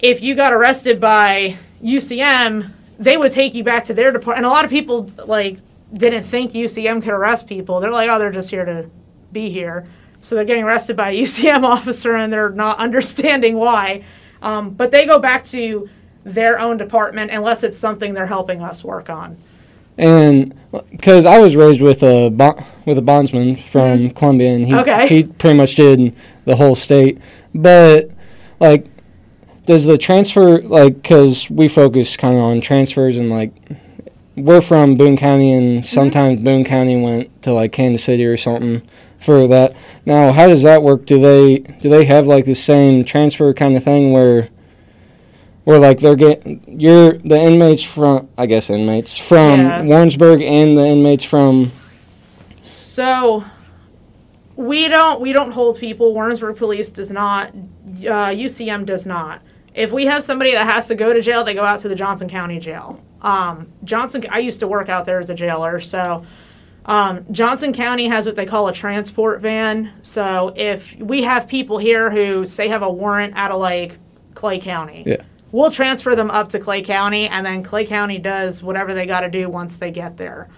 if 0.00 0.22
you 0.22 0.34
got 0.34 0.52
arrested 0.52 1.00
by 1.00 1.56
UCM, 1.82 2.72
they 2.98 3.16
would 3.16 3.32
take 3.32 3.54
you 3.54 3.64
back 3.64 3.84
to 3.84 3.94
their 3.94 4.10
department. 4.10 4.38
And 4.38 4.46
a 4.46 4.50
lot 4.50 4.64
of 4.64 4.70
people 4.70 5.10
like 5.26 5.58
didn't 5.94 6.24
think 6.24 6.52
UCM 6.52 7.02
could 7.02 7.12
arrest 7.12 7.46
people. 7.46 7.80
They're 7.80 7.90
like, 7.90 8.08
oh, 8.08 8.18
they're 8.18 8.30
just 8.30 8.50
here 8.50 8.64
to 8.64 8.88
be 9.32 9.50
here. 9.50 9.86
So 10.22 10.34
they're 10.34 10.44
getting 10.44 10.64
arrested 10.64 10.96
by 10.96 11.10
a 11.10 11.22
UCM 11.22 11.64
officer 11.68 12.16
and 12.16 12.32
they're 12.32 12.50
not 12.50 12.78
understanding 12.78 13.56
why. 13.56 14.04
Um, 14.40 14.70
but 14.70 14.90
they 14.90 15.06
go 15.06 15.18
back 15.18 15.44
to 15.46 15.88
their 16.24 16.58
own 16.58 16.76
department 16.76 17.30
unless 17.30 17.62
it's 17.62 17.78
something 17.78 18.14
they're 18.14 18.26
helping 18.26 18.62
us 18.62 18.82
work 18.84 19.10
on. 19.10 19.36
And 19.98 20.54
because 20.90 21.26
I 21.26 21.38
was 21.38 21.54
raised 21.54 21.82
with 21.82 22.02
a 22.02 22.28
with 22.86 22.96
a 22.96 23.02
bondsman 23.02 23.56
from 23.56 24.10
Columbia, 24.10 24.52
and 24.54 24.66
he 24.66 24.74
Okay. 24.74 25.06
he 25.06 25.24
pretty 25.24 25.56
much 25.56 25.74
did 25.74 26.16
the 26.46 26.56
whole 26.56 26.74
state. 26.74 27.18
But 27.54 28.10
like, 28.58 28.86
does 29.66 29.84
the 29.84 29.98
transfer 29.98 30.62
like 30.62 30.94
because 31.02 31.50
we 31.50 31.68
focus 31.68 32.16
kind 32.16 32.34
of 32.36 32.42
on 32.42 32.60
transfers 32.62 33.18
and 33.18 33.28
like 33.28 33.52
we're 34.36 34.60
from 34.60 34.96
Boone 34.96 35.16
County, 35.16 35.52
and 35.52 35.84
sometimes 35.86 36.40
Boone 36.40 36.64
County 36.64 37.00
went 37.00 37.42
to 37.42 37.52
like 37.52 37.72
Kansas 37.72 38.04
City 38.04 38.24
or 38.24 38.36
something. 38.36 38.82
for 39.20 39.46
that. 39.46 39.74
Now, 40.04 40.32
how 40.32 40.48
does 40.48 40.62
that 40.64 40.82
work? 40.82 41.06
Do 41.06 41.20
they 41.20 41.58
do 41.58 41.88
they 41.88 42.04
have 42.06 42.26
like 42.26 42.44
the 42.44 42.54
same 42.54 43.04
transfer 43.04 43.54
kind 43.54 43.76
of 43.76 43.84
thing 43.84 44.10
where 44.12 44.48
where 45.64 45.78
like 45.78 46.00
they're 46.00 46.16
getting 46.16 46.60
you're 46.66 47.18
the 47.18 47.38
inmates 47.38 47.84
from 47.84 48.28
I 48.36 48.46
guess 48.46 48.68
inmates 48.68 49.16
from 49.16 49.60
Yeah. 49.60 49.82
Warrensburg 49.82 50.42
and 50.42 50.76
the 50.76 50.84
inmates 50.84 51.22
from 51.22 51.70
So 52.62 53.44
we 54.56 54.88
don't 54.88 55.20
we 55.20 55.32
don't 55.32 55.52
hold 55.52 55.78
people. 55.78 56.14
Warrensburg 56.14 56.56
Police 56.56 56.90
does 56.90 57.10
not. 57.10 57.50
Uh, 58.00 58.30
UCM 58.34 58.84
does 58.86 59.06
not. 59.06 59.40
If 59.74 59.92
we 59.92 60.06
have 60.06 60.24
somebody 60.24 60.52
that 60.52 60.66
has 60.66 60.88
to 60.88 60.94
go 60.94 61.12
to 61.12 61.20
jail, 61.22 61.44
they 61.44 61.54
go 61.54 61.64
out 61.64 61.78
to 61.80 61.88
the 61.88 61.94
Johnson 61.94 62.28
County 62.28 62.58
Jail. 62.58 63.00
Um, 63.22 63.68
Johnson. 63.84 64.24
I 64.30 64.40
used 64.40 64.60
to 64.60 64.68
work 64.68 64.88
out 64.88 65.06
there 65.06 65.18
as 65.20 65.30
a 65.30 65.34
jailer, 65.34 65.80
so. 65.80 66.24
Um, 66.84 67.24
Johnson 67.30 67.72
County 67.72 68.08
has 68.08 68.26
what 68.26 68.34
they 68.34 68.44
call 68.44 68.66
a 68.66 68.72
transport 68.72 69.40
van. 69.40 69.92
So 70.02 70.52
if 70.56 70.96
we 70.98 71.22
have 71.22 71.46
people 71.46 71.78
here 71.78 72.10
who 72.10 72.44
say 72.44 72.66
have 72.66 72.82
a 72.82 72.90
warrant 72.90 73.34
out 73.36 73.52
of 73.52 73.60
like 73.60 73.98
Clay 74.34 74.58
County, 74.58 75.04
Yeah. 75.06 75.22
we'll 75.52 75.70
transfer 75.70 76.16
them 76.16 76.28
up 76.32 76.48
to 76.48 76.58
Clay 76.58 76.82
County, 76.82 77.28
and 77.28 77.46
then 77.46 77.62
Clay 77.62 77.86
County 77.86 78.18
does 78.18 78.64
whatever 78.64 78.94
they 78.94 79.06
got 79.06 79.20
to 79.20 79.30
do 79.30 79.48
once 79.48 79.76
they 79.76 79.92
get 79.92 80.16
there. 80.16 80.48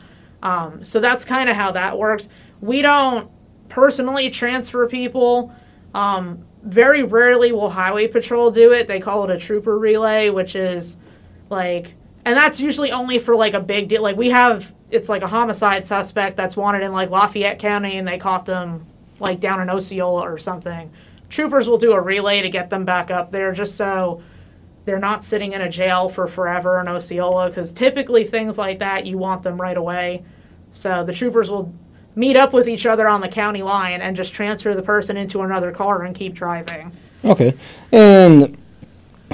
Um, 0.43 0.83
so 0.83 0.99
that's 0.99 1.27
kind 1.27 1.51
of 1.51 1.57
how 1.57 1.73
that 1.73 1.99
works. 1.99 2.31
We 2.63 2.81
don't 2.81 3.31
personally 3.69 4.31
transfer 4.31 4.89
people. 4.89 5.53
Um, 5.95 6.43
very 6.63 7.03
rarely 7.03 7.53
will 7.53 7.69
Highway 7.69 8.09
Patrol 8.09 8.51
do 8.51 8.73
it. 8.73 8.89
They 8.89 8.99
call 8.99 9.25
it 9.25 9.31
a 9.31 9.37
trooper 9.39 9.79
relay, 9.79 10.31
which 10.31 10.57
is 10.57 10.97
like, 11.51 11.93
and 12.25 12.37
that's 12.37 12.61
usually 12.61 12.93
only 12.93 13.19
for 13.19 13.37
like 13.37 13.55
a 13.55 13.61
big 13.61 13.89
deal. 13.89 14.03
Like 14.03 14.17
we 14.17 14.31
have, 14.31 14.73
it's 14.91 15.09
like 15.09 15.23
a 15.23 15.27
homicide 15.27 15.87
suspect 15.87 16.37
that's 16.37 16.57
wanted 16.57 16.83
in 16.83 16.93
like 16.93 17.11
Lafayette 17.11 17.59
County, 17.59 17.99
and 17.99 18.07
they 18.07 18.19
caught 18.19 18.47
them 18.47 18.87
like 19.21 19.41
down 19.41 19.61
in 19.61 19.71
Osceola 19.71 20.23
or 20.23 20.39
something. 20.39 20.91
Troopers 21.29 21.69
will 21.69 21.79
do 21.79 21.93
a 21.93 22.01
relay 22.01 22.43
to 22.43 22.49
get 22.49 22.71
them 22.71 22.85
back 22.85 23.11
up 23.11 23.31
there, 23.31 23.53
just 23.53 23.77
so 23.77 24.23
they're 24.85 24.99
not 24.99 25.25
sitting 25.25 25.53
in 25.53 25.63
a 25.63 25.69
jail 25.69 26.09
for 26.09 26.27
forever 26.27 26.81
in 26.81 26.89
Osceola. 26.89 27.49
Because 27.49 27.73
typically 27.73 28.25
things 28.25 28.59
like 28.59 28.79
that, 28.79 29.07
you 29.07 29.19
want 29.19 29.43
them 29.43 29.61
right 29.61 29.77
away. 29.77 30.25
So 30.73 31.05
the 31.05 31.13
troopers 31.13 31.51
will 31.51 31.73
meet 32.17 32.37
up 32.37 32.53
with 32.53 32.69
each 32.69 32.87
other 32.87 33.09
on 33.09 33.21
the 33.21 33.29
county 33.29 33.63
line 33.63 34.01
and 34.01 34.17
just 34.17 34.33
transfer 34.33 34.75
the 34.75 34.83
person 34.83 35.17
into 35.17 35.43
another 35.43 35.73
car 35.73 36.03
and 36.03 36.15
keep 36.15 36.35
driving. 36.35 36.93
Okay, 37.25 37.55
and 37.91 38.57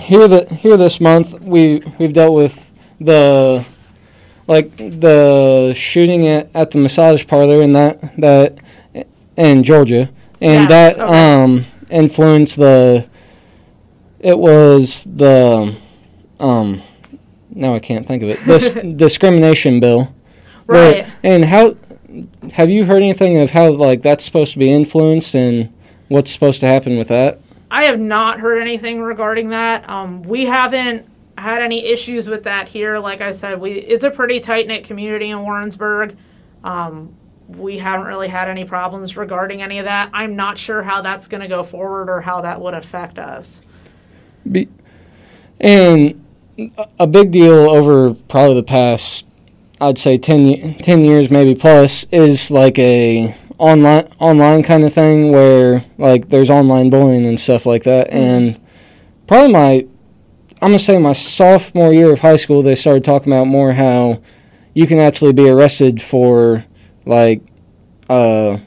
here 0.00 0.28
the 0.28 0.46
here 0.54 0.76
this 0.76 1.00
month 1.00 1.44
we 1.44 1.82
we've 1.98 2.12
dealt 2.12 2.34
with 2.34 2.69
the 3.00 3.64
like 4.46 4.76
the 4.76 5.72
shooting 5.76 6.26
at, 6.26 6.48
at 6.54 6.70
the 6.72 6.78
massage 6.78 7.26
parlor 7.26 7.62
and 7.62 7.74
that 7.74 8.16
that 8.18 8.58
in 9.36 9.62
Georgia 9.64 10.10
and 10.40 10.62
Yeah, 10.62 10.66
that 10.68 11.00
okay. 11.00 11.42
um 11.42 11.64
influenced 11.90 12.56
the 12.56 13.06
it 14.20 14.38
was 14.38 15.04
the 15.04 15.74
um 16.40 16.82
now 17.50 17.74
I 17.74 17.78
can't 17.78 18.06
think 18.06 18.22
of 18.22 18.28
it 18.28 18.44
this 18.44 18.70
discrimination 18.96 19.80
bill 19.80 20.12
Where- 20.66 20.92
Right. 20.92 21.06
and 21.22 21.44
how 21.46 21.74
have 22.52 22.70
you 22.70 22.84
heard 22.84 23.02
anything 23.02 23.38
of 23.38 23.50
how 23.50 23.70
like 23.70 24.02
that's 24.02 24.24
supposed 24.24 24.52
to 24.54 24.58
be 24.58 24.70
influenced 24.70 25.34
and 25.34 25.72
what's 26.08 26.32
supposed 26.32 26.60
to 26.60 26.66
happen 26.66 26.98
with 26.98 27.08
that? 27.08 27.38
I 27.70 27.84
have 27.84 28.00
not 28.00 28.40
heard 28.40 28.60
anything 28.60 29.00
regarding 29.00 29.50
that. 29.50 29.88
Um, 29.88 30.22
we 30.22 30.44
haven't 30.46 31.06
had 31.40 31.62
any 31.62 31.84
issues 31.86 32.28
with 32.28 32.44
that 32.44 32.68
here. 32.68 32.98
Like 32.98 33.20
I 33.20 33.32
said, 33.32 33.60
we 33.60 33.72
it's 33.72 34.04
a 34.04 34.10
pretty 34.10 34.40
tight 34.40 34.66
knit 34.66 34.84
community 34.84 35.30
in 35.30 35.40
Warrensburg. 35.42 36.16
Um, 36.62 37.14
we 37.48 37.78
haven't 37.78 38.06
really 38.06 38.28
had 38.28 38.48
any 38.48 38.64
problems 38.64 39.16
regarding 39.16 39.62
any 39.62 39.78
of 39.78 39.86
that. 39.86 40.10
I'm 40.12 40.36
not 40.36 40.56
sure 40.58 40.82
how 40.82 41.02
that's 41.02 41.26
going 41.26 41.40
to 41.40 41.48
go 41.48 41.64
forward 41.64 42.08
or 42.08 42.20
how 42.20 42.42
that 42.42 42.60
would 42.60 42.74
affect 42.74 43.18
us. 43.18 43.62
Be, 44.50 44.68
and 45.58 46.20
a- 46.98 47.06
big 47.06 47.30
deal 47.30 47.52
over 47.52 48.14
probably 48.28 48.54
the 48.54 48.62
past, 48.62 49.24
I'd 49.80 49.98
say 49.98 50.16
10, 50.18 50.76
10 50.76 51.04
years 51.04 51.30
maybe 51.30 51.54
plus, 51.54 52.04
is 52.12 52.50
like 52.50 52.78
a 52.78 53.34
online 53.58 54.08
online 54.18 54.62
kind 54.62 54.84
of 54.84 54.94
thing 54.94 55.32
where 55.32 55.84
like 55.98 56.28
there's 56.30 56.48
online 56.48 56.88
bullying 56.88 57.26
and 57.26 57.40
stuff 57.40 57.66
like 57.66 57.84
that. 57.84 58.10
And 58.10 58.60
probably 59.26 59.52
my, 59.52 59.86
I'm 60.62 60.68
gonna 60.68 60.78
say 60.78 60.98
my 60.98 61.12
sophomore 61.12 61.92
year 61.92 62.12
of 62.12 62.20
high 62.20 62.36
school, 62.36 62.62
they 62.62 62.74
started 62.74 63.04
talking 63.04 63.32
about 63.32 63.46
more 63.46 63.72
how 63.72 64.20
you 64.74 64.86
can 64.86 64.98
actually 64.98 65.32
be 65.32 65.48
arrested 65.48 66.02
for 66.02 66.64
like 67.06 67.40
uh, 68.10 68.58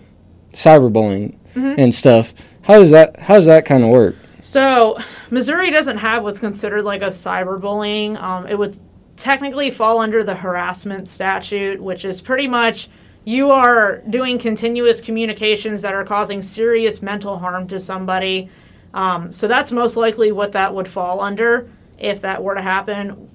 cyberbullying 0.54 1.36
Mhm. 1.56 1.76
and 1.78 1.94
stuff. 1.94 2.34
How 2.64 2.80
does 2.80 2.90
that 2.92 3.20
how 3.20 3.36
does 3.36 3.46
that 3.46 3.66
kind 3.66 3.84
of 3.84 3.90
work? 3.90 4.16
So, 4.42 4.98
Missouri 5.30 5.70
doesn't 5.72 5.98
have 5.98 6.24
what's 6.24 6.40
considered 6.40 6.84
like 6.84 7.02
a 7.02 7.08
cyberbullying. 7.08 8.22
Um, 8.22 8.48
it 8.48 8.58
would 8.58 8.76
technically 9.16 9.70
fall 9.70 10.00
under 10.00 10.24
the 10.24 10.34
harassment 10.36 11.08
statute, 11.08 11.82
which 11.82 12.04
is 12.06 12.22
pretty 12.22 12.48
much 12.48 12.90
you 13.26 13.52
are 13.52 14.02
doing 14.10 14.38
continuous 14.40 15.00
communications 15.00 15.82
that 15.84 15.94
are 15.94 16.04
causing 16.04 16.42
serious 16.42 17.02
mental 17.02 17.38
harm 17.38 17.68
to 17.68 17.80
somebody. 17.80 18.50
Um, 18.94 19.32
so, 19.32 19.48
that's 19.48 19.72
most 19.72 19.96
likely 19.96 20.32
what 20.32 20.52
that 20.54 20.74
would 20.74 20.88
fall 20.88 21.22
under 21.22 21.68
if 22.04 22.22
that 22.22 22.44
were 22.44 22.54
to 22.54 22.62
happen. 22.62 23.30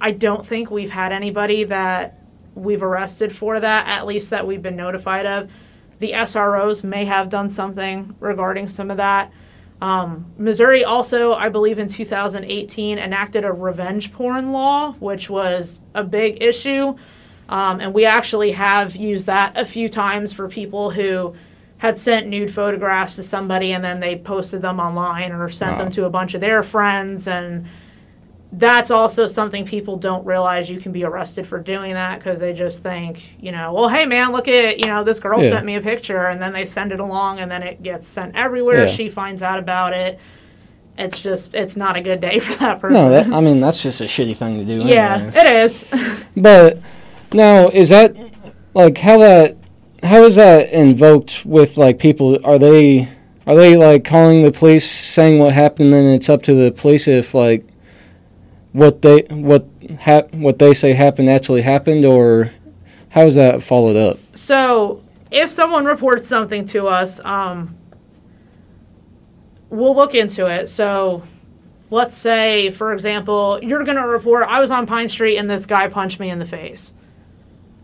I 0.00 0.10
don't 0.12 0.44
think 0.44 0.70
we've 0.70 0.90
had 0.90 1.12
anybody 1.12 1.64
that 1.64 2.18
we've 2.54 2.82
arrested 2.82 3.34
for 3.34 3.60
that, 3.60 3.86
at 3.86 4.06
least 4.06 4.30
that 4.30 4.46
we've 4.46 4.62
been 4.62 4.76
notified 4.76 5.26
of. 5.26 5.50
The 6.00 6.12
SROs 6.12 6.82
may 6.82 7.04
have 7.04 7.28
done 7.28 7.50
something 7.50 8.14
regarding 8.18 8.68
some 8.68 8.90
of 8.90 8.96
that. 8.96 9.30
Um, 9.82 10.24
Missouri 10.38 10.84
also, 10.84 11.34
I 11.34 11.50
believe, 11.50 11.78
in 11.78 11.86
2018 11.86 12.98
enacted 12.98 13.44
a 13.44 13.52
revenge 13.52 14.10
porn 14.12 14.52
law, 14.52 14.92
which 14.94 15.28
was 15.30 15.80
a 15.94 16.02
big 16.02 16.42
issue. 16.42 16.96
Um, 17.48 17.80
and 17.80 17.94
we 17.94 18.04
actually 18.04 18.52
have 18.52 18.96
used 18.96 19.26
that 19.26 19.52
a 19.56 19.64
few 19.64 19.88
times 19.88 20.32
for 20.32 20.48
people 20.48 20.90
who 20.90 21.34
had 21.78 21.98
sent 21.98 22.26
nude 22.26 22.52
photographs 22.52 23.16
to 23.16 23.22
somebody 23.22 23.72
and 23.72 23.84
then 23.84 24.00
they 24.00 24.16
posted 24.16 24.62
them 24.62 24.80
online 24.80 25.30
or 25.30 25.48
sent 25.48 25.72
Wow. 25.72 25.78
them 25.78 25.90
to 25.92 26.06
a 26.06 26.10
bunch 26.10 26.34
of 26.34 26.40
their 26.40 26.62
friends. 26.64 27.28
And 27.28 27.66
that's 28.52 28.90
also 28.90 29.26
something 29.26 29.66
people 29.66 29.96
don't 29.96 30.24
realize 30.24 30.70
you 30.70 30.80
can 30.80 30.90
be 30.90 31.04
arrested 31.04 31.46
for 31.46 31.58
doing 31.58 31.92
that 31.94 32.18
because 32.18 32.40
they 32.40 32.52
just 32.54 32.82
think, 32.82 33.38
you 33.40 33.52
know, 33.52 33.74
well, 33.74 33.88
hey 33.88 34.06
man, 34.06 34.32
look 34.32 34.48
at, 34.48 34.78
you 34.80 34.86
know, 34.86 35.04
this 35.04 35.20
girl 35.20 35.42
Yeah. 35.44 35.50
sent 35.50 35.66
me 35.66 35.74
a 35.76 35.82
picture 35.82 36.26
and 36.28 36.40
then 36.40 36.52
they 36.54 36.64
send 36.64 36.90
it 36.92 36.98
along 37.00 37.40
and 37.40 37.50
then 37.50 37.62
it 37.62 37.82
gets 37.82 38.08
sent 38.08 38.34
everywhere. 38.34 38.86
Yeah. 38.86 38.92
She 38.92 39.10
finds 39.10 39.42
out 39.42 39.58
about 39.58 39.92
it. 39.92 40.18
It's 40.96 41.18
just, 41.20 41.54
it's 41.54 41.76
not 41.76 41.96
a 41.96 42.00
good 42.00 42.20
day 42.22 42.38
for 42.40 42.54
that 42.58 42.80
person. 42.80 42.98
No, 42.98 43.10
that, 43.10 43.30
I 43.32 43.40
mean 43.40 43.60
that's 43.60 43.82
just 43.82 44.00
a 44.00 44.04
shitty 44.04 44.36
thing 44.36 44.58
to 44.58 44.64
do. 44.64 44.82
yeah, 44.88 45.30
it 45.34 45.64
is. 45.64 45.84
But 46.36 46.78
now, 47.34 47.68
is 47.68 47.90
that 47.90 48.16
like 48.74 48.96
how 48.96 49.18
that 49.18 49.56
how 50.02 50.22
is 50.24 50.36
that 50.36 50.70
invoked 50.72 51.44
with 51.44 51.76
like 51.76 51.98
people? 51.98 52.38
Are 52.46 52.58
they 52.58 53.08
are 53.46 53.54
they 53.54 53.76
like 53.76 54.04
calling 54.04 54.42
the 54.42 54.52
police, 54.52 54.90
saying 54.90 55.38
what 55.38 55.52
happened, 55.52 55.92
then 55.92 56.06
it's 56.06 56.28
up 56.30 56.42
to 56.44 56.54
the 56.54 56.70
police 56.70 57.06
if 57.08 57.34
like 57.34 57.66
what 58.78 59.02
they 59.02 59.22
what 59.28 59.62
what 60.32 60.58
they 60.58 60.72
say 60.72 60.92
happened 60.92 61.28
actually 61.28 61.62
happened, 61.62 62.04
or 62.04 62.52
how 63.10 63.26
is 63.26 63.34
that 63.34 63.62
followed 63.62 63.96
up? 63.96 64.18
So, 64.34 65.02
if 65.30 65.50
someone 65.50 65.84
reports 65.84 66.28
something 66.28 66.64
to 66.66 66.86
us, 66.86 67.20
um, 67.24 67.76
we'll 69.68 69.96
look 69.96 70.14
into 70.14 70.46
it. 70.46 70.68
So, 70.68 71.22
let's 71.90 72.16
say, 72.16 72.70
for 72.70 72.92
example, 72.92 73.58
you're 73.62 73.84
going 73.84 73.96
to 73.96 74.06
report, 74.06 74.44
I 74.48 74.60
was 74.60 74.70
on 74.70 74.86
Pine 74.86 75.08
Street 75.08 75.36
and 75.36 75.50
this 75.50 75.66
guy 75.66 75.88
punched 75.88 76.20
me 76.20 76.30
in 76.30 76.38
the 76.38 76.46
face. 76.46 76.92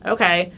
Okay. 0.04 0.52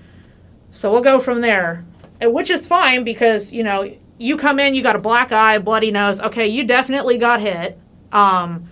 So, 0.73 0.93
we'll 0.93 1.03
go 1.03 1.21
from 1.21 1.41
there, 1.41 1.85
which 2.21 2.51
is 2.51 2.67
fine 2.67 3.05
because, 3.05 3.53
you 3.53 3.63
know, 3.63 3.91
you 4.19 4.37
come 4.37 4.61
in, 4.61 4.75
you 4.75 4.83
got 4.83 4.97
a 4.97 5.01
black 5.01 5.33
eye, 5.33 5.59
bloody 5.59 5.91
nose. 5.91 6.21
Okay, 6.21 6.47
you 6.47 6.65
definitely 6.65 7.19
got 7.19 7.41
hit. 7.41 7.79
Um, 8.13 8.69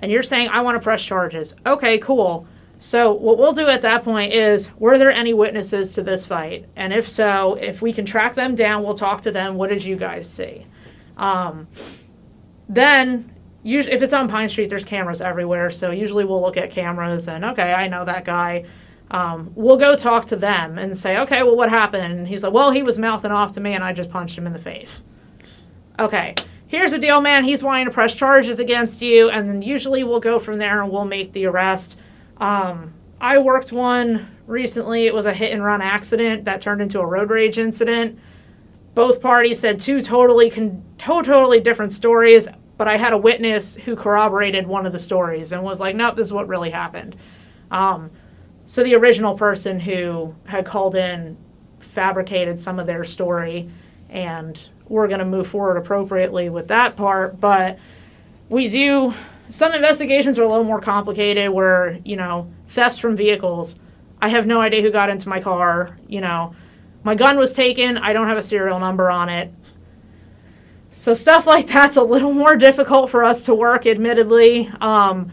and 0.00 0.10
you're 0.10 0.22
saying, 0.22 0.48
I 0.48 0.60
want 0.60 0.76
to 0.76 0.80
press 0.80 1.02
charges. 1.02 1.54
Okay, 1.66 1.98
cool. 1.98 2.46
So 2.78 3.12
what 3.12 3.36
we'll 3.36 3.52
do 3.52 3.68
at 3.68 3.82
that 3.82 4.04
point 4.04 4.32
is, 4.32 4.70
were 4.78 4.96
there 4.96 5.12
any 5.12 5.34
witnesses 5.34 5.92
to 5.92 6.02
this 6.02 6.24
fight? 6.24 6.66
And 6.76 6.92
if 6.92 7.08
so, 7.08 7.54
if 7.56 7.82
we 7.82 7.92
can 7.92 8.06
track 8.06 8.34
them 8.34 8.54
down, 8.54 8.82
we'll 8.82 8.94
talk 8.94 9.20
to 9.22 9.30
them. 9.30 9.56
What 9.56 9.68
did 9.68 9.84
you 9.84 9.96
guys 9.96 10.28
see? 10.30 10.66
Um, 11.18 11.68
then, 12.68 13.30
usually, 13.62 13.94
if 13.94 14.02
it's 14.02 14.14
on 14.14 14.28
Pine 14.28 14.48
Street, 14.48 14.70
there's 14.70 14.86
cameras 14.86 15.20
everywhere. 15.20 15.70
So 15.70 15.90
usually 15.90 16.24
we'll 16.24 16.40
look 16.40 16.56
at 16.56 16.70
cameras 16.70 17.28
and 17.28 17.44
okay, 17.44 17.74
I 17.74 17.86
know 17.86 18.06
that 18.06 18.24
guy. 18.24 18.64
Um, 19.10 19.50
we'll 19.54 19.76
go 19.76 19.96
talk 19.96 20.26
to 20.26 20.36
them 20.36 20.78
and 20.78 20.96
say, 20.96 21.18
okay, 21.18 21.42
well, 21.42 21.56
what 21.56 21.68
happened? 21.68 22.12
And 22.12 22.28
he's 22.28 22.44
like, 22.44 22.52
well, 22.52 22.70
he 22.70 22.82
was 22.82 22.96
mouthing 22.96 23.32
off 23.32 23.52
to 23.52 23.60
me, 23.60 23.74
and 23.74 23.82
I 23.82 23.92
just 23.92 24.08
punched 24.08 24.38
him 24.38 24.46
in 24.46 24.52
the 24.52 24.58
face. 24.58 25.02
Okay, 25.98 26.34
here's 26.70 26.92
the 26.92 26.98
deal, 26.98 27.20
man. 27.20 27.42
He's 27.44 27.62
wanting 27.64 27.86
to 27.86 27.90
press 27.90 28.14
charges 28.14 28.60
against 28.60 29.02
you, 29.02 29.28
and 29.28 29.48
then 29.48 29.60
usually 29.60 30.04
we'll 30.04 30.20
go 30.20 30.38
from 30.38 30.58
there 30.58 30.82
and 30.82 30.90
we'll 30.90 31.04
make 31.04 31.32
the 31.32 31.44
arrest. 31.46 31.98
Um, 32.38 32.92
I 33.20 33.38
worked 33.38 33.72
one 33.72 34.28
recently. 34.46 35.06
It 35.06 35.14
was 35.14 35.26
a 35.26 35.34
hit 35.34 35.52
and 35.52 35.62
run 35.64 35.82
accident 35.82 36.44
that 36.44 36.60
turned 36.60 36.80
into 36.80 37.00
a 37.00 37.06
road 37.06 37.28
rage 37.30 37.58
incident. 37.58 38.18
both 38.94 39.20
parties 39.22 39.58
said 39.60 39.80
two 39.80 40.02
totally 40.02 40.50
con- 40.50 40.82
totally 40.98 41.60
different 41.60 41.92
stories, 41.92 42.48
but 42.76 42.88
I 42.88 42.96
had 42.96 43.12
a 43.12 43.18
witness 43.18 43.76
who 43.76 43.94
corroborated 43.94 44.66
one 44.66 44.84
of 44.86 44.92
the 44.92 44.98
stories 44.98 45.52
and 45.52 45.62
was 45.62 45.78
like, 45.80 45.94
"Nope, 45.94 46.16
this 46.16 46.26
is 46.26 46.32
what 46.32 46.48
really 46.48 46.70
happened." 46.70 47.14
Um, 47.70 48.10
so 48.66 48.82
the 48.82 48.94
original 48.96 49.36
person 49.36 49.78
who 49.78 50.34
had 50.44 50.64
called 50.66 50.96
in 50.96 51.36
fabricated 51.78 52.58
some 52.58 52.78
of 52.80 52.86
their 52.86 53.04
story, 53.04 53.70
and 54.08 54.68
we're 54.90 55.06
going 55.06 55.20
to 55.20 55.24
move 55.24 55.46
forward 55.46 55.78
appropriately 55.78 56.50
with 56.50 56.68
that 56.68 56.96
part. 56.96 57.40
But 57.40 57.78
we 58.50 58.68
do 58.68 59.14
some 59.48 59.72
investigations 59.72 60.38
are 60.38 60.42
a 60.42 60.48
little 60.48 60.64
more 60.64 60.80
complicated, 60.80 61.48
where 61.50 61.98
you 62.04 62.16
know 62.16 62.50
thefts 62.68 62.98
from 62.98 63.16
vehicles. 63.16 63.76
I 64.20 64.28
have 64.28 64.46
no 64.46 64.60
idea 64.60 64.82
who 64.82 64.90
got 64.90 65.08
into 65.08 65.28
my 65.28 65.40
car. 65.40 65.96
You 66.08 66.20
know, 66.20 66.54
my 67.04 67.14
gun 67.14 67.38
was 67.38 67.54
taken. 67.54 67.96
I 67.96 68.12
don't 68.12 68.26
have 68.26 68.36
a 68.36 68.42
serial 68.42 68.78
number 68.78 69.10
on 69.10 69.30
it. 69.30 69.52
So 70.90 71.14
stuff 71.14 71.46
like 71.46 71.66
that's 71.68 71.96
a 71.96 72.02
little 72.02 72.32
more 72.32 72.56
difficult 72.56 73.10
for 73.10 73.24
us 73.24 73.42
to 73.42 73.54
work, 73.54 73.86
admittedly. 73.86 74.70
Um, 74.80 75.32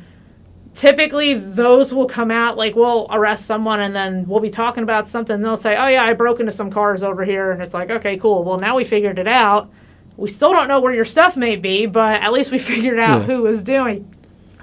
typically, 0.78 1.34
those 1.34 1.92
will 1.94 2.06
come 2.06 2.30
out 2.30 2.56
like 2.56 2.76
we'll 2.76 3.08
arrest 3.10 3.46
someone 3.48 3.80
and 3.82 3.96
then 3.96 4.26
we'll 4.28 4.40
be 4.40 4.50
talking 4.50 4.84
about 4.84 5.10
something. 5.10 5.34
And 5.36 5.44
they'll 5.44 5.58
say, 5.58 5.76
"Oh 5.76 5.88
yeah, 5.88 6.04
I 6.04 6.14
broke 6.14 6.40
into 6.40 6.52
some 6.52 6.70
cars 6.70 7.02
over 7.04 7.26
here," 7.26 7.52
and 7.52 7.62
it's 7.62 7.74
like, 7.74 7.90
"Okay, 7.90 8.16
cool. 8.18 8.44
Well, 8.44 8.60
now 8.60 8.76
we 8.78 8.84
figured 8.84 9.18
it 9.20 9.28
out. 9.28 9.70
We 10.16 10.30
still 10.30 10.52
don't 10.52 10.68
know 10.68 10.80
where 10.80 10.94
your 10.94 11.06
stuff 11.06 11.36
may 11.36 11.56
be, 11.56 11.88
but 11.88 12.22
at 12.22 12.32
least 12.32 12.52
we 12.52 12.58
figured 12.74 13.00
out 13.00 13.22
Yeah. 13.22 13.26
who 13.28 13.42
was 13.42 13.64
doing." 13.64 14.14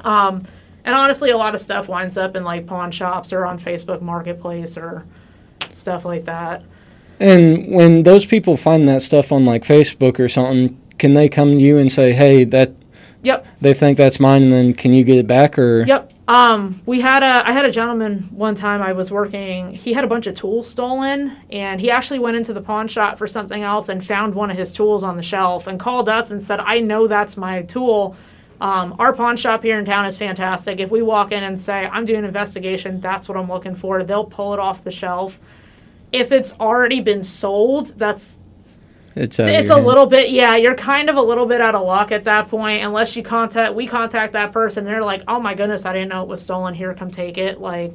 Um, 0.04 0.44
and 0.84 0.94
honestly, 0.94 1.30
a 1.30 1.36
lot 1.36 1.54
of 1.54 1.60
stuff 1.60 1.88
winds 1.88 2.16
up 2.16 2.36
in 2.36 2.44
like 2.44 2.66
pawn 2.66 2.90
shops 2.92 3.32
or 3.32 3.44
on 3.44 3.58
Facebook 3.58 4.00
Marketplace 4.00 4.78
or 4.78 5.04
stuff 5.72 6.04
like 6.04 6.24
that. 6.26 6.62
And 7.20 7.68
when 7.72 8.02
those 8.04 8.24
people 8.24 8.56
find 8.56 8.86
that 8.88 9.02
stuff 9.02 9.32
on 9.32 9.44
like 9.44 9.64
Facebook 9.64 10.18
or 10.20 10.28
something, 10.28 10.78
can 10.98 11.14
they 11.14 11.28
come 11.28 11.52
to 11.52 11.58
you 11.58 11.76
and 11.78 11.90
say, 11.90 12.12
"Hey, 12.12 12.44
that 12.44 12.70
Yep. 13.24 13.46
they 13.60 13.74
think 13.74 13.98
that's 13.98 14.20
mine," 14.20 14.42
and 14.42 14.52
then 14.52 14.72
can 14.72 14.92
you 14.92 15.02
get 15.02 15.18
it 15.18 15.26
back? 15.26 15.58
Or 15.58 15.84
Yep. 15.86 16.12
Um, 16.26 16.80
we 16.86 17.02
had 17.02 17.22
a 17.22 17.46
I 17.46 17.52
had 17.52 17.66
a 17.66 17.70
gentleman 17.70 18.28
one 18.30 18.54
time 18.54 18.80
I 18.80 18.92
was 18.92 19.10
working. 19.10 19.74
He 19.74 19.92
had 19.92 20.04
a 20.04 20.06
bunch 20.06 20.26
of 20.26 20.34
tools 20.34 20.68
stolen, 20.68 21.36
and 21.50 21.80
he 21.80 21.90
actually 21.90 22.18
went 22.18 22.36
into 22.36 22.54
the 22.54 22.62
pawn 22.62 22.88
shop 22.88 23.18
for 23.18 23.26
something 23.26 23.62
else 23.62 23.90
and 23.90 24.04
found 24.04 24.34
one 24.34 24.50
of 24.50 24.56
his 24.56 24.72
tools 24.72 25.02
on 25.02 25.16
the 25.16 25.22
shelf 25.22 25.66
and 25.66 25.78
called 25.78 26.08
us 26.08 26.30
and 26.30 26.42
said, 26.42 26.60
"I 26.60 26.80
know 26.80 27.06
that's 27.06 27.36
my 27.36 27.62
tool." 27.62 28.16
Um, 28.60 28.94
our 28.98 29.12
pawn 29.12 29.36
shop 29.36 29.62
here 29.62 29.78
in 29.78 29.84
town 29.84 30.06
is 30.06 30.16
fantastic. 30.16 30.80
If 30.80 30.90
we 30.90 31.02
walk 31.02 31.32
in 31.32 31.42
and 31.42 31.60
say, 31.60 31.86
"I'm 31.92 32.06
doing 32.06 32.20
an 32.20 32.24
investigation," 32.24 33.00
that's 33.00 33.28
what 33.28 33.36
I'm 33.36 33.48
looking 33.48 33.74
for. 33.74 34.02
They'll 34.02 34.24
pull 34.24 34.54
it 34.54 34.60
off 34.60 34.82
the 34.82 34.92
shelf. 34.92 35.38
If 36.10 36.32
it's 36.32 36.52
already 36.58 37.00
been 37.00 37.24
sold, 37.24 37.98
that's 37.98 38.38
it's 39.16 39.38
it's 39.38 39.70
a 39.70 39.74
hands. 39.74 39.86
little 39.86 40.06
bit 40.06 40.30
yeah 40.30 40.56
you're 40.56 40.74
kind 40.74 41.08
of 41.08 41.16
a 41.16 41.22
little 41.22 41.46
bit 41.46 41.60
out 41.60 41.74
of 41.74 41.86
luck 41.86 42.10
at 42.10 42.24
that 42.24 42.48
point 42.48 42.82
unless 42.82 43.14
you 43.14 43.22
contact 43.22 43.74
we 43.74 43.86
contact 43.86 44.32
that 44.32 44.52
person 44.52 44.84
they're 44.84 45.04
like 45.04 45.22
oh 45.28 45.38
my 45.38 45.54
goodness 45.54 45.84
i 45.84 45.92
didn't 45.92 46.08
know 46.08 46.22
it 46.22 46.28
was 46.28 46.42
stolen 46.42 46.74
here 46.74 46.92
come 46.94 47.10
take 47.10 47.38
it 47.38 47.60
like 47.60 47.92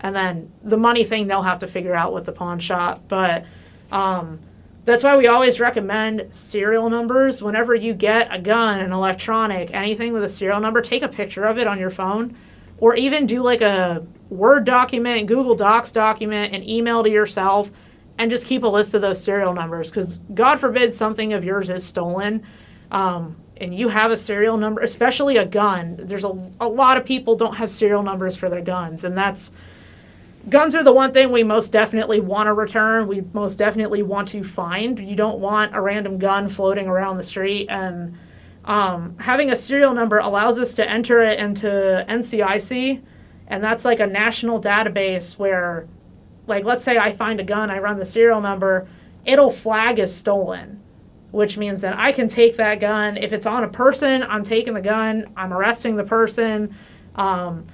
and 0.00 0.14
then 0.14 0.50
the 0.62 0.76
money 0.76 1.04
thing 1.04 1.26
they'll 1.26 1.42
have 1.42 1.58
to 1.58 1.66
figure 1.66 1.94
out 1.94 2.12
with 2.12 2.24
the 2.24 2.32
pawn 2.32 2.58
shop 2.58 3.02
but 3.08 3.44
um, 3.90 4.38
that's 4.84 5.04
why 5.04 5.16
we 5.16 5.26
always 5.26 5.60
recommend 5.60 6.32
serial 6.34 6.88
numbers 6.88 7.42
whenever 7.42 7.74
you 7.74 7.92
get 7.92 8.32
a 8.32 8.38
gun 8.38 8.80
an 8.80 8.92
electronic 8.92 9.72
anything 9.74 10.12
with 10.12 10.22
a 10.22 10.28
serial 10.28 10.60
number 10.60 10.80
take 10.80 11.02
a 11.02 11.08
picture 11.08 11.44
of 11.44 11.58
it 11.58 11.66
on 11.66 11.78
your 11.78 11.90
phone 11.90 12.36
or 12.78 12.94
even 12.94 13.26
do 13.26 13.42
like 13.42 13.60
a 13.62 14.04
word 14.30 14.64
document 14.64 15.26
google 15.26 15.56
docs 15.56 15.90
document 15.90 16.54
and 16.54 16.68
email 16.68 17.02
to 17.02 17.10
yourself 17.10 17.70
and 18.22 18.30
just 18.30 18.46
keep 18.46 18.62
a 18.62 18.68
list 18.68 18.94
of 18.94 19.02
those 19.02 19.20
serial 19.20 19.52
numbers 19.52 19.90
because 19.90 20.20
god 20.32 20.60
forbid 20.60 20.94
something 20.94 21.32
of 21.32 21.44
yours 21.44 21.68
is 21.68 21.84
stolen 21.84 22.40
um, 22.92 23.34
and 23.56 23.74
you 23.74 23.88
have 23.88 24.12
a 24.12 24.16
serial 24.16 24.56
number 24.56 24.80
especially 24.82 25.38
a 25.38 25.44
gun. 25.44 25.96
There's 25.98 26.22
a, 26.22 26.28
a 26.60 26.68
lot 26.68 26.96
of 26.96 27.04
people 27.04 27.34
don't 27.34 27.56
have 27.56 27.68
serial 27.68 28.04
numbers 28.04 28.36
for 28.36 28.48
their 28.48 28.60
guns 28.60 29.02
and 29.02 29.18
that's 29.18 29.50
guns 30.48 30.76
are 30.76 30.84
the 30.84 30.92
one 30.92 31.12
thing 31.12 31.32
we 31.32 31.42
most 31.42 31.72
definitely 31.72 32.20
want 32.20 32.46
to 32.46 32.52
return 32.52 33.08
we 33.08 33.24
most 33.32 33.56
definitely 33.56 34.04
want 34.04 34.28
to 34.28 34.44
find. 34.44 35.00
You 35.00 35.16
don't 35.16 35.40
want 35.40 35.74
a 35.74 35.80
random 35.80 36.16
gun 36.18 36.48
floating 36.48 36.86
around 36.86 37.16
the 37.16 37.24
street 37.24 37.66
and 37.70 38.16
um, 38.66 39.18
having 39.18 39.50
a 39.50 39.56
serial 39.56 39.94
number 39.94 40.18
allows 40.18 40.60
us 40.60 40.74
to 40.74 40.88
enter 40.88 41.22
it 41.22 41.40
into 41.40 41.66
ncic 42.08 43.02
and 43.48 43.64
that's 43.64 43.84
like 43.84 43.98
a 43.98 44.06
national 44.06 44.62
database 44.62 45.36
where 45.38 45.88
like 46.46 46.64
let's 46.64 46.84
say 46.84 46.98
I 46.98 47.12
find 47.12 47.40
a 47.40 47.44
gun, 47.44 47.70
I 47.70 47.78
run 47.78 47.98
the 47.98 48.04
serial 48.04 48.40
number, 48.40 48.88
it'll 49.24 49.50
flag 49.50 49.98
as 49.98 50.14
stolen, 50.14 50.80
which 51.30 51.56
means 51.56 51.80
that 51.82 51.98
I 51.98 52.12
can 52.12 52.28
take 52.28 52.56
that 52.56 52.80
gun. 52.80 53.16
If 53.16 53.32
it's 53.32 53.46
on 53.46 53.64
a 53.64 53.68
person, 53.68 54.22
I'm 54.22 54.44
taking 54.44 54.74
the 54.74 54.80
gun, 54.80 55.30
I'm 55.36 55.52
arresting 55.52 55.96
the 55.96 56.04
person. 56.04 56.74
Um, 57.14 57.66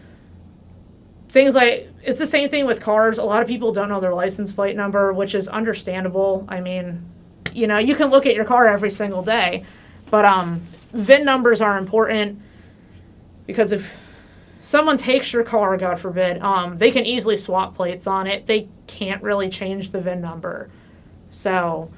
things 1.28 1.54
like 1.54 1.90
it's 2.02 2.18
the 2.18 2.26
same 2.26 2.48
thing 2.48 2.66
with 2.66 2.80
cars. 2.80 3.18
A 3.18 3.24
lot 3.24 3.42
of 3.42 3.48
people 3.48 3.72
don't 3.72 3.88
know 3.88 4.00
their 4.00 4.14
license 4.14 4.52
plate 4.52 4.76
number, 4.76 5.12
which 5.12 5.34
is 5.34 5.48
understandable. 5.48 6.46
I 6.48 6.60
mean, 6.60 7.04
you 7.52 7.66
know, 7.66 7.78
you 7.78 7.94
can 7.94 8.10
look 8.10 8.26
at 8.26 8.34
your 8.34 8.44
car 8.44 8.66
every 8.68 8.90
single 8.90 9.22
day, 9.22 9.64
but 10.10 10.24
um, 10.24 10.62
VIN 10.92 11.24
numbers 11.24 11.60
are 11.60 11.78
important 11.78 12.40
because 13.46 13.72
if 13.72 13.96
someone 14.68 14.98
takes 14.98 15.32
your 15.32 15.44
car, 15.44 15.78
God 15.78 15.98
forbid, 15.98 16.42
um, 16.42 16.76
they 16.76 16.90
can 16.90 17.06
easily 17.06 17.38
swap 17.38 17.74
plates 17.74 18.06
on 18.06 18.26
it. 18.26 18.46
They 18.46 18.68
can't 18.86 19.22
really 19.22 19.48
change 19.48 19.92
the 19.92 19.98
VIN 19.98 20.20
number. 20.20 20.68
So, 21.30 21.90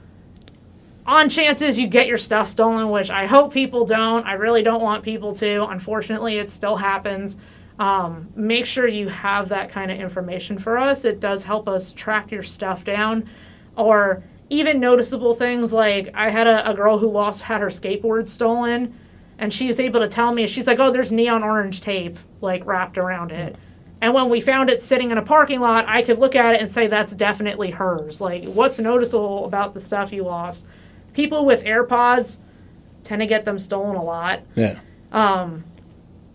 on 1.05 1.29
chances 1.29 1.77
you 1.77 1.89
get 1.89 2.07
your 2.07 2.17
stuff 2.17 2.49
stolen, 2.49 2.89
which 2.91 3.11
I 3.11 3.27
hope 3.27 3.53
people 3.53 3.87
don't, 3.87 4.25
I 4.25 4.35
really 4.35 4.63
don't 4.63 4.83
want 4.83 5.03
people 5.03 5.35
to. 5.35 5.65
Unfortunately, 5.65 6.39
it 6.39 6.49
still 6.49 6.77
happens. 6.77 7.39
Um, 7.81 8.29
make 8.37 8.67
sure 8.67 8.87
you 8.87 9.09
have 9.09 9.49
that 9.49 9.71
kind 9.71 9.91
of 9.91 9.99
information 9.99 10.57
for 10.57 10.79
us. 10.79 11.05
It 11.05 11.19
does 11.19 11.43
help 11.43 11.69
us 11.69 11.91
track 11.91 12.31
your 12.31 12.45
stuff 12.45 12.85
down. 12.85 13.29
Or 13.75 14.23
even 14.49 14.79
noticeable 14.79 15.35
things 15.35 15.73
like 15.73 16.13
I 16.15 16.31
had 16.31 16.47
a, 16.47 16.71
a 16.71 16.75
girl 16.75 16.99
who 16.99 17.11
lost 17.11 17.43
had 17.43 17.63
her 17.63 17.69
skateboard 17.69 18.29
stolen 18.29 18.95
and 19.41 19.53
she 19.53 19.67
was 19.67 19.81
able 19.81 19.99
to 20.01 20.07
tell 20.07 20.33
me 20.33 20.47
she's 20.47 20.67
like 20.69 20.79
oh 20.79 20.93
there's 20.93 21.11
neon 21.11 21.43
orange 21.43 21.81
tape 21.81 22.17
like 22.41 22.65
wrapped 22.65 22.97
around 22.97 23.33
it. 23.33 23.57
And 24.03 24.15
when 24.15 24.31
we 24.31 24.41
found 24.41 24.71
it 24.71 24.81
sitting 24.81 25.11
in 25.11 25.19
a 25.19 25.23
parking 25.23 25.61
lot 25.61 25.87
i 25.89 26.03
could 26.03 26.21
look 26.21 26.37
at 26.37 26.55
it 26.55 26.61
and 26.61 26.71
say 26.71 26.87
that's 26.87 27.15
definitely 27.15 27.71
hers. 27.71 28.21
Like 28.21 28.45
what's 28.45 28.79
noticeable 28.79 29.47
about 29.47 29.75
the 29.75 29.81
stuff 29.81 30.13
you 30.13 30.23
lost? 30.23 30.65
People 31.15 31.45
with 31.45 31.65
airpods 31.65 32.37
tend 33.03 33.21
to 33.21 33.27
get 33.27 33.45
them 33.45 33.59
stolen 33.59 33.97
a 33.97 34.05
lot. 34.05 34.43
Yeah. 34.55 34.79
um, 35.11 35.65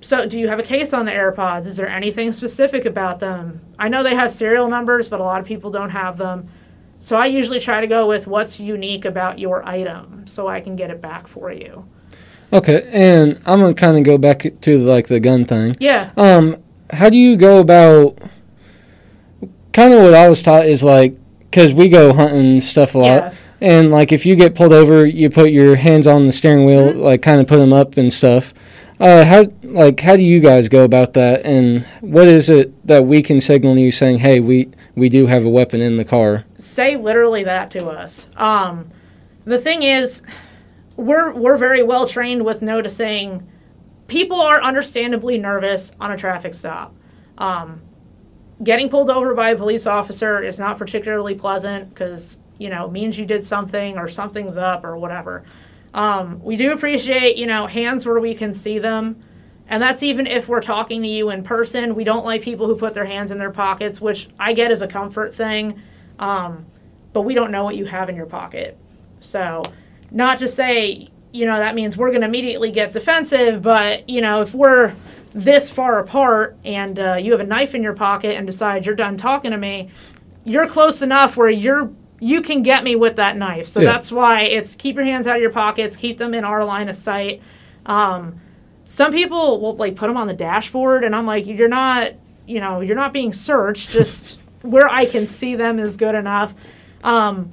so 0.02 0.28
do 0.28 0.40
you 0.40 0.48
have 0.50 0.60
a 0.60 0.64
case 0.64 0.94
on 0.94 1.06
the 1.06 1.12
airpods? 1.12 1.66
Is 1.66 1.78
there 1.78 1.88
anything 1.88 2.32
specific 2.32 2.86
about 2.86 3.20
them? 3.20 3.60
I 3.80 3.88
know 3.88 4.04
they 4.04 4.14
have 4.14 4.32
serial 4.32 4.68
numbers 4.68 5.08
but 5.08 5.20
a 5.20 5.24
lot 5.24 5.40
of 5.40 5.48
people 5.48 5.70
don't 5.70 5.92
have 5.92 6.18
them. 6.18 6.50
So 7.00 7.18
i 7.18 7.28
usually 7.28 7.60
try 7.60 7.82
to 7.82 7.88
go 7.88 8.08
with 8.08 8.26
what's 8.26 8.60
unique 8.60 9.06
about 9.06 9.38
your 9.38 9.64
item 9.64 10.26
so 10.26 10.48
i 10.48 10.60
can 10.60 10.76
get 10.76 10.90
it 10.90 11.02
back 11.02 11.28
for 11.28 11.52
you 11.52 11.86
Okay, 12.56 12.88
and 12.92 13.40
I'm 13.46 13.60
gonna 13.60 13.74
kind 13.74 13.98
of 13.98 14.04
go 14.04 14.18
back 14.18 14.46
to 14.62 14.78
like 14.80 15.08
the 15.08 15.20
gun 15.20 15.44
thing. 15.46 15.76
yeah 15.80 16.12
Um, 16.16 16.58
how 16.92 17.10
do 17.10 17.18
you 17.18 17.36
go 17.36 17.60
about? 17.60 18.18
Kind 19.74 19.94
of 19.94 20.02
what 20.04 20.14
I 20.14 20.30
was 20.30 20.42
taught 20.42 20.66
is 20.66 20.82
like, 20.84 21.16
because 21.42 21.74
we 21.74 21.90
go 21.90 22.14
hunting 22.14 22.62
stuff 22.62 22.96
a 22.96 22.98
lot, 22.98 23.08
yeah 23.24 23.34
and 23.62 23.90
like 23.90 24.12
if 24.12 24.26
you 24.26 24.36
get 24.36 24.54
pulled 24.56 24.74
over, 24.74 25.06
you 25.06 25.30
put 25.30 25.50
your 25.52 25.76
hands 25.78 26.08
on 26.08 26.26
the 26.26 26.32
steering 26.32 26.66
wheel, 26.66 26.94
Mhm. 26.94 27.02
like 27.02 27.22
kind 27.22 27.40
of 27.42 27.48
put 27.48 27.58
them 27.58 27.72
up 27.74 27.98
and 27.98 28.12
stuff. 28.14 28.54
Uh, 29.00 29.26
how 29.26 29.48
like 29.64 30.00
how 30.00 30.16
do 30.16 30.24
you 30.24 30.40
guys 30.40 30.70
go 30.70 30.84
about 30.86 31.14
that, 31.14 31.46
and 31.46 31.86
what 32.02 32.28
is 32.28 32.50
it 32.50 32.72
that 32.88 33.06
we 33.06 33.22
can 33.22 33.42
signal 33.42 33.78
you 33.78 33.92
saying, 33.92 34.20
hey, 34.20 34.40
we 34.40 34.70
we 34.96 35.10
do 35.10 35.26
have 35.28 35.44
a 35.46 35.50
weapon 35.50 35.82
in 35.82 35.98
the 35.98 36.06
car? 36.06 36.46
say 36.58 36.96
literally 36.96 37.44
that 37.44 37.70
to 37.72 37.88
us. 37.88 38.28
Um, 38.38 38.88
the 39.46 39.60
thing 39.60 39.84
is, 39.84 40.22
we're 40.98 41.34
we're 41.34 41.58
very 41.58 41.84
well 41.84 42.08
trained 42.08 42.44
with 42.44 42.62
noticing 42.62 43.48
people 44.08 44.40
are 44.40 44.62
understandably 44.62 45.38
nervous 45.38 45.92
on 46.00 46.12
a 46.12 46.18
traffic 46.18 46.54
stop. 46.54 46.96
Um, 47.38 47.82
getting 48.64 48.90
pulled 48.90 49.10
over 49.10 49.34
by 49.34 49.52
a 49.52 49.58
police 49.58 49.86
officer 49.86 50.42
is 50.42 50.60
not 50.60 50.78
particularly 50.78 51.36
pleasant 51.36 51.90
because 51.90 52.38
you 52.58 52.70
know 52.70 52.90
means 52.90 53.18
you 53.18 53.26
did 53.26 53.44
something 53.44 53.98
or 53.98 54.08
something's 54.08 54.58
up 54.58 54.84
or 54.84 54.98
whatever. 54.98 55.44
Um, 55.94 56.42
we 56.44 56.56
do 56.56 56.74
appreciate 56.74 57.38
you 57.38 57.46
know 57.46 57.68
hands 57.68 58.06
where 58.06 58.20
we 58.20 58.34
can 58.34 58.54
see 58.54 58.80
them. 58.80 59.22
And 59.68 59.82
that's 59.82 60.04
even 60.04 60.28
if 60.28 60.48
we're 60.48 60.62
talking 60.62 61.02
to 61.02 61.08
you 61.08 61.32
in 61.32 61.44
person. 61.44 61.96
We 61.96 62.04
don't 62.04 62.24
like 62.24 62.44
people 62.44 62.68
who 62.68 62.76
put 62.76 62.94
their 62.94 63.06
hands 63.06 63.32
in 63.32 63.40
their 63.40 63.50
pockets, 63.50 64.00
which 64.00 64.30
I 64.38 64.54
get 64.54 64.72
as 64.72 64.84
a 64.84 64.88
comfort 64.88 65.34
thing. 65.34 65.82
Um, 66.20 66.68
but 67.14 67.22
we 67.22 67.34
don't 67.34 67.50
know 67.50 67.64
what 67.64 67.76
you 67.76 67.86
have 67.86 68.08
in 68.08 68.16
your 68.16 68.28
pocket. 68.28 68.78
So, 69.22 69.64
not 70.16 70.40
to 70.40 70.48
say, 70.48 71.10
you 71.32 71.46
know, 71.46 71.60
that 71.60 71.76
means 71.76 71.98
we're 71.98 72.10
going 72.10 72.22
to 72.22 72.28
immediately 72.28 72.72
get 72.72 72.94
defensive, 72.94 73.62
but, 73.62 74.10
you 74.10 74.22
know, 74.22 74.42
if 74.42 74.56
we're 74.56 74.96
this 75.34 75.70
far 75.70 76.00
apart 76.00 76.56
and 76.64 76.98
uh, 76.98 77.16
you 77.16 77.34
have 77.34 77.42
a 77.42 77.46
knife 77.46 77.76
in 77.76 77.84
your 77.84 77.94
pocket 77.94 78.38
and 78.38 78.48
decide 78.48 78.86
you're 78.86 78.96
done 78.96 79.18
talking 79.18 79.52
to 79.52 79.58
me, 79.58 79.90
you're 80.46 80.68
close 80.68 81.02
enough 81.02 81.36
where 81.38 81.50
you're 81.50 81.92
you 82.22 82.42
can 82.42 82.64
get 82.64 82.86
me 82.86 82.96
with 82.96 83.18
that 83.18 83.36
knife. 83.36 83.68
So 83.68 83.82
Yeah. 83.82 83.92
that's 83.92 84.10
why 84.10 84.44
it's 84.44 84.74
keep 84.76 84.96
your 84.96 85.04
hands 85.04 85.28
out 85.28 85.36
of 85.36 85.42
your 85.42 85.52
pockets, 85.52 85.98
keep 85.98 86.18
them 86.18 86.34
in 86.34 86.46
our 86.46 86.64
line 86.64 86.88
of 86.88 86.96
sight. 86.96 87.42
Um, 87.86 88.40
some 88.86 89.12
people 89.12 89.60
will 89.60 89.76
like 89.76 89.98
put 89.98 90.08
them 90.08 90.16
on 90.16 90.28
the 90.28 90.34
dashboard, 90.34 91.04
and 91.04 91.14
I'm 91.14 91.26
like, 91.26 91.46
you're 91.46 91.68
not, 91.68 92.14
you 92.48 92.62
know, 92.62 92.80
you're 92.80 92.96
not 92.96 93.12
being 93.12 93.34
searched. 93.34 93.90
Just 93.90 94.38
where 94.62 94.88
I 94.90 95.06
can 95.06 95.28
see 95.28 95.56
them 95.56 95.78
is 95.78 95.98
good 95.98 96.16
enough. 96.16 96.54
Um, 97.04 97.52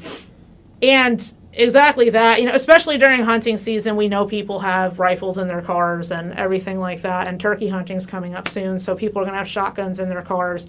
and 0.81 1.33
exactly 1.53 2.11
that, 2.11 2.41
you 2.41 2.47
know, 2.47 2.55
especially 2.55 2.99
during 2.99 3.23
hunting 3.23 3.59
season, 3.59 3.97
we 3.97 4.09
know 4.09 4.27
people 4.27 4.59
have 4.61 4.99
rifles 4.99 5.39
in 5.39 5.49
their 5.49 5.63
cars 5.63 6.11
and 6.11 6.33
everything 6.35 6.81
like 6.81 7.03
that. 7.03 7.29
And 7.29 7.41
turkey 7.41 7.69
hunting's 7.69 8.07
coming 8.07 8.35
up 8.35 8.49
soon, 8.49 8.79
so 8.79 8.95
people 8.95 9.21
are 9.21 9.25
gonna 9.25 9.39
have 9.39 9.49
shotguns 9.49 10.01
in 10.01 10.09
their 10.09 10.23
cars. 10.23 10.67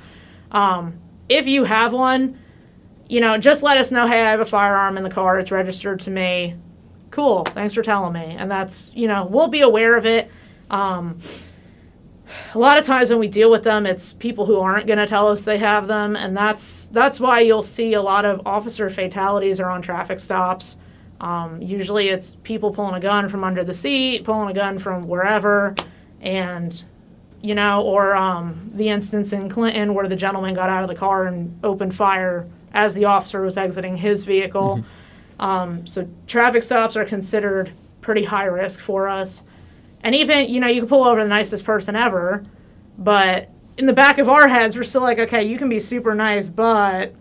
Um, 0.51 0.93
if 1.29 1.47
you 1.47 1.63
have 1.63 1.93
one, 1.93 2.37
you 3.07 3.21
know, 3.21 3.37
just 3.37 3.63
let 3.63 3.77
us 3.77 3.91
know. 3.91 4.07
Hey, 4.07 4.21
I 4.21 4.31
have 4.31 4.39
a 4.39 4.45
firearm 4.45 4.97
in 4.97 5.03
the 5.03 5.09
car. 5.09 5.39
It's 5.39 5.51
registered 5.51 5.99
to 6.01 6.09
me. 6.09 6.55
Cool. 7.11 7.43
Thanks 7.45 7.73
for 7.73 7.83
telling 7.83 8.13
me. 8.13 8.35
And 8.37 8.49
that's, 8.49 8.89
you 8.93 9.07
know, 9.07 9.25
we'll 9.25 9.47
be 9.47 9.61
aware 9.61 9.97
of 9.97 10.05
it. 10.05 10.31
Um, 10.69 11.19
a 12.53 12.59
lot 12.59 12.77
of 12.77 12.85
times 12.85 13.09
when 13.09 13.19
we 13.19 13.27
deal 13.27 13.49
with 13.49 13.63
them, 13.63 13.85
it's 13.85 14.13
people 14.13 14.45
who 14.45 14.59
aren't 14.59 14.87
going 14.87 14.99
to 14.99 15.07
tell 15.07 15.27
us 15.27 15.43
they 15.43 15.57
have 15.57 15.87
them, 15.87 16.15
and 16.15 16.35
that's 16.35 16.87
that's 16.87 17.19
why 17.19 17.41
you'll 17.41 17.63
see 17.63 17.93
a 17.93 18.01
lot 18.01 18.25
of 18.25 18.45
officer 18.45 18.89
fatalities 18.89 19.59
are 19.59 19.69
on 19.69 19.81
traffic 19.81 20.19
stops. 20.19 20.77
Um, 21.21 21.61
usually, 21.61 22.09
it's 22.09 22.35
people 22.43 22.71
pulling 22.71 22.95
a 22.95 22.99
gun 22.99 23.29
from 23.29 23.43
under 23.43 23.63
the 23.63 23.73
seat, 23.73 24.23
pulling 24.23 24.49
a 24.49 24.53
gun 24.53 24.79
from 24.79 25.07
wherever, 25.07 25.75
and 26.21 26.83
you 27.41 27.55
know, 27.55 27.81
or 27.81 28.15
um, 28.15 28.71
the 28.73 28.87
instance 28.89 29.33
in 29.33 29.49
Clinton 29.49 29.93
where 29.93 30.07
the 30.07 30.15
gentleman 30.15 30.53
got 30.53 30.69
out 30.69 30.81
of 30.83 30.89
the 30.89 30.95
car 30.95 31.27
and 31.27 31.59
opened 31.63 31.93
fire 31.93 32.47
as 32.73 32.95
the 32.95 33.05
officer 33.05 33.41
was 33.41 33.57
exiting 33.57 33.97
his 33.97 34.23
vehicle. 34.23 34.83
Um, 35.39 35.85
so 35.85 36.07
traffic 36.25 36.63
stops 36.63 36.95
are 36.95 37.03
considered 37.03 37.71
pretty 38.01 38.23
high 38.23 38.45
risk 38.45 38.79
for 38.79 39.09
us. 39.09 39.43
And 40.03 40.13
even, 40.15 40.49
you 40.49 40.59
know, 40.59 40.67
you 40.67 40.81
can 40.81 40.89
pull 40.89 41.03
over 41.03 41.21
the 41.23 41.29
nicest 41.29 41.63
person 41.63 41.95
ever, 41.95 42.43
but 42.97 43.49
in 43.77 43.85
the 43.85 43.93
back 43.93 44.17
of 44.17 44.29
our 44.29 44.47
heads, 44.47 44.75
we're 44.75 44.83
still 44.83 45.01
like, 45.01 45.17
okay, 45.19 45.43
you 45.43 45.57
can 45.57 45.69
be 45.69 45.79
super 45.79 46.13
nice, 46.13 46.47
but, 46.47 47.13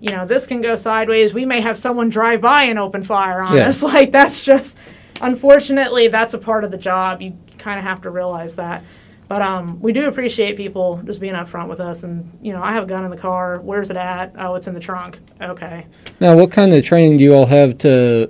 you 0.00 0.10
know, 0.10 0.26
this 0.26 0.46
can 0.46 0.60
go 0.60 0.76
sideways. 0.76 1.32
We 1.34 1.44
may 1.46 1.60
have 1.60 1.76
someone 1.78 2.08
drive 2.10 2.40
by 2.40 2.64
and 2.64 2.78
open 2.78 3.02
fire 3.02 3.40
on 3.40 3.56
Yeah. 3.56 3.68
us. 3.68 3.82
Like, 3.90 4.12
that's 4.12 4.40
just, 4.42 4.76
unfortunately, 5.20 6.08
that's 6.08 6.34
a 6.34 6.38
part 6.38 6.64
of 6.64 6.70
the 6.70 6.76
job. 6.78 7.20
You 7.22 7.34
kind 7.58 7.78
of 7.78 7.84
have 7.84 8.02
to 8.02 8.10
realize 8.10 8.56
that. 8.56 8.84
But 9.28 9.42
um, 9.42 9.80
we 9.80 9.92
do 9.92 10.08
appreciate 10.08 10.56
people 10.56 11.00
just 11.04 11.20
being 11.20 11.34
upfront 11.34 11.68
with 11.68 11.78
us. 11.80 12.02
And, 12.02 12.28
you 12.42 12.52
know, 12.52 12.60
I 12.62 12.72
have 12.72 12.82
a 12.82 12.86
gun 12.86 13.04
in 13.04 13.10
the 13.12 13.16
car. 13.16 13.60
Where's 13.60 13.88
it 13.88 13.96
at? 13.96 14.32
Oh, 14.36 14.56
it's 14.56 14.66
in 14.66 14.74
the 14.74 14.80
trunk. 14.80 15.20
Okay. 15.40 15.86
Now, 16.20 16.36
what 16.36 16.50
kind 16.50 16.72
of 16.72 16.84
training 16.84 17.16
do 17.18 17.24
you 17.24 17.32
all 17.32 17.46
have 17.46 17.78
to, 17.78 18.28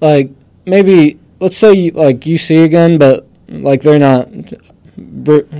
like, 0.00 0.30
maybe 0.64 1.18
let's 1.40 1.56
say 1.56 1.72
you, 1.72 1.90
like 1.92 2.26
you 2.26 2.38
see 2.38 2.58
a 2.58 2.68
gun, 2.68 2.98
but 2.98 3.26
like 3.48 3.82
they're 3.82 3.98
not 3.98 4.28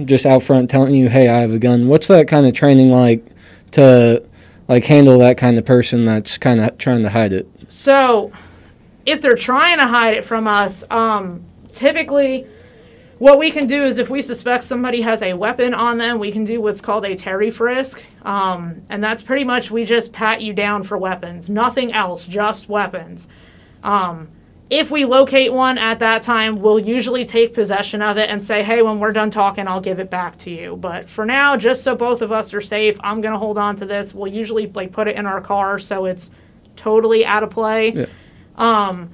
just 0.07 0.27
out 0.27 0.43
front 0.43 0.71
telling 0.71 0.95
you, 0.95 1.09
"Hey, 1.09 1.29
I 1.29 1.41
have 1.41 1.53
a 1.53 1.59
gun." 1.59 1.89
What's 1.89 2.09
that 2.09 2.29
kind 2.29 2.47
of 2.47 2.55
training 2.55 2.91
like 2.91 3.25
to 3.73 4.23
like 4.69 4.85
handle 4.85 5.19
that 5.19 5.39
kind 5.39 5.59
of 5.59 5.65
person 5.65 6.05
that's 6.05 6.39
kind 6.39 6.61
of 6.61 6.77
trying 6.79 7.03
to 7.03 7.11
hide 7.11 7.33
it? 7.33 7.49
So, 7.69 8.33
if 9.07 9.21
they're 9.21 9.37
trying 9.37 9.79
to 9.79 9.87
hide 9.87 10.15
it 10.15 10.25
from 10.25 10.47
us, 10.47 10.85
um, 10.91 11.43
typically 11.73 12.47
what 13.19 13.39
we 13.39 13.51
can 13.51 13.67
do 13.67 13.85
is 13.85 13.99
if 13.99 14.11
we 14.11 14.23
suspect 14.23 14.63
somebody 14.63 15.01
has 15.03 15.23
a 15.23 15.35
weapon 15.35 15.75
on 15.75 15.99
them, 15.99 16.21
we 16.21 16.31
can 16.31 16.45
do 16.45 16.61
what's 16.61 16.81
called 16.81 17.05
a 17.05 17.17
Terry 17.17 17.51
frisk. 17.51 18.01
Um, 18.25 18.83
and 18.91 19.03
that's 19.03 19.25
pretty 19.25 19.43
much 19.43 19.73
we 19.73 19.85
just 19.85 20.13
pat 20.13 20.41
you 20.41 20.53
down 20.53 20.85
for 20.85 20.97
weapons, 20.97 21.49
nothing 21.49 21.93
else, 21.93 22.27
just 22.27 22.69
weapons. 22.69 23.27
Um, 23.83 24.29
if 24.71 24.91
we 24.91 25.05
locate 25.05 25.53
one 25.53 25.79
at 25.79 25.99
that 26.01 26.23
time, 26.23 26.61
we'll 26.61 26.79
usually 26.79 27.25
take 27.25 27.55
possession 27.55 28.03
of 28.03 28.19
it 28.19 28.29
and 28.29 28.45
say, 28.45 28.63
hey, 28.63 28.83
when 28.83 29.01
we're 29.01 29.13
done 29.13 29.31
talking, 29.31 29.67
I'll 29.67 29.81
give 29.81 29.99
it 29.99 30.11
back 30.11 30.37
to 30.41 30.51
you. 30.51 30.77
But 30.77 31.09
for 31.09 31.25
now, 31.25 31.57
just 31.57 31.83
so 31.83 31.95
both 31.95 32.21
of 32.21 32.33
us 32.33 32.53
are 32.53 32.61
safe, 32.61 32.99
I'm 33.03 33.21
going 33.21 33.33
to 33.33 33.39
hold 33.39 33.57
on 33.57 33.77
to 33.77 33.87
this. 33.87 34.13
We'll 34.13 34.33
usually 34.33 34.67
like 34.67 34.93
put 34.93 35.09
it 35.09 35.17
in 35.17 35.25
our 35.25 35.41
car 35.41 35.79
so 35.79 36.05
it's 36.05 36.31
totally 36.77 37.25
out 37.25 37.43
of 37.43 37.51
play. 37.51 37.93
Yeah. 37.93 38.07
Um, 38.57 39.11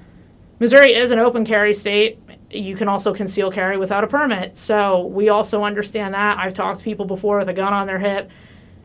Missouri 0.59 0.95
is 0.95 1.13
an 1.13 1.21
open 1.21 1.45
carry 1.45 1.75
state. 1.75 2.19
You 2.51 2.77
can 2.77 2.89
also 2.89 3.15
conceal 3.15 3.51
carry 3.51 3.77
without 3.77 4.03
a 4.03 4.07
permit. 4.07 4.57
So 4.57 5.07
we 5.07 5.29
also 5.29 5.63
understand 5.63 6.15
that. 6.15 6.39
I've 6.39 6.55
talked 6.55 6.79
to 6.79 6.85
people 6.85 7.05
before 7.05 7.39
with 7.39 7.49
a 7.49 7.53
gun 7.53 7.73
on 7.73 7.87
their 7.87 7.99
hip. 7.99 8.31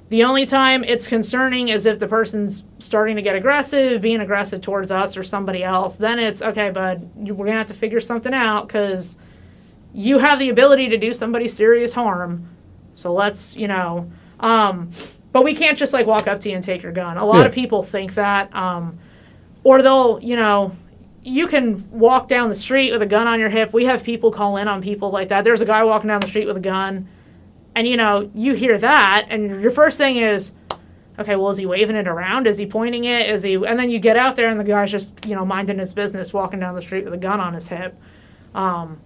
The 0.09 0.23
only 0.23 0.45
time 0.47 0.83
it's 0.83 1.07
concerning 1.07 1.69
is 1.69 1.85
if 1.85 1.99
the 1.99 2.07
person's 2.07 2.63
starting 2.79 3.15
to 3.15 3.21
get 3.21 3.35
aggressive, 3.35 4.01
being 4.01 4.21
aggressive 4.21 4.59
towards 4.61 4.91
us 4.91 5.15
or 5.15 5.23
somebody 5.23 5.63
else. 5.63 5.95
Then 5.97 6.17
it's 6.17 6.41
okay, 6.41 6.71
bud. 6.71 7.07
We're 7.15 7.45
gonna 7.45 7.51
have 7.53 7.67
to 7.67 7.75
figure 7.75 7.99
something 7.99 8.33
out 8.33 8.67
because 8.67 9.17
you 9.93 10.17
have 10.17 10.39
the 10.39 10.49
ability 10.49 10.89
to 10.89 10.97
do 10.97 11.13
somebody 11.13 11.47
serious 11.47 11.93
harm. 11.93 12.47
So 12.95 13.13
let's, 13.13 13.55
you 13.55 13.67
know, 13.67 14.09
um, 14.39 14.89
but 15.31 15.43
we 15.43 15.53
can't 15.53 15.77
just 15.77 15.93
like 15.93 16.07
walk 16.07 16.27
up 16.27 16.39
to 16.39 16.49
you 16.49 16.55
and 16.55 16.63
take 16.63 16.81
your 16.81 16.91
gun. 16.91 17.17
A 17.17 17.25
lot 17.25 17.41
Yeah. 17.41 17.45
of 17.45 17.53
people 17.53 17.83
think 17.83 18.15
that, 18.15 18.53
um, 18.55 18.97
or 19.63 19.81
they'll, 19.83 20.19
you 20.23 20.35
know, 20.35 20.71
you 21.23 21.45
can 21.45 21.83
walk 21.91 22.27
down 22.27 22.49
the 22.49 22.55
street 22.55 22.91
with 22.91 23.01
a 23.03 23.05
gun 23.05 23.27
on 23.27 23.39
your 23.39 23.49
hip. 23.49 23.73
We 23.73 23.85
have 23.85 24.03
people 24.03 24.31
call 24.31 24.57
in 24.57 24.67
on 24.67 24.81
people 24.81 25.11
like 25.11 25.27
that. 25.29 25.43
There's 25.43 25.61
a 25.61 25.65
guy 25.65 25.83
walking 25.83 26.07
down 26.07 26.21
the 26.21 26.27
street 26.27 26.47
with 26.47 26.57
a 26.57 26.61
gun, 26.61 27.07
and 27.79 27.87
you 27.87 27.95
know, 27.95 28.29
you 28.35 28.55
hear 28.55 28.77
that, 28.77 29.27
and 29.29 29.61
your 29.61 29.71
first 29.71 29.97
thing 29.97 30.17
is, 30.17 30.51
okay, 31.17 31.37
well, 31.37 31.49
is 31.49 31.55
he 31.55 31.65
waving 31.65 31.95
it 31.95 32.09
around? 32.09 32.45
Is 32.45 32.57
he 32.57 32.65
pointing 32.65 33.05
it? 33.05 33.29
Is 33.29 33.41
he? 33.41 33.53
And 33.53 33.79
then 33.79 33.89
you 33.89 33.99
get 33.99 34.17
out 34.17 34.35
there, 34.35 34.49
and 34.49 34.59
the 34.59 34.65
guy's 34.65 34.91
just, 34.91 35.25
you 35.25 35.33
know, 35.33 35.45
minding 35.45 35.79
his 35.79 35.93
business, 35.93 36.33
walking 36.33 36.59
down 36.59 36.75
the 36.75 36.81
street 36.81 37.05
with 37.05 37.13
a 37.13 37.17
gun 37.17 37.39
on 37.39 37.53
his 37.53 37.69
hip. 37.69 37.97
Um, 38.53 38.99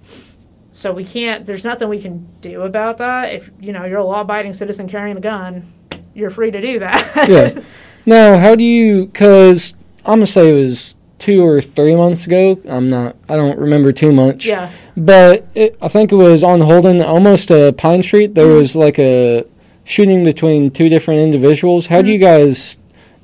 so 0.72 0.92
we 0.92 1.06
can't. 1.06 1.46
There's 1.46 1.64
nothing 1.64 1.88
we 1.88 2.02
can 2.02 2.28
do 2.42 2.64
about 2.64 2.98
that. 2.98 3.32
If 3.32 3.52
you 3.60 3.74
know 3.74 3.86
you're 3.86 4.00
a 4.00 4.04
law-abiding 4.04 4.56
citizen 4.56 4.90
carrying 4.90 5.18
a 5.18 5.22
gun, 5.22 5.72
you're 6.16 6.32
free 6.32 6.50
to 6.50 6.60
do 6.60 6.80
that. 6.80 7.30
Yeah. 7.30 7.62
Now, 8.06 8.38
how 8.38 8.56
do 8.56 8.66
you? 8.66 9.06
Because 9.06 9.76
I'm 10.00 10.16
gonna 10.16 10.26
say 10.26 10.50
it 10.50 10.62
was 10.62 10.96
two 11.24 11.42
or 11.46 11.62
three 11.62 11.96
months 11.96 12.28
ago. 12.28 12.60
I'm 12.68 12.90
not. 12.90 13.16
I 13.30 13.38
don't 13.38 13.58
remember 13.58 13.94
too 13.94 14.12
much. 14.12 14.46
yeah. 14.46 14.70
But 14.98 15.48
it, 15.56 15.78
I 15.82 15.88
think 15.88 16.12
it 16.12 16.16
was 16.16 16.44
on 16.44 16.60
Holden, 16.60 17.02
almost 17.02 17.50
uh, 17.50 17.72
Pine 17.72 18.04
Street. 18.04 18.36
There 18.36 18.48
was 18.48 18.76
like 18.76 19.00
a 19.00 19.46
shooting 19.86 20.26
between 20.26 20.70
two 20.70 20.90
different 20.90 21.22
individuals. 21.22 21.88
How 21.88 22.02
do 22.02 22.12
you 22.12 22.18
guys 22.20 22.76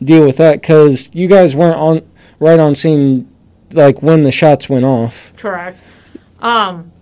deal 0.02 0.26
with 0.26 0.38
that? 0.38 0.62
Because 0.62 1.10
you 1.12 1.28
guys 1.28 1.56
weren't 1.56 1.76
on 1.76 2.10
right 2.40 2.58
on 2.58 2.74
scene, 2.74 3.30
like 3.74 4.02
when 4.02 4.24
the 4.24 4.32
shots 4.32 4.70
went 4.70 4.86
off. 4.86 5.34
Correct. 5.36 5.82
Um, 6.40 6.94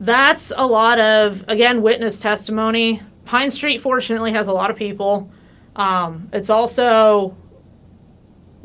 that's 0.00 0.52
a 0.56 0.66
lot 0.66 0.98
of 0.98 1.44
again 1.46 1.82
witness 1.82 2.18
testimony. 2.18 3.00
Pine 3.26 3.52
Street 3.52 3.80
fortunately 3.80 4.32
has 4.32 4.48
a 4.48 4.52
lot 4.52 4.72
of 4.72 4.76
people. 4.76 5.30
Um, 5.76 6.28
it's 6.32 6.50
also 6.50 7.36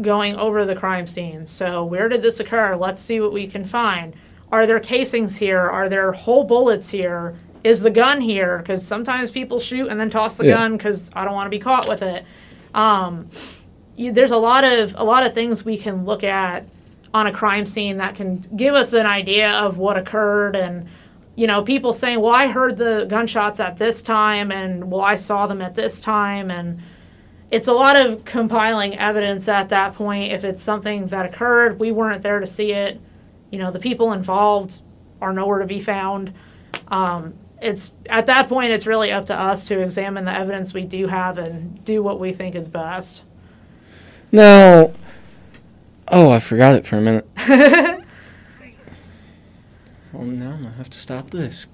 going 0.02 0.36
over 0.36 0.66
the 0.66 0.76
crime 0.76 1.06
scene. 1.08 1.46
So 1.46 1.84
where 1.84 2.08
did 2.10 2.22
this 2.22 2.40
occur? 2.40 2.76
Let's 2.76 3.02
see 3.02 3.20
what 3.20 3.34
we 3.34 3.48
can 3.48 3.66
find. 3.66 4.16
Are 4.52 4.66
there 4.66 4.80
casings 4.80 5.36
here? 5.36 5.60
Are 5.60 5.90
there 5.90 6.12
whole 6.12 6.44
bullets 6.44 6.90
here? 6.90 7.36
Is 7.64 7.82
the 7.82 7.90
gun 7.90 8.22
here? 8.22 8.60
Because 8.60 8.86
sometimes 8.86 9.30
people 9.30 9.60
shoot 9.60 9.90
and 9.90 10.00
then 10.00 10.10
toss 10.10 10.36
the 10.38 10.46
Yeah. 10.46 10.56
gun 10.56 10.78
because 10.78 11.10
I 11.14 11.26
don't 11.26 11.34
want 11.34 11.48
to 11.48 11.52
be 11.52 11.60
caught 11.60 11.88
with 11.90 12.02
it. 12.02 12.26
Um, 12.74 13.30
you, 13.96 14.12
there's 14.14 14.32
a 14.32 14.38
lot 14.38 14.64
of 14.64 14.96
a 14.98 15.04
lot 15.04 15.26
of 15.26 15.34
things 15.34 15.66
we 15.66 15.78
can 15.78 16.06
look 16.06 16.24
at 16.24 16.66
on 17.14 17.28
a 17.28 17.34
crime 17.34 17.66
scene 17.66 17.98
that 17.98 18.16
can 18.16 18.38
give 18.56 18.76
us 18.76 18.94
an 18.94 19.06
idea 19.06 19.52
of 19.52 19.78
what 19.78 19.98
occurred 19.98 20.56
and 20.56 20.88
you 21.36 21.48
know 21.48 21.62
people 21.64 21.92
saying 21.92 22.20
well 22.22 22.34
i 22.34 22.48
heard 22.48 22.78
the 22.78 23.06
gunshots 23.10 23.60
at 23.60 23.78
this 23.78 24.02
time 24.04 24.52
and 24.52 24.90
well 24.92 25.02
i 25.02 25.16
saw 25.16 25.48
them 25.48 25.60
at 25.62 25.74
this 25.74 26.00
time 26.00 26.52
and 26.52 26.80
it's 27.52 27.68
a 27.68 27.74
lot 27.74 27.96
of 27.96 28.24
compiling 28.26 28.98
evidence 28.98 29.48
at 29.48 29.70
that 29.70 29.96
point 29.96 30.32
if 30.32 30.44
it's 30.44 30.62
something 30.62 31.08
that 31.08 31.26
occurred 31.26 31.80
we 31.80 31.92
weren't 31.92 32.22
there 32.22 32.40
to 32.40 32.48
see 32.48 32.72
it 32.72 33.00
you 33.52 33.60
know 33.60 33.72
the 33.72 33.80
people 33.80 34.14
involved 34.14 34.82
are 35.22 35.34
nowhere 35.34 35.60
to 35.60 35.66
be 35.66 35.80
found 35.80 36.34
um, 36.90 37.34
it's 37.62 37.92
at 38.10 38.26
that 38.28 38.48
point 38.48 38.72
it's 38.72 38.88
really 38.88 39.12
up 39.12 39.26
to 39.26 39.36
us 39.36 39.68
to 39.68 39.80
examine 39.82 40.26
the 40.26 40.34
evidence 40.34 40.74
we 40.74 40.84
do 40.84 41.08
have 41.08 41.38
and 41.38 41.84
do 41.86 42.02
what 42.02 42.20
we 42.20 42.32
think 42.32 42.56
is 42.56 42.68
best 42.68 43.24
Now, 44.32 44.92
oh, 46.08 46.30
I 46.30 46.40
forgot 46.40 46.76
it 46.76 46.86
for 46.86 46.98
a 46.98 47.02
minute. 47.02 47.28
well, 50.14 50.24
now 50.24 50.52
I'm 50.52 50.64
gonna 50.64 50.72
have 50.78 50.90
to 50.92 50.98
stop 50.98 51.32
this. 51.32 51.66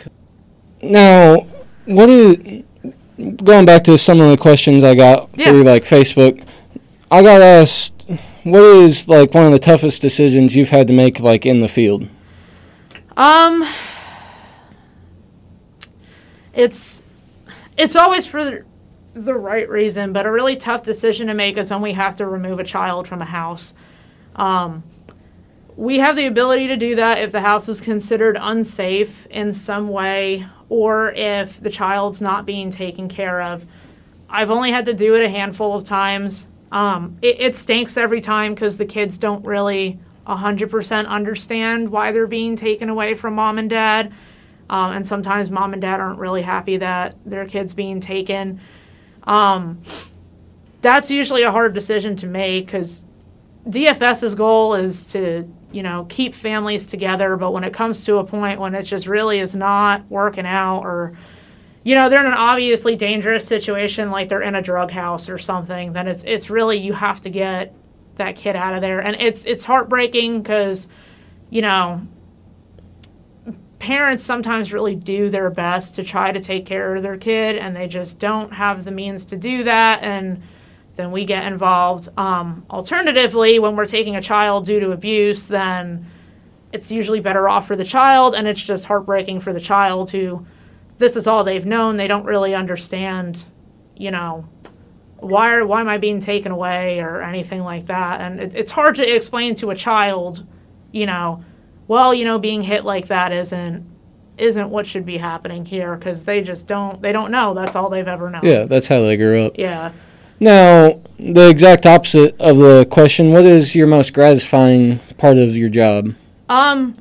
Now, 0.81 1.47
what 1.85 2.09
is 2.09 2.63
going 3.17 3.65
back 3.65 3.83
to 3.85 3.97
some 3.97 4.19
of 4.21 4.29
the 4.29 4.37
questions 4.37 4.83
I 4.83 4.95
got 4.95 5.29
Yeah. 5.35 5.47
through 5.49 5.63
like 5.63 5.83
Facebook? 5.83 6.43
I 7.11 7.21
got 7.21 7.41
asked, 7.41 7.93
what 8.43 8.61
is 8.61 9.07
like 9.07 9.33
one 9.33 9.45
of 9.45 9.51
the 9.51 9.59
toughest 9.59 10.01
decisions 10.01 10.55
you've 10.55 10.69
had 10.69 10.87
to 10.87 10.93
make 10.93 11.19
like 11.19 11.45
in 11.45 11.61
the 11.61 11.67
field? 11.67 12.07
Um, 13.17 13.67
it's 16.53 17.01
it's 17.77 17.95
always 17.95 18.25
for 18.25 18.65
the 19.13 19.33
right 19.33 19.67
reason, 19.69 20.11
but 20.13 20.25
a 20.25 20.31
really 20.31 20.55
tough 20.57 20.83
decision 20.83 21.27
to 21.27 21.33
make 21.33 21.57
is 21.57 21.69
when 21.71 21.81
we 21.81 21.93
have 21.93 22.15
to 22.17 22.25
remove 22.27 22.59
a 22.59 22.63
child 22.63 23.07
from 23.07 23.21
a 23.21 23.25
house. 23.25 23.73
Um, 24.35 24.83
we 25.77 25.99
have 25.99 26.15
the 26.15 26.25
ability 26.25 26.67
to 26.67 26.77
do 26.77 26.95
that 26.95 27.19
if 27.19 27.31
the 27.31 27.41
house 27.41 27.67
is 27.67 27.81
considered 27.81 28.37
unsafe 28.39 29.25
in 29.27 29.51
some 29.51 29.89
way 29.89 30.45
or 30.69 31.11
if 31.11 31.61
the 31.61 31.69
child's 31.69 32.21
not 32.21 32.45
being 32.45 32.71
taken 32.71 33.09
care 33.09 33.41
of. 33.41 33.65
I've 34.29 34.49
only 34.49 34.71
had 34.71 34.85
to 34.85 34.93
do 34.93 35.15
it 35.15 35.23
a 35.23 35.29
handful 35.29 35.75
of 35.75 35.83
times. 35.83 36.47
Um, 36.71 37.17
it, 37.21 37.39
it 37.39 37.55
stinks 37.55 37.97
every 37.97 38.21
time 38.21 38.53
because 38.53 38.77
the 38.77 38.85
kids 38.85 39.17
don't 39.17 39.45
really 39.45 39.99
100% 40.25 41.07
understand 41.07 41.89
why 41.89 42.11
they're 42.11 42.25
being 42.25 42.55
taken 42.55 42.89
away 42.89 43.13
from 43.13 43.35
mom 43.35 43.59
and 43.59 43.69
dad. 43.69 44.13
Um, 44.69 44.93
and 44.93 45.05
sometimes 45.05 45.51
mom 45.51 45.73
and 45.73 45.81
dad 45.81 45.99
aren't 45.99 46.19
really 46.19 46.41
happy 46.41 46.77
that 46.77 47.15
their 47.25 47.45
kid's 47.45 47.73
being 47.73 48.01
taken. 48.01 48.59
Um, 49.25 49.81
that's 50.81 51.11
usually 51.11 51.43
a 51.43 51.51
hard 51.51 51.73
decision 51.73 52.15
to 52.17 52.27
make 52.27 52.65
because 52.65 53.03
DFS's 53.67 54.35
goal 54.35 54.75
is 54.75 55.05
to, 55.07 55.49
you 55.71 55.83
know, 55.83 56.05
keep 56.09 56.33
families 56.33 56.85
together. 56.85 57.35
But 57.35 57.51
when 57.51 57.63
it 57.63 57.73
comes 57.73 58.05
to 58.05 58.17
a 58.17 58.23
point 58.23 58.59
when 58.59 58.75
it 58.75 58.83
just 58.83 59.07
really 59.07 59.39
is 59.39 59.55
not 59.55 60.09
working 60.09 60.45
out, 60.45 60.81
or, 60.81 61.17
you 61.83 61.95
know, 61.95 62.09
they're 62.09 62.21
in 62.21 62.27
an 62.27 62.33
obviously 62.33 62.95
dangerous 62.95 63.47
situation, 63.47 64.11
like 64.11 64.29
they're 64.29 64.41
in 64.41 64.55
a 64.55 64.61
drug 64.61 64.91
house 64.91 65.29
or 65.29 65.37
something, 65.37 65.93
then 65.93 66.07
it's 66.07 66.23
it's 66.23 66.49
really 66.49 66.77
you 66.77 66.93
have 66.93 67.21
to 67.21 67.29
get 67.29 67.73
that 68.15 68.35
kid 68.35 68.55
out 68.55 68.73
of 68.73 68.81
there, 68.81 68.99
and 68.99 69.17
it's 69.19 69.45
it's 69.45 69.63
heartbreaking 69.63 70.41
because, 70.41 70.87
you 71.49 71.61
know, 71.61 72.01
parents 73.79 74.23
sometimes 74.23 74.73
really 74.73 74.95
do 74.95 75.29
their 75.29 75.49
best 75.49 75.95
to 75.95 76.03
try 76.03 76.31
to 76.31 76.39
take 76.39 76.65
care 76.65 76.95
of 76.95 77.03
their 77.03 77.17
kid 77.17 77.55
and 77.55 77.75
they 77.75 77.87
just 77.87 78.17
don't 78.17 78.51
have 78.51 78.83
the 78.83 78.89
means 78.89 79.25
to 79.25 79.37
do 79.37 79.63
that 79.63 80.01
and 80.01 80.41
then 80.95 81.11
we 81.11 81.25
get 81.25 81.45
involved 81.45 82.09
um, 82.17 82.65
alternatively 82.69 83.59
when 83.59 83.75
we're 83.75 83.85
taking 83.85 84.15
a 84.15 84.21
child 84.21 84.65
due 84.65 84.79
to 84.79 84.91
abuse 84.91 85.45
then 85.45 86.05
it's 86.71 86.91
usually 86.91 87.19
better 87.19 87.47
off 87.47 87.67
for 87.67 87.75
the 87.75 87.85
child 87.85 88.35
and 88.35 88.47
it's 88.47 88.61
just 88.61 88.85
heartbreaking 88.85 89.39
for 89.39 89.53
the 89.53 89.59
child 89.59 90.09
who 90.11 90.45
this 90.97 91.15
is 91.15 91.27
all 91.27 91.43
they've 91.43 91.65
known 91.65 91.95
they 91.95 92.07
don't 92.07 92.25
really 92.25 92.55
understand 92.55 93.43
you 93.95 94.11
know 94.11 94.47
why 95.17 95.53
are, 95.53 95.65
why 95.65 95.79
am 95.79 95.89
i 95.89 95.97
being 95.97 96.19
taken 96.19 96.51
away 96.51 96.99
or 96.99 97.21
anything 97.21 97.63
like 97.63 97.85
that 97.87 98.21
and 98.21 98.39
it, 98.39 98.53
it's 98.55 98.71
hard 98.71 98.95
to 98.95 99.15
explain 99.15 99.55
to 99.55 99.71
a 99.71 99.75
child 99.75 100.45
you 100.91 101.05
know 101.05 101.43
well, 101.87 102.13
you 102.13 102.25
know, 102.25 102.39
being 102.39 102.61
hit 102.61 102.85
like 102.85 103.07
that 103.07 103.31
isn't 103.31 103.85
isn't 104.37 104.69
what 104.69 104.85
should 104.85 105.05
be 105.05 105.17
happening 105.17 105.65
here 105.65 105.95
because 105.95 106.25
they 106.25 106.41
just 106.41 106.67
don't 106.67 107.01
they 107.01 107.11
don't 107.11 107.31
know. 107.31 107.53
That's 107.53 107.75
all 107.75 107.89
they've 107.89 108.07
ever 108.07 108.29
known. 108.29 108.43
Yeah, 108.43 108.65
that's 108.65 108.87
how 108.87 109.01
they 109.01 109.17
grew 109.17 109.45
up. 109.45 109.53
Yeah. 109.57 109.91
Now, 110.39 110.99
the 111.17 111.49
exact 111.49 111.85
opposite 111.85 112.35
of 112.39 112.57
the 112.57 112.85
question, 112.91 113.31
what 113.31 113.45
is 113.45 113.73
your 113.73 113.87
most 113.87 114.13
gratifying 114.13 114.99
part 115.17 115.37
of 115.37 115.55
your 115.55 115.69
job? 115.69 116.13
Um, 116.49 116.97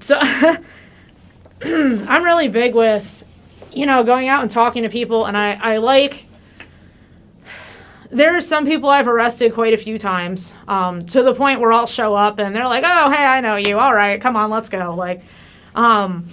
so 0.00 0.18
I'm 1.62 2.24
really 2.24 2.48
big 2.48 2.74
with, 2.74 3.24
you 3.72 3.86
know, 3.86 4.02
going 4.04 4.28
out 4.28 4.42
and 4.42 4.50
talking 4.50 4.82
to 4.82 4.88
people, 4.88 5.26
and 5.26 5.36
I, 5.36 5.52
I 5.54 5.76
like 5.78 6.26
There 8.10 8.36
are 8.36 8.40
some 8.40 8.66
people 8.66 8.88
I've 8.88 9.08
arrested 9.08 9.52
quite 9.52 9.74
a 9.74 9.76
few 9.76 9.98
times, 9.98 10.52
um, 10.68 11.06
to 11.06 11.22
the 11.22 11.34
point 11.34 11.60
where 11.60 11.72
I'll 11.72 11.86
show 11.86 12.14
up 12.14 12.38
and 12.38 12.54
they're 12.54 12.66
like, 12.68 12.84
"Oh, 12.86 13.10
hey, 13.10 13.24
I 13.24 13.40
know 13.40 13.56
you. 13.56 13.78
All 13.78 13.94
right, 13.94 14.20
come 14.20 14.36
on, 14.36 14.50
let's 14.50 14.68
go." 14.68 14.94
Like, 14.94 15.22
um, 15.74 16.28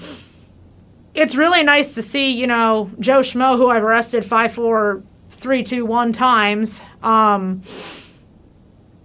it's 1.13 1.35
really 1.35 1.63
nice 1.63 1.95
to 1.95 2.01
see, 2.01 2.31
you 2.31 2.47
know, 2.47 2.89
Joe 2.99 3.19
Schmo, 3.21 3.57
who 3.57 3.69
I've 3.69 3.83
arrested 3.83 4.25
five, 4.25 4.51
four, 4.53 5.03
three, 5.43 5.61
two, 5.61 5.85
one 5.85 6.13
times. 6.13 6.81
Um, 7.03 7.61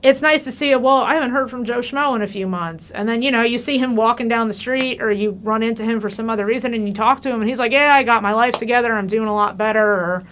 it's 0.03 0.23
nice 0.23 0.45
to 0.45 0.53
see. 0.53 0.75
Well, 0.77 0.99
I 0.99 1.15
haven't 1.15 1.33
heard 1.33 1.51
from 1.51 1.65
Joe 1.65 1.81
Schmo 1.81 2.15
in 2.15 2.23
a 2.23 2.29
few 2.29 2.47
months, 2.47 2.93
and 2.93 3.09
then 3.09 3.21
you 3.21 3.33
know 3.33 3.43
you 3.43 3.59
see 3.59 3.77
him 3.77 3.97
walking 3.97 4.29
down 4.29 4.47
the 4.47 4.55
street, 4.55 5.03
or 5.03 5.11
you 5.11 5.33
run 5.43 5.65
into 5.65 5.85
him 5.85 6.01
for 6.01 6.09
some 6.09 6.31
other 6.31 6.47
reason, 6.47 6.73
and 6.73 6.87
you 6.87 6.95
talk 6.95 7.21
to 7.23 7.29
him, 7.29 7.41
and 7.41 7.49
he's 7.49 7.59
like, 7.59 7.73
"Yeah, 7.73 7.93
I 7.93 8.05
got 8.05 8.23
my 8.23 8.33
life 8.33 8.55
together. 8.57 8.95
I'm 8.95 9.09
doing 9.09 9.27
a 9.27 9.35
lot 9.35 9.59
better." 9.59 9.83
Or, 9.83 10.25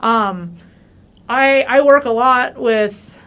um, 0.00 0.56
I 1.28 1.62
I 1.68 1.82
work 1.82 2.06
a 2.06 2.10
lot 2.10 2.58
with 2.58 3.18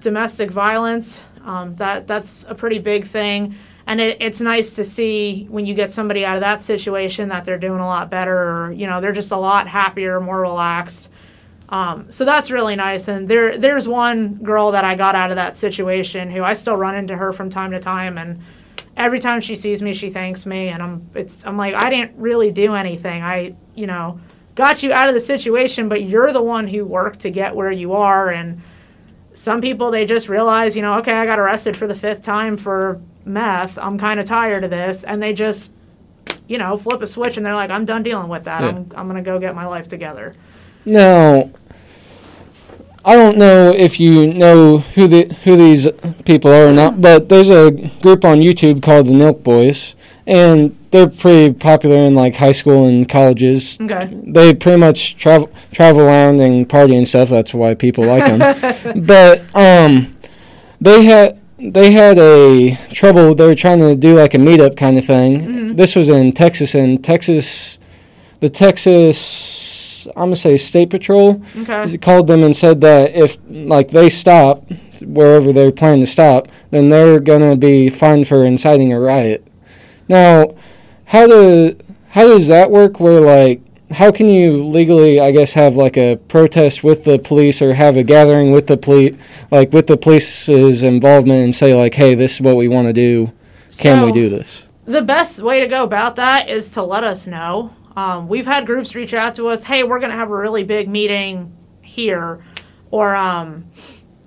domestic 0.00 0.50
violence. 0.50 1.20
Um, 1.44 1.76
that 1.76 2.06
that's 2.06 2.46
a 2.48 2.54
pretty 2.54 2.78
big 2.78 3.04
thing, 3.04 3.54
and 3.86 4.00
it, 4.00 4.16
it's 4.20 4.40
nice 4.40 4.72
to 4.76 4.84
see 4.84 5.46
when 5.50 5.66
you 5.66 5.74
get 5.74 5.92
somebody 5.92 6.24
out 6.24 6.36
of 6.36 6.40
that 6.40 6.62
situation 6.62 7.28
that 7.28 7.44
they're 7.44 7.58
doing 7.58 7.80
a 7.80 7.86
lot 7.86 8.10
better, 8.10 8.34
or 8.34 8.72
you 8.72 8.86
know 8.86 9.02
they're 9.02 9.12
just 9.12 9.32
a 9.32 9.36
lot 9.36 9.68
happier, 9.68 10.20
more 10.20 10.40
relaxed. 10.40 11.10
Um, 11.68 12.10
so 12.10 12.24
that's 12.24 12.50
really 12.50 12.76
nice. 12.76 13.08
And 13.08 13.28
there 13.28 13.56
there's 13.56 13.88
one 13.88 14.34
girl 14.36 14.72
that 14.72 14.84
I 14.84 14.94
got 14.94 15.14
out 15.14 15.30
of 15.30 15.36
that 15.36 15.56
situation 15.56 16.30
who 16.30 16.42
I 16.42 16.54
still 16.54 16.76
run 16.76 16.94
into 16.94 17.16
her 17.16 17.32
from 17.32 17.50
time 17.50 17.70
to 17.72 17.80
time, 17.80 18.18
and 18.18 18.40
every 18.96 19.18
time 19.18 19.40
she 19.40 19.56
sees 19.56 19.82
me, 19.82 19.94
she 19.94 20.10
thanks 20.10 20.44
me, 20.46 20.68
and 20.68 20.82
I'm 20.82 21.10
it's 21.14 21.44
I'm 21.46 21.56
like 21.56 21.74
I 21.74 21.90
didn't 21.90 22.12
really 22.16 22.50
do 22.50 22.74
anything. 22.74 23.22
I 23.22 23.54
you 23.74 23.86
know 23.86 24.20
got 24.54 24.82
you 24.82 24.92
out 24.92 25.08
of 25.08 25.14
the 25.14 25.20
situation, 25.20 25.88
but 25.88 26.04
you're 26.04 26.32
the 26.32 26.42
one 26.42 26.66
who 26.66 26.84
worked 26.84 27.20
to 27.20 27.30
get 27.30 27.54
where 27.54 27.70
you 27.70 27.92
are. 27.92 28.30
And 28.30 28.62
some 29.34 29.60
people, 29.60 29.90
they 29.90 30.06
just 30.06 30.28
realize, 30.28 30.76
you 30.76 30.82
know, 30.82 30.98
okay, 30.98 31.12
I 31.12 31.26
got 31.26 31.38
arrested 31.38 31.76
for 31.76 31.86
the 31.86 31.94
fifth 31.94 32.22
time 32.22 32.56
for 32.56 33.00
meth. 33.24 33.78
I'm 33.78 33.98
kind 33.98 34.20
of 34.20 34.26
tired 34.26 34.64
of 34.64 34.70
this. 34.70 35.04
And 35.04 35.22
they 35.22 35.32
just, 35.32 35.72
you 36.46 36.58
know, 36.58 36.76
flip 36.76 37.02
a 37.02 37.06
switch 37.06 37.36
and 37.36 37.44
they're 37.44 37.54
like, 37.54 37.70
I'm 37.70 37.84
done 37.84 38.02
dealing 38.02 38.28
with 38.28 38.44
that. 38.44 38.62
Yeah. 38.62 38.68
I'm, 38.68 38.92
I'm 38.94 39.08
going 39.08 39.22
to 39.22 39.28
go 39.28 39.38
get 39.38 39.54
my 39.54 39.66
life 39.66 39.88
together. 39.88 40.34
Now, 40.84 41.50
I 43.04 43.16
don't 43.16 43.36
know 43.36 43.70
if 43.70 44.00
you 44.00 44.32
know 44.32 44.78
who 44.78 45.06
the 45.08 45.34
who 45.44 45.56
these 45.56 45.86
people 46.24 46.50
are 46.50 46.68
or 46.68 46.72
not, 46.72 47.00
but 47.00 47.28
there's 47.28 47.50
a 47.50 47.70
group 48.00 48.24
on 48.24 48.40
YouTube 48.40 48.82
called 48.82 49.06
the 49.06 49.12
Nelk 49.12 49.42
Boys, 49.42 49.94
and 50.26 50.76
they're 50.90 51.08
pretty 51.08 51.52
popular 51.52 51.96
in 51.96 52.14
like 52.14 52.36
high 52.36 52.52
school 52.52 52.86
and 52.86 53.06
colleges. 53.06 53.76
Okay. 53.80 54.08
They 54.26 54.54
pretty 54.54 54.78
much 54.78 55.16
travel 55.16 55.50
travel 55.72 56.00
around 56.00 56.40
and 56.40 56.68
party 56.68 56.96
and 56.96 57.06
stuff. 57.06 57.28
That's 57.28 57.52
why 57.52 57.74
people 57.74 58.04
like 58.04 58.24
them. 58.24 59.04
but 59.06 59.42
um, 59.54 60.16
they 60.80 61.04
had 61.04 61.38
they 61.58 61.92
had 61.92 62.18
a 62.18 62.78
trouble. 62.92 63.34
They 63.34 63.46
were 63.46 63.54
trying 63.54 63.80
to 63.80 63.94
do 63.94 64.16
like 64.16 64.32
a 64.34 64.38
meetup 64.38 64.76
kind 64.76 64.96
of 64.96 65.04
thing. 65.04 65.40
Mm-hmm. 65.40 65.76
This 65.76 65.94
was 65.94 66.08
in 66.08 66.32
Texas, 66.32 66.74
and 66.74 67.04
Texas, 67.04 67.78
the 68.40 68.48
Texas, 68.48 69.18
I'm 70.08 70.26
gonna 70.26 70.36
say 70.36 70.56
State 70.56 70.90
Patrol, 70.90 71.42
okay. 71.58 71.96
called 71.98 72.26
them 72.26 72.42
and 72.42 72.56
said 72.56 72.80
that 72.82 73.14
if 73.14 73.36
like 73.48 73.90
they 73.90 74.10
stop 74.10 74.64
wherever 75.02 75.52
they're 75.52 75.72
planning 75.72 76.00
to 76.00 76.06
stop, 76.06 76.48
then 76.70 76.88
they're 76.88 77.20
gonna 77.20 77.56
be 77.56 77.88
fined 77.88 78.28
for 78.28 78.44
inciting 78.44 78.92
a 78.92 79.00
riot. 79.00 79.46
Now, 80.08 80.54
how 81.06 81.26
do 81.26 81.76
how 82.10 82.24
does 82.24 82.48
that 82.48 82.70
work? 82.70 83.00
Where 83.00 83.20
like 83.20 83.60
how 83.90 84.10
can 84.10 84.28
you 84.28 84.66
legally, 84.66 85.20
I 85.20 85.30
guess, 85.30 85.52
have 85.54 85.76
like 85.76 85.96
a 85.96 86.16
protest 86.16 86.84
with 86.84 87.04
the 87.04 87.18
police 87.18 87.62
or 87.62 87.74
have 87.74 87.96
a 87.96 88.02
gathering 88.02 88.50
with 88.50 88.66
the 88.66 88.76
police, 88.76 89.16
like 89.50 89.72
with 89.72 89.86
the 89.86 89.96
police's 89.96 90.82
involvement, 90.82 91.44
and 91.44 91.54
say 91.54 91.74
like, 91.74 91.94
hey, 91.94 92.14
this 92.14 92.34
is 92.34 92.40
what 92.40 92.56
we 92.56 92.68
want 92.68 92.88
to 92.88 92.92
do. 92.92 93.32
Can 93.78 94.00
so 94.00 94.06
we 94.06 94.12
do 94.12 94.28
this? 94.28 94.64
The 94.84 95.02
best 95.02 95.38
way 95.38 95.60
to 95.60 95.66
go 95.66 95.84
about 95.84 96.16
that 96.16 96.48
is 96.48 96.70
to 96.70 96.82
let 96.82 97.04
us 97.04 97.26
know. 97.26 97.72
Um, 97.96 98.28
we've 98.28 98.46
had 98.46 98.66
groups 98.66 98.94
reach 98.94 99.14
out 99.14 99.36
to 99.36 99.48
us. 99.48 99.64
Hey, 99.64 99.84
we're 99.84 100.00
going 100.00 100.10
to 100.10 100.16
have 100.16 100.30
a 100.30 100.36
really 100.36 100.64
big 100.64 100.88
meeting 100.88 101.56
here, 101.82 102.44
or 102.90 103.14
um, 103.14 103.64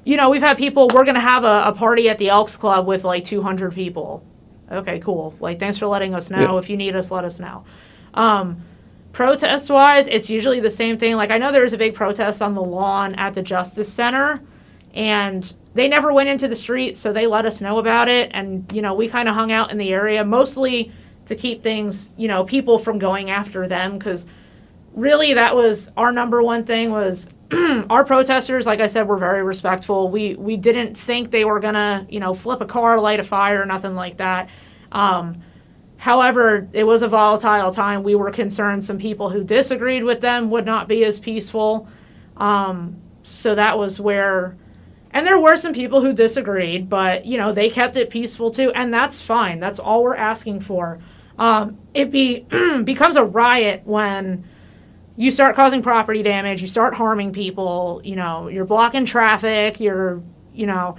you 0.05 0.15
know, 0.15 0.29
we've 0.29 0.41
had 0.41 0.57
people. 0.57 0.87
We're 0.93 1.03
going 1.03 1.15
to 1.15 1.21
have 1.21 1.43
a, 1.43 1.63
a 1.65 1.73
party 1.73 2.09
at 2.09 2.17
the 2.17 2.29
Elks 2.29 2.55
Club 2.55 2.87
with 2.87 3.03
like 3.03 3.25
200 3.25 3.73
people 3.73 4.23
Okay, 4.71 4.99
cool. 4.99 5.33
Like, 5.39 5.59
thanks 5.59 5.77
for 5.77 5.87
letting 5.87 6.13
us 6.13 6.29
know. 6.29 6.53
Yeah. 6.53 6.57
If 6.57 6.69
you 6.69 6.77
need 6.77 6.95
us, 6.95 7.09
let 7.09 7.23
us 7.23 7.39
know. 7.39 7.63
Um, 8.13 8.61
protest 9.13 9.69
wise, 9.69 10.07
it's 10.07 10.29
usually 10.29 10.59
the 10.59 10.71
same 10.71 10.97
thing. 10.97 11.15
Like, 11.15 11.31
I 11.31 11.37
know 11.37 11.51
there 11.51 11.63
was 11.63 11.73
a 11.73 11.77
big 11.77 11.93
protest 11.93 12.41
on 12.41 12.53
the 12.53 12.61
lawn 12.61 13.15
at 13.15 13.33
the 13.33 13.41
Justice 13.41 13.91
Center, 13.91 14.41
and 14.93 15.53
they 15.73 15.87
never 15.87 16.11
went 16.11 16.27
into 16.27 16.47
the 16.47 16.55
street, 16.55 16.97
so 16.97 17.13
they 17.13 17.27
let 17.27 17.45
us 17.45 17.61
know 17.61 17.77
about 17.77 18.09
it. 18.09 18.29
And, 18.33 18.69
you 18.73 18.81
know, 18.81 18.93
we 18.93 19.07
kind 19.07 19.29
of 19.29 19.35
hung 19.35 19.51
out 19.51 19.71
in 19.71 19.77
the 19.77 19.93
area 19.93 20.25
mostly 20.25 20.91
to 21.27 21.35
keep 21.35 21.63
things, 21.63 22.09
you 22.17 22.27
know, 22.27 22.43
people 22.43 22.79
from 22.79 22.99
going 22.99 23.29
after 23.29 23.67
them 23.67 23.97
because 23.97 24.25
really 24.93 25.33
that 25.35 25.55
was 25.55 25.91
our 25.95 26.11
number 26.11 26.41
one 26.41 26.65
thing 26.65 26.91
was 26.91 27.29
our 27.89 28.03
protesters, 28.03 28.65
like 28.65 28.81
I 28.81 28.87
said, 28.87 29.07
were 29.07 29.17
very 29.17 29.43
respectful. 29.43 30.09
We 30.09 30.35
we 30.35 30.57
didn't 30.57 30.97
think 30.97 31.31
they 31.31 31.45
were 31.45 31.59
gonna, 31.59 32.05
you 32.09 32.19
know, 32.19 32.33
flip 32.33 32.61
a 32.61 32.65
car, 32.65 32.99
light 32.99 33.19
a 33.19 33.23
fire, 33.23 33.65
nothing 33.65 33.95
like 33.95 34.17
that. 34.17 34.49
Um, 34.91 35.41
however, 35.97 36.67
it 36.73 36.83
was 36.83 37.03
a 37.03 37.07
volatile 37.07 37.71
time. 37.71 38.03
We 38.03 38.15
were 38.15 38.31
concerned 38.31 38.83
some 38.83 38.97
people 38.97 39.29
who 39.29 39.43
disagreed 39.43 40.03
with 40.03 40.19
them 40.19 40.49
would 40.49 40.65
not 40.65 40.87
be 40.87 41.05
as 41.05 41.19
peaceful. 41.19 41.87
Um, 42.35 42.97
so 43.23 43.55
that 43.55 43.77
was 43.77 43.99
where, 43.99 44.57
and 45.11 45.25
there 45.25 45.39
were 45.39 45.57
some 45.57 45.73
people 45.73 46.01
who 46.01 46.13
disagreed, 46.13 46.89
but 46.89 47.25
you 47.25 47.37
know 47.37 47.53
they 47.53 47.69
kept 47.69 47.95
it 47.95 48.09
peaceful 48.09 48.49
too, 48.49 48.71
and 48.73 48.93
that's 48.93 49.21
fine. 49.21 49.59
That's 49.59 49.79
all 49.79 50.03
we're 50.03 50.15
asking 50.15 50.61
for. 50.61 50.99
Um, 51.37 51.77
it 51.93 52.11
be 52.11 52.39
becomes 52.83 53.15
a 53.15 53.23
riot 53.23 53.81
when 53.85 54.43
you 55.15 55.31
start 55.31 55.55
causing 55.55 55.81
property 55.81 56.21
damage, 56.21 56.61
you 56.61 56.67
start 56.67 56.93
harming 56.93 57.33
people, 57.33 58.01
you 58.03 58.15
know, 58.15 58.47
you're 58.47 58.65
blocking 58.65 59.05
traffic, 59.05 59.79
you're, 59.79 60.21
you 60.53 60.67
know, 60.67 60.97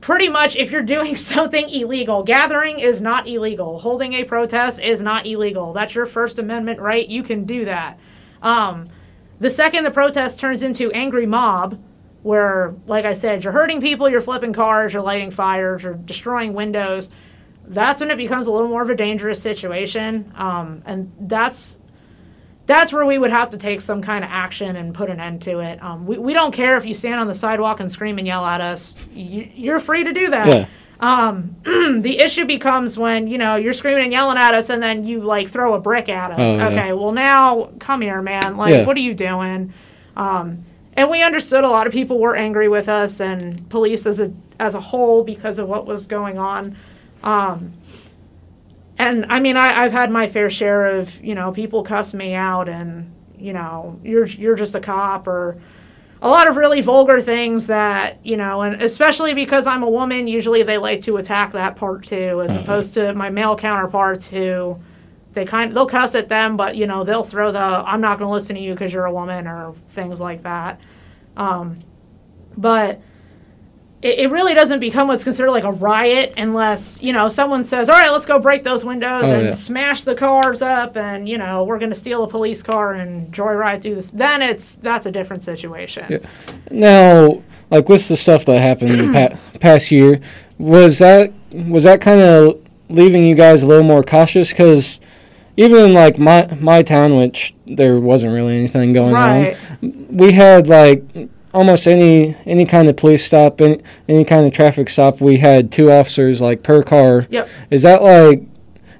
pretty 0.00 0.28
much 0.28 0.56
if 0.56 0.70
you're 0.70 0.82
doing 0.82 1.16
something 1.32 1.68
illegal, 1.70 2.22
gathering 2.22 2.80
is 2.80 3.00
not 3.00 3.28
illegal, 3.28 3.78
holding 3.78 4.12
a 4.14 4.24
protest 4.24 4.80
is 4.80 5.00
not 5.00 5.26
illegal. 5.26 5.72
That's 5.72 5.94
your 5.94 6.04
First 6.04 6.38
Amendment 6.38 6.80
right. 6.80 7.08
You 7.08 7.22
can 7.22 7.44
do 7.44 7.64
that. 7.64 7.98
Um, 8.42 8.88
the 9.40 9.50
second 9.50 9.84
the 9.84 9.90
protest 9.90 10.38
turns 10.38 10.62
into 10.62 10.90
angry 10.92 11.26
mob, 11.26 11.80
where, 12.22 12.74
like 12.86 13.04
I 13.04 13.14
said, 13.14 13.44
you're 13.44 13.52
hurting 13.52 13.80
people, 13.80 14.08
you're 14.08 14.22
flipping 14.22 14.52
cars, 14.52 14.94
you're 14.94 15.02
lighting 15.02 15.30
fires, 15.30 15.82
you're 15.82 15.94
destroying 15.94 16.54
windows, 16.54 17.10
that's 17.66 18.00
when 18.00 18.10
it 18.10 18.16
becomes 18.16 18.46
a 18.46 18.50
little 18.50 18.68
more 18.68 18.82
of 18.82 18.90
a 18.90 18.94
dangerous 18.94 19.40
situation. 19.40 20.32
Um, 20.36 20.82
and 20.84 21.12
that's 21.20 21.78
that's 22.66 22.92
where 22.92 23.04
we 23.04 23.18
would 23.18 23.30
have 23.30 23.50
to 23.50 23.58
take 23.58 23.80
some 23.80 24.00
kind 24.00 24.24
of 24.24 24.30
action 24.30 24.76
and 24.76 24.94
put 24.94 25.10
an 25.10 25.20
end 25.20 25.42
to 25.42 25.60
it. 25.60 25.82
Um, 25.82 26.06
we, 26.06 26.16
we 26.16 26.32
don't 26.32 26.52
care 26.52 26.76
if 26.78 26.86
you 26.86 26.94
stand 26.94 27.20
on 27.20 27.26
the 27.26 27.34
sidewalk 27.34 27.80
and 27.80 27.92
scream 27.92 28.16
and 28.18 28.26
yell 28.26 28.44
at 28.46 28.62
us. 28.62 28.94
You, 29.12 29.72
are 29.74 29.78
free 29.80 30.04
to 30.04 30.12
do 30.12 30.30
that. 30.30 30.48
Yeah. 30.48 30.66
Um, 31.00 31.56
the 32.02 32.18
issue 32.20 32.46
becomes 32.46 32.96
when 32.96 33.26
you 33.26 33.36
know 33.36 33.56
you're 33.56 33.72
screaming 33.72 34.04
and 34.04 34.12
yelling 34.12 34.38
at 34.38 34.54
us, 34.54 34.70
and 34.70 34.82
then 34.82 35.04
you 35.04 35.20
like 35.20 35.48
throw 35.48 35.74
a 35.74 35.80
brick 35.80 36.08
at 36.08 36.30
us. 36.30 36.38
Oh, 36.38 36.56
yeah. 36.56 36.68
okay, 36.68 36.92
well 36.92 37.12
now 37.12 37.70
come 37.78 38.00
here, 38.00 38.22
man. 38.22 38.56
Like, 38.56 38.70
Yeah. 38.70 38.86
what 38.86 38.96
are 38.96 39.00
you 39.00 39.14
doing? 39.14 39.74
Um, 40.16 40.64
and 40.96 41.10
we 41.10 41.22
understood 41.22 41.64
a 41.64 41.68
lot 41.68 41.86
of 41.86 41.92
people 41.92 42.18
were 42.20 42.36
angry 42.36 42.68
with 42.68 42.88
us 42.88 43.20
and 43.20 43.68
police 43.68 44.06
as 44.06 44.20
a 44.20 44.32
as 44.60 44.74
a 44.74 44.80
whole 44.80 45.24
because 45.24 45.58
of 45.58 45.68
what 45.68 45.86
was 45.86 46.06
going 46.06 46.38
on. 46.38 46.76
Um, 47.24 47.72
and 48.98 49.26
I 49.28 49.40
mean, 49.40 49.56
I, 49.56 49.84
I've 49.84 49.92
had 49.92 50.12
my 50.12 50.28
fair 50.28 50.50
share 50.50 50.98
of 50.98 51.22
you 51.24 51.34
know 51.34 51.50
people 51.50 51.82
cuss 51.82 52.14
me 52.14 52.34
out, 52.34 52.68
and 52.68 53.12
you 53.36 53.52
know 53.52 53.98
you're 54.04 54.26
you're 54.26 54.54
just 54.54 54.76
a 54.76 54.80
cop 54.80 55.26
or 55.26 55.60
a 56.22 56.28
lot 56.28 56.48
of 56.48 56.56
really 56.56 56.80
vulgar 56.80 57.20
things 57.20 57.66
that 57.66 58.24
you 58.24 58.36
know, 58.36 58.62
and 58.62 58.80
especially 58.80 59.34
because 59.34 59.66
I'm 59.66 59.82
a 59.82 59.90
woman, 59.90 60.28
usually 60.28 60.62
they 60.62 60.78
like 60.78 61.00
to 61.02 61.16
attack 61.16 61.52
that 61.52 61.76
part 61.76 62.06
too, 62.06 62.42
as 62.42 62.54
opposed 62.54 62.94
to 62.94 63.12
my 63.14 63.30
male 63.30 63.56
counterparts 63.56 64.26
who 64.26 64.78
they 65.32 65.44
kind 65.44 65.74
they'll 65.74 65.86
cuss 65.86 66.14
at 66.14 66.28
them, 66.28 66.56
but 66.56 66.76
you 66.76 66.86
know 66.86 67.04
they'll 67.04 67.24
throw 67.24 67.50
the 67.50 67.58
I'm 67.58 68.00
not 68.00 68.18
going 68.18 68.28
to 68.28 68.32
listen 68.32 68.54
to 68.54 68.62
you 68.62 68.74
because 68.74 68.92
you're 68.92 69.06
a 69.06 69.12
woman 69.12 69.46
or 69.46 69.74
things 69.88 70.20
like 70.20 70.42
that. 70.44 70.80
Um, 71.36 71.80
but 72.56 73.00
it, 74.04 74.18
it 74.20 74.30
really 74.30 74.52
doesn't 74.54 74.80
become 74.80 75.08
what's 75.08 75.24
considered 75.24 75.50
like 75.50 75.64
a 75.64 75.72
riot 75.72 76.34
unless 76.36 77.00
you 77.02 77.12
know 77.12 77.28
someone 77.30 77.64
says, 77.64 77.88
"All 77.88 77.96
right, 77.96 78.10
let's 78.12 78.26
go 78.26 78.38
break 78.38 78.62
those 78.62 78.84
windows 78.84 79.24
Oh, 79.28 79.34
and 79.34 79.46
yeah. 79.46 79.52
smash 79.54 80.04
the 80.04 80.14
cars 80.14 80.60
up, 80.62 80.96
and 80.96 81.26
you 81.28 81.38
know 81.38 81.64
we're 81.64 81.78
going 81.78 81.90
to 81.90 81.96
steal 81.96 82.22
a 82.22 82.28
police 82.28 82.62
car 82.62 82.92
and 82.94 83.32
joyride 83.32 83.80
through 83.82 83.94
this." 83.96 84.10
Then 84.10 84.42
it's 84.42 84.74
that's 84.76 85.06
a 85.06 85.10
different 85.10 85.42
situation. 85.42 86.04
Yeah. 86.10 86.18
Now, 86.70 87.42
like 87.70 87.88
with 87.88 88.06
the 88.08 88.16
stuff 88.16 88.44
that 88.44 88.60
happened 88.60 88.92
in 88.92 89.10
the 89.10 89.12
pa- 89.30 89.58
past 89.60 89.90
year, 89.90 90.20
was 90.58 90.98
that 90.98 91.32
was 91.52 91.84
that 91.84 92.00
kind 92.02 92.20
of 92.20 92.60
leaving 92.90 93.24
you 93.24 93.34
guys 93.34 93.62
a 93.62 93.66
little 93.66 93.84
more 93.84 94.02
cautious? 94.02 94.50
Because 94.50 95.00
even 95.56 95.78
in 95.78 95.94
like 95.94 96.18
my 96.18 96.46
my 96.60 96.82
town, 96.82 97.16
which 97.16 97.54
there 97.66 97.98
wasn't 97.98 98.32
really 98.34 98.56
anything 98.58 98.92
going 98.92 99.14
Right. 99.14 99.56
on, 99.82 100.06
we 100.10 100.32
had 100.32 100.66
like 100.66 101.02
almost 101.54 101.86
any 101.86 102.36
any 102.44 102.66
kind 102.66 102.88
of 102.88 102.96
police 102.96 103.24
stop, 103.24 103.60
any, 103.60 103.80
any 104.08 104.24
kind 104.24 104.46
of 104.46 104.52
traffic 104.52 104.90
stop, 104.90 105.20
we 105.20 105.38
had 105.38 105.72
two 105.72 105.90
officers 105.90 106.40
like 106.40 106.62
per 106.62 106.82
car. 106.82 107.26
Yep. 107.30 107.48
Is 107.70 107.82
that 107.82 108.02
like 108.02 108.40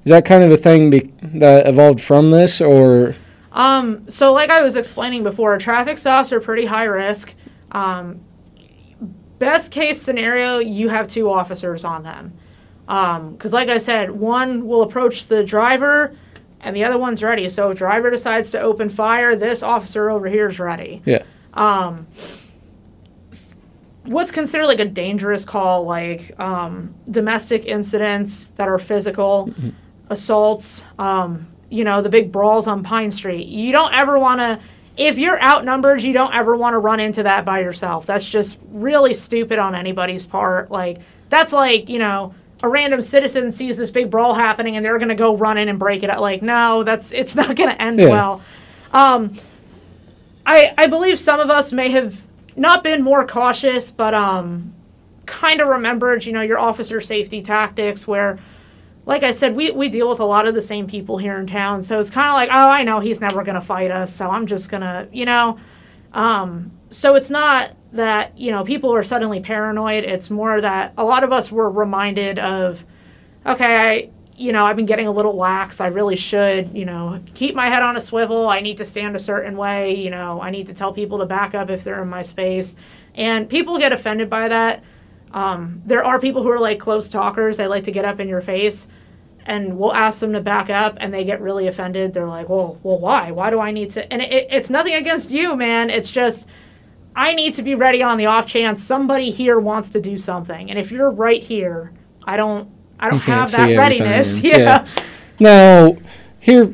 is 0.05 0.11
that 0.11 0.25
kind 0.25 0.43
of 0.45 0.51
a 0.51 0.57
thing 0.57 0.91
be- 0.91 1.13
that 1.23 1.67
evolved 1.67 2.01
from 2.01 2.31
this, 2.31 2.61
or 2.61 3.15
Um, 3.53 4.09
so 4.09 4.33
like 4.33 4.51
I 4.51 4.63
was 4.63 4.77
explaining 4.77 5.23
before, 5.23 5.57
traffic 5.59 5.99
stops 5.99 6.33
are 6.33 6.41
pretty 6.41 6.67
high 6.67 6.85
risk. 6.85 7.35
Um, 7.73 8.21
best 9.39 9.73
case 9.73 10.01
scenario, 10.01 10.59
you 10.59 10.89
have 10.89 11.09
two 11.09 11.31
officers 11.31 11.85
on 11.85 12.03
them. 12.03 12.33
Because 12.87 13.53
like 13.53 13.69
I 13.69 13.79
said, 13.79 14.11
one 14.11 14.67
will 14.67 14.83
approach 14.83 15.27
the 15.27 15.43
driver 15.43 16.15
and 16.61 16.77
the 16.77 16.85
other 16.85 16.99
one's 16.99 17.23
ready. 17.23 17.49
So 17.49 17.71
if 17.71 17.79
driver 17.79 18.11
decides 18.11 18.51
to 18.51 18.61
open 18.61 18.91
fire, 18.91 19.37
this 19.37 19.63
officer 19.63 20.11
over 20.11 20.29
here 20.29 20.49
is 20.49 20.59
ready. 20.59 21.03
Yeah. 21.07 21.23
Um, 21.55 22.07
what's 24.05 24.31
considered 24.31 24.67
like 24.67 24.81
a 24.81 24.85
dangerous 24.85 25.45
call, 25.45 25.85
like 25.85 26.39
um, 26.39 26.95
domestic 27.11 27.65
incidents 27.67 28.51
that 28.51 28.69
are 28.69 28.79
physical, 28.79 29.53
assaults, 30.11 30.83
um, 30.99 31.47
you 31.71 31.85
know, 31.85 32.03
the 32.03 32.09
big 32.09 32.31
brawls 32.31 32.67
on 32.67 32.83
Pine 32.83 33.11
Street. 33.11 33.47
You 33.47 33.73
don't 33.73 33.93
ever 33.95 34.19
want 34.19 34.41
to, 34.41 34.61
if 34.97 35.19
you're 35.19 35.43
outnumbered, 35.43 36.03
you 36.03 36.13
don't 36.13 36.35
ever 36.35 36.55
want 36.55 36.75
to 36.75 36.79
run 36.79 37.01
into 37.01 37.23
that 37.25 37.45
by 37.45 37.61
yourself. 37.61 38.07
That's 38.07 38.29
just 38.29 38.59
really 38.71 39.15
stupid 39.15 39.59
on 39.59 39.75
anybody's 39.75 40.27
part. 40.27 40.71
Like, 40.71 40.99
that's 41.31 41.53
like, 41.53 41.89
you 41.89 41.99
know, 41.99 42.35
a 42.63 42.69
random 42.69 43.03
citizen 43.03 43.51
sees 43.53 43.77
this 43.77 43.91
big 43.91 44.11
brawl 44.11 44.35
happening 44.35 44.77
and 44.77 44.85
they're 44.85 44.99
going 44.99 45.09
to 45.09 45.15
go 45.15 45.37
run 45.37 45.59
in 45.59 45.69
and 45.69 45.79
break 45.79 46.03
it 46.03 46.11
up. 46.11 46.21
Like, 46.21 46.43
no, 46.43 46.85
that's, 46.85 47.13
it's 47.13 47.35
not 47.35 47.57
going 47.57 47.71
to 47.71 47.83
end 47.83 47.99
Yeah. 47.99 48.09
well. 48.09 48.43
Um, 48.93 49.35
I, 50.47 50.75
I 50.79 50.87
believe 50.87 51.19
some 51.19 51.41
of 51.41 51.51
us 51.51 51.73
may 51.73 51.89
have 51.91 52.17
not 52.57 52.85
been 52.85 53.03
more 53.03 53.27
cautious, 53.27 53.91
but 53.91 54.15
um, 54.15 54.73
kind 55.27 55.61
of 55.61 55.69
remembered, 55.69 56.25
you 56.25 56.33
know, 56.33 56.43
your 56.43 56.59
officer 56.59 57.01
safety 57.01 57.43
tactics 57.43 58.07
where, 58.07 58.39
like 59.07 59.23
I 59.23 59.33
said, 59.33 59.55
we, 59.55 59.71
we 59.71 59.89
deal 59.89 60.09
with 60.09 60.21
a 60.21 60.25
lot 60.25 60.47
of 60.47 60.55
the 60.55 60.63
same 60.63 60.87
people 60.87 61.19
here 61.19 61.39
in 61.39 61.47
town. 61.47 61.83
So 61.83 61.99
it's 61.99 62.11
kind 62.11 62.29
of 62.29 62.35
like, 62.35 62.49
oh, 62.51 62.69
I 62.69 62.83
know 62.83 63.01
he's 63.01 63.21
never 63.21 63.43
going 63.43 63.57
to 63.57 63.61
fight 63.61 63.91
us. 63.91 64.15
So 64.15 64.31
I'm 64.31 64.47
just 64.47 64.71
going 64.71 64.83
to, 64.83 65.09
you 65.13 65.25
know. 65.25 65.59
Um, 66.13 66.71
so 66.91 67.17
it's 67.17 67.31
not 67.31 67.73
that, 67.93 68.39
you 68.39 68.51
know, 68.51 68.65
people 68.65 68.95
are 68.95 69.03
suddenly 69.03 69.41
paranoid. 69.41 70.05
It's 70.05 70.31
more 70.31 70.61
that 70.61 70.95
a 70.97 71.05
lot 71.05 71.25
of 71.25 71.33
us 71.33 71.51
were 71.51 71.69
reminded 71.69 72.39
of, 72.39 72.85
okay, 73.45 73.77
I, 73.77 74.11
you 74.37 74.53
know, 74.53 74.67
I've 74.67 74.77
been 74.77 74.87
getting 74.87 75.07
a 75.07 75.13
little 75.13 75.37
lax. 75.37 75.81
I 75.81 75.87
really 75.87 76.17
should, 76.17 76.75
you 76.77 76.85
know, 76.85 77.21
keep 77.35 77.55
my 77.55 77.69
head 77.69 77.83
on 77.83 77.97
a 77.97 78.01
swivel. 78.01 78.49
I 78.49 78.61
need 78.61 78.77
to 78.79 78.85
stand 78.85 79.15
a 79.15 79.19
certain 79.19 79.57
way. 79.57 79.95
You 79.95 80.11
know, 80.11 80.41
I 80.41 80.51
need 80.51 80.67
to 80.67 80.75
tell 80.75 80.93
people 80.93 81.19
to 81.19 81.27
back 81.27 81.55
up 81.55 81.71
if 81.71 81.85
they're 81.85 82.03
in 82.03 82.09
my 82.09 82.23
space. 82.23 82.77
And 83.15 83.49
people 83.49 83.79
get 83.79 83.93
offended 83.93 84.29
by 84.29 84.49
that. 84.49 84.83
Um, 85.33 85.83
there 85.85 86.05
are 86.05 86.21
people 86.21 86.43
who 86.43 86.51
are 86.51 86.59
like 86.59 86.79
close 86.79 87.09
talkers. 87.09 87.57
They 87.57 87.67
like 87.67 87.85
to 87.85 87.93
get 87.93 88.05
up 88.05 88.21
in 88.21 88.29
your 88.29 88.41
face, 88.41 88.87
and 89.47 89.77
we'll 89.79 89.95
ask 89.95 90.21
them 90.21 90.33
to 90.33 90.41
back 90.41 90.71
up, 90.71 90.97
and 91.01 91.13
they 91.13 91.25
get 91.25 91.41
really 91.41 91.67
offended. 91.67 92.15
They're 92.15 92.29
like, 92.29 92.49
"Well, 92.49 92.79
well, 92.85 93.01
why? 93.01 93.33
Why 93.33 93.51
do 93.51 93.61
I 93.61 93.73
need 93.73 93.91
to?" 93.93 94.13
And 94.13 94.23
it, 94.23 94.47
it's 94.51 94.71
nothing 94.71 94.95
against 94.95 95.33
you, 95.33 95.57
man. 95.57 95.91
It's 95.91 96.11
just 96.11 96.47
I 97.17 97.33
need 97.35 97.55
to 97.55 97.63
be 97.63 97.75
ready 97.75 98.03
on 98.03 98.17
the 98.17 98.27
off 98.27 98.47
chance 98.47 98.83
somebody 98.83 99.31
here 99.31 99.59
wants 99.59 99.91
to 99.91 100.01
do 100.01 100.19
something. 100.19 100.71
And 100.71 100.79
if 100.79 100.91
you're 100.91 101.11
right 101.11 101.43
here, 101.43 101.93
I 102.25 102.37
don't. 102.37 102.69
I 103.07 103.11
don't 103.11 103.19
have 103.21 103.53
that 103.53 103.77
readiness. 103.77 104.41
yeah. 104.43 104.59
Yeah. 104.59 104.89
Now, 105.41 105.97
here, 106.41 106.73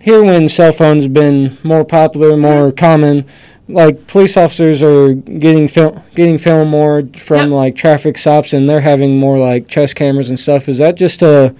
here, 0.00 0.22
when 0.22 0.48
cell 0.48 0.72
phones 0.72 1.04
have 1.04 1.12
been 1.12 1.56
more 1.62 1.84
popular, 1.84 2.36
more 2.36 2.72
common, 2.72 3.26
like 3.68 4.06
police 4.06 4.36
officers 4.36 4.82
are 4.82 5.12
getting 5.14 5.68
film, 5.68 6.02
getting 6.14 6.38
film 6.38 6.68
more 6.68 7.02
from 7.16 7.42
Yep. 7.42 7.50
like 7.50 7.76
traffic 7.76 8.18
stops, 8.18 8.52
and 8.52 8.68
they're 8.68 8.80
having 8.80 9.18
more 9.18 9.38
like 9.38 9.68
chest 9.68 9.94
cameras 9.94 10.28
and 10.28 10.40
stuff. 10.40 10.68
Is 10.68 10.78
that 10.78 10.96
just 10.96 11.20
to 11.20 11.54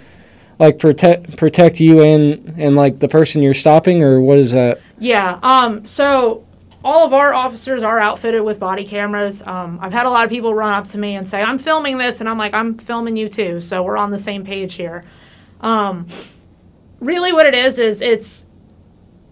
like 0.59 0.79
protect 0.79 1.37
protect 1.37 1.81
you 1.81 2.01
and 2.01 2.55
and 2.59 2.77
like 2.77 2.99
the 2.99 3.09
person 3.09 3.43
you're 3.43 3.55
stopping, 3.55 4.03
or 4.03 4.21
what 4.21 4.39
is 4.39 4.53
that? 4.53 4.81
Yeah. 4.99 5.39
Um, 5.43 5.87
so 5.87 6.45
all 6.83 7.05
of 7.05 7.13
our 7.13 7.35
officers 7.35 7.83
are 7.83 7.99
outfitted 7.99 8.43
with 8.43 8.59
body 8.59 8.87
cameras. 8.87 9.43
Um, 9.43 9.79
I've 9.83 9.93
had 9.93 10.07
a 10.07 10.11
lot 10.11 10.25
of 10.25 10.31
people 10.31 10.55
run 10.55 10.73
up 10.73 10.89
to 10.89 10.99
me 10.99 11.17
and 11.17 11.29
say, 11.29 11.43
"I'm 11.43 11.59
filming 11.59 11.99
this," 11.99 12.21
and 12.21 12.29
I'm 12.29 12.39
like, 12.39 12.55
"I'm 12.55 12.79
filming 12.79 13.17
you 13.17 13.29
too." 13.29 13.61
So 13.61 13.83
we're 13.83 13.99
on 13.99 14.11
the 14.11 14.19
same 14.19 14.45
page 14.45 14.75
here. 14.75 15.05
Um, 15.61 16.07
really, 17.01 17.33
what 17.33 17.47
it 17.47 17.55
is 17.55 17.79
is 17.79 18.01
it's 18.01 18.47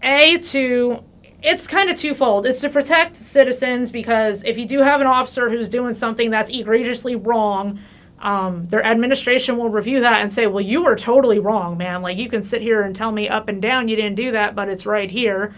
a 0.03 0.37
to 0.37 1.03
it's 1.41 1.67
kind 1.67 1.89
of 1.89 1.97
twofold. 1.97 2.45
It's 2.45 2.61
to 2.61 2.69
protect 2.69 3.15
citizens 3.15 3.91
because 3.91 4.43
if 4.43 4.57
you 4.57 4.65
do 4.65 4.79
have 4.79 5.01
an 5.01 5.07
officer 5.07 5.49
who's 5.49 5.69
doing 5.69 5.93
something 5.93 6.29
that's 6.29 6.51
egregiously 6.51 7.15
wrong, 7.15 7.79
um, 8.19 8.67
their 8.67 8.83
administration 8.83 9.57
will 9.57 9.69
review 9.69 10.01
that 10.01 10.19
and 10.19 10.31
say, 10.31 10.45
"Well, 10.45 10.61
you 10.61 10.83
were 10.83 10.95
totally 10.95 11.39
wrong, 11.39 11.77
man. 11.77 12.03
Like 12.03 12.17
you 12.17 12.29
can 12.29 12.43
sit 12.43 12.61
here 12.61 12.81
and 12.81 12.95
tell 12.95 13.11
me 13.11 13.27
up 13.27 13.47
and 13.47 13.61
down 13.61 13.87
you 13.87 13.95
didn't 13.95 14.15
do 14.15 14.31
that, 14.33 14.53
but 14.55 14.69
it's 14.69 14.85
right 14.85 15.09
here." 15.09 15.53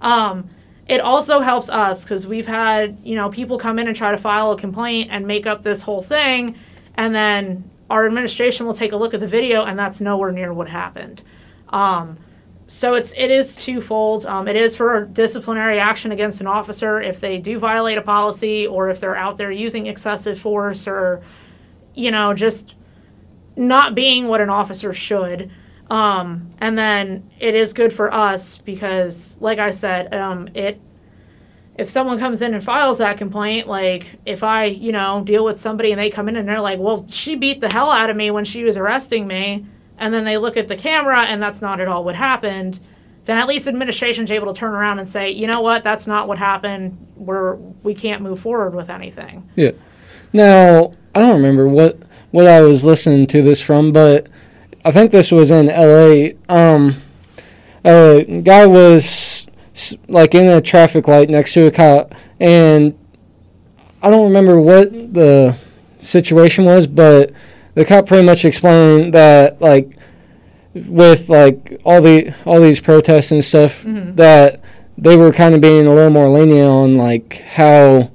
Um, 0.00 0.48
it 0.88 1.00
also 1.00 1.40
helps 1.40 1.68
us 1.68 2.04
because 2.04 2.26
we've 2.26 2.46
had 2.46 2.98
you 3.02 3.14
know 3.14 3.28
people 3.28 3.58
come 3.58 3.78
in 3.78 3.88
and 3.88 3.96
try 3.96 4.12
to 4.12 4.18
file 4.18 4.52
a 4.52 4.58
complaint 4.58 5.10
and 5.10 5.26
make 5.26 5.46
up 5.46 5.62
this 5.62 5.82
whole 5.82 6.02
thing, 6.02 6.56
and 6.96 7.14
then 7.14 7.68
our 7.90 8.06
administration 8.06 8.66
will 8.66 8.74
take 8.74 8.92
a 8.92 8.96
look 8.96 9.14
at 9.14 9.20
the 9.20 9.26
video, 9.26 9.64
and 9.64 9.78
that's 9.78 10.00
nowhere 10.00 10.32
near 10.32 10.52
what 10.52 10.68
happened. 10.68 11.22
Um, 11.70 12.18
so 12.68 12.94
it's 12.94 13.12
it 13.16 13.30
is 13.30 13.54
twofold. 13.54 14.26
Um, 14.26 14.48
it 14.48 14.56
is 14.56 14.76
for 14.76 15.04
disciplinary 15.04 15.78
action 15.78 16.12
against 16.12 16.40
an 16.40 16.46
officer 16.46 17.00
if 17.00 17.20
they 17.20 17.38
do 17.38 17.58
violate 17.58 17.98
a 17.98 18.02
policy 18.02 18.66
or 18.66 18.90
if 18.90 19.00
they're 19.00 19.16
out 19.16 19.36
there 19.36 19.52
using 19.52 19.86
excessive 19.86 20.38
force 20.40 20.88
or 20.88 21.22
you 21.94 22.10
know 22.10 22.34
just 22.34 22.74
not 23.56 23.94
being 23.94 24.28
what 24.28 24.40
an 24.40 24.50
officer 24.50 24.92
should. 24.92 25.50
Um, 25.88 26.52
and 26.58 26.76
then 26.76 27.30
it 27.38 27.54
is 27.54 27.72
good 27.72 27.92
for 27.92 28.12
us 28.12 28.58
because, 28.58 29.40
like 29.40 29.58
I 29.58 29.70
said, 29.70 30.12
um, 30.14 30.48
it 30.54 30.80
if 31.76 31.90
someone 31.90 32.18
comes 32.18 32.40
in 32.40 32.54
and 32.54 32.64
files 32.64 32.98
that 32.98 33.18
complaint, 33.18 33.68
like 33.68 34.06
if 34.24 34.42
I, 34.42 34.64
you 34.64 34.92
know, 34.92 35.22
deal 35.22 35.44
with 35.44 35.60
somebody 35.60 35.92
and 35.92 36.00
they 36.00 36.08
come 36.08 36.28
in 36.28 36.36
and 36.36 36.48
they're 36.48 36.60
like, 36.60 36.78
well, 36.78 37.06
she 37.08 37.36
beat 37.36 37.60
the 37.60 37.70
hell 37.70 37.90
out 37.90 38.08
of 38.08 38.16
me 38.16 38.30
when 38.30 38.46
she 38.46 38.64
was 38.64 38.76
arresting 38.76 39.26
me, 39.26 39.66
and 39.98 40.12
then 40.12 40.24
they 40.24 40.38
look 40.38 40.56
at 40.56 40.68
the 40.68 40.76
camera 40.76 41.22
and 41.22 41.42
that's 41.42 41.60
not 41.60 41.80
at 41.80 41.88
all 41.88 42.02
what 42.02 42.14
happened, 42.14 42.80
then 43.26 43.38
at 43.38 43.46
least 43.46 43.68
administration's 43.68 44.30
able 44.30 44.52
to 44.52 44.58
turn 44.58 44.72
around 44.72 44.98
and 45.00 45.08
say, 45.08 45.30
you 45.30 45.46
know 45.46 45.60
what, 45.60 45.84
that's 45.84 46.06
not 46.06 46.28
what 46.28 46.38
happened. 46.38 46.96
We're 47.16 47.54
we 47.54 47.94
can't 47.94 48.22
move 48.22 48.40
forward 48.40 48.74
with 48.74 48.88
anything. 48.88 49.48
Yeah. 49.56 49.72
Now 50.32 50.92
I 51.14 51.20
don't 51.20 51.36
remember 51.36 51.68
what 51.68 51.98
what 52.30 52.46
I 52.46 52.60
was 52.60 52.84
listening 52.84 53.26
to 53.28 53.42
this 53.42 53.60
from, 53.60 53.92
but 53.92 54.28
I 54.86 54.92
think 54.92 55.10
this 55.10 55.32
was 55.32 55.50
in 55.50 55.68
L.A. 55.68 56.36
Um, 56.48 56.94
a 57.84 58.22
guy 58.44 58.66
was 58.66 59.46
like 60.08 60.32
in 60.34 60.46
a 60.46 60.60
traffic 60.60 61.08
light 61.08 61.28
next 61.28 61.54
to 61.54 61.66
a 61.66 61.70
cop, 61.72 62.14
and 62.38 62.96
I 64.00 64.10
don't 64.10 64.24
remember 64.28 64.60
what 64.60 64.92
the 65.12 65.56
situation 66.00 66.64
was, 66.66 66.86
but 66.86 67.32
the 67.74 67.84
cop 67.84 68.06
pretty 68.06 68.24
much 68.24 68.44
explained 68.44 69.12
that 69.14 69.60
like 69.60 69.90
with 70.74 71.28
like 71.28 71.80
all 71.84 72.00
the 72.00 72.32
all 72.44 72.60
these 72.60 72.78
protests 72.78 73.32
and 73.32 73.42
stuff 73.44 73.82
Mhm. 73.82 74.14
that 74.16 74.60
they 74.96 75.16
were 75.16 75.32
kind 75.32 75.54
of 75.54 75.60
being 75.60 75.86
a 75.86 75.92
little 75.94 76.10
more 76.10 76.28
lenient 76.28 76.68
on 76.68 76.96
like 76.96 77.42
how 77.54 78.10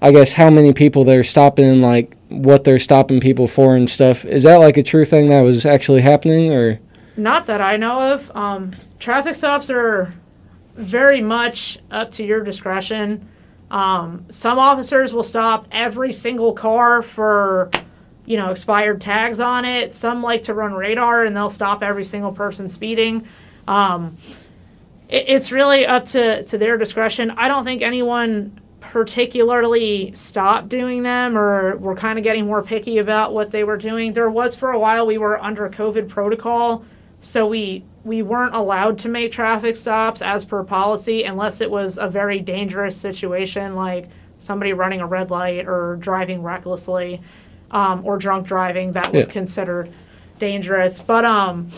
I 0.00 0.12
guess 0.12 0.34
how 0.34 0.48
many 0.50 0.72
people 0.72 1.02
they're 1.02 1.24
stopping 1.24 1.64
and 1.64 1.82
like 1.82 2.12
what 2.28 2.64
they're 2.64 2.78
stopping 2.78 3.20
people 3.20 3.48
for 3.48 3.74
and 3.74 3.88
stuff. 3.88 4.24
Is 4.24 4.42
that 4.42 4.56
like 4.56 4.76
a 4.76 4.82
true 4.82 5.04
thing 5.04 5.30
that 5.30 5.40
was 5.40 5.64
actually 5.64 6.02
happening 6.02 6.52
or 6.52 6.78
Not 7.16 7.46
that 7.46 7.60
I 7.60 7.76
know 7.76 8.12
of. 8.12 8.34
Um, 8.36 8.74
traffic 8.98 9.34
stops 9.34 9.70
are 9.70 10.12
very 10.74 11.20
much 11.20 11.78
up 11.90 12.10
to 12.12 12.24
your 12.24 12.44
discretion. 12.44 13.28
Um, 13.70 14.24
some 14.30 14.58
officers 14.58 15.12
will 15.12 15.22
stop 15.24 15.66
every 15.72 16.12
single 16.12 16.52
car 16.52 17.02
for, 17.02 17.70
you 18.24 18.36
know, 18.36 18.50
expired 18.50 19.00
tags 19.00 19.40
on 19.40 19.64
it. 19.64 19.92
Some 19.92 20.22
like 20.22 20.44
to 20.44 20.54
run 20.54 20.72
radar 20.74 21.24
and 21.24 21.36
they'll 21.36 21.50
stop 21.50 21.82
every 21.82 22.04
single 22.04 22.32
person 22.32 22.68
speeding. 22.68 23.26
Um, 23.66 24.16
it, 25.08 25.24
it's 25.28 25.52
really 25.52 25.86
up 25.86 26.04
to, 26.06 26.44
to 26.44 26.58
their 26.58 26.78
discretion. 26.78 27.30
I 27.32 27.48
don't 27.48 27.64
think 27.64 27.82
anyone 27.82 28.58
particularly 28.90 30.12
stopped 30.14 30.68
doing 30.68 31.02
them 31.02 31.36
or 31.36 31.76
were 31.76 31.94
kind 31.94 32.18
of 32.18 32.22
getting 32.22 32.46
more 32.46 32.62
picky 32.62 32.98
about 32.98 33.32
what 33.34 33.50
they 33.50 33.64
were 33.64 33.76
doing. 33.76 34.12
There 34.12 34.30
was 34.30 34.54
for 34.54 34.72
a 34.72 34.78
while 34.78 35.06
we 35.06 35.18
were 35.18 35.42
under 35.42 35.68
COVID 35.68 36.08
protocol, 36.08 36.84
so 37.20 37.46
we 37.46 37.84
we 38.04 38.22
weren't 38.22 38.54
allowed 38.54 38.98
to 39.00 39.08
make 39.08 39.32
traffic 39.32 39.76
stops 39.76 40.22
as 40.22 40.44
per 40.44 40.62
policy 40.64 41.24
unless 41.24 41.60
it 41.60 41.70
was 41.70 41.98
a 41.98 42.08
very 42.08 42.40
dangerous 42.40 42.96
situation 42.96 43.74
like 43.74 44.08
somebody 44.38 44.72
running 44.72 45.00
a 45.00 45.06
red 45.06 45.30
light 45.30 45.66
or 45.66 45.96
driving 45.96 46.42
recklessly 46.42 47.20
um, 47.72 48.00
or 48.06 48.16
drunk 48.16 48.46
driving 48.46 48.92
that 48.92 49.12
was 49.12 49.26
Yeah. 49.26 49.32
considered 49.32 49.90
dangerous. 50.38 51.00
But 51.00 51.24
um 51.24 51.68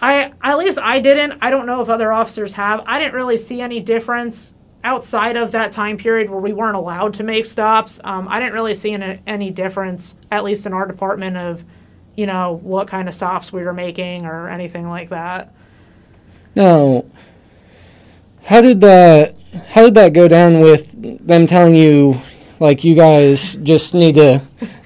I 0.00 0.32
at 0.42 0.58
least 0.58 0.78
I 0.78 0.98
didn't. 1.00 1.38
I 1.42 1.50
don't 1.50 1.66
know 1.66 1.80
if 1.80 1.88
other 1.88 2.12
officers 2.12 2.54
have. 2.54 2.82
I 2.86 2.98
didn't 2.98 3.14
really 3.14 3.36
see 3.36 3.60
any 3.60 3.80
difference 3.80 4.54
outside 4.88 5.36
of 5.36 5.52
that 5.52 5.70
time 5.70 5.98
period 5.98 6.30
where 6.30 6.40
we 6.40 6.54
weren't 6.54 6.74
allowed 6.76 7.12
to 7.12 7.22
make 7.22 7.44
stops. 7.44 8.00
Um, 8.04 8.26
I 8.26 8.40
didn't 8.40 8.54
really 8.54 8.74
see 8.74 8.92
any, 8.92 9.20
any 9.26 9.50
difference, 9.50 10.14
at 10.30 10.44
least 10.44 10.64
in 10.64 10.72
our 10.72 10.86
department, 10.86 11.36
of 11.36 11.62
you 12.16 12.26
know 12.26 12.58
what 12.62 12.88
kind 12.88 13.06
of 13.06 13.14
stops 13.14 13.52
we 13.52 13.62
were 13.62 13.74
making 13.74 14.24
or 14.24 14.48
anything 14.48 14.88
like 14.88 15.10
that. 15.10 15.52
No. 16.56 17.08
How 18.44 18.62
did 18.62 18.80
that 18.80 19.34
how 19.68 19.82
did 19.82 19.94
that 19.94 20.14
go 20.14 20.26
down 20.26 20.60
with 20.60 21.26
them 21.26 21.46
telling 21.46 21.74
you 21.74 22.20
like 22.58 22.82
you 22.82 22.94
guys 22.94 23.56
just 23.56 23.92
need 23.94 24.14
to 24.14 24.40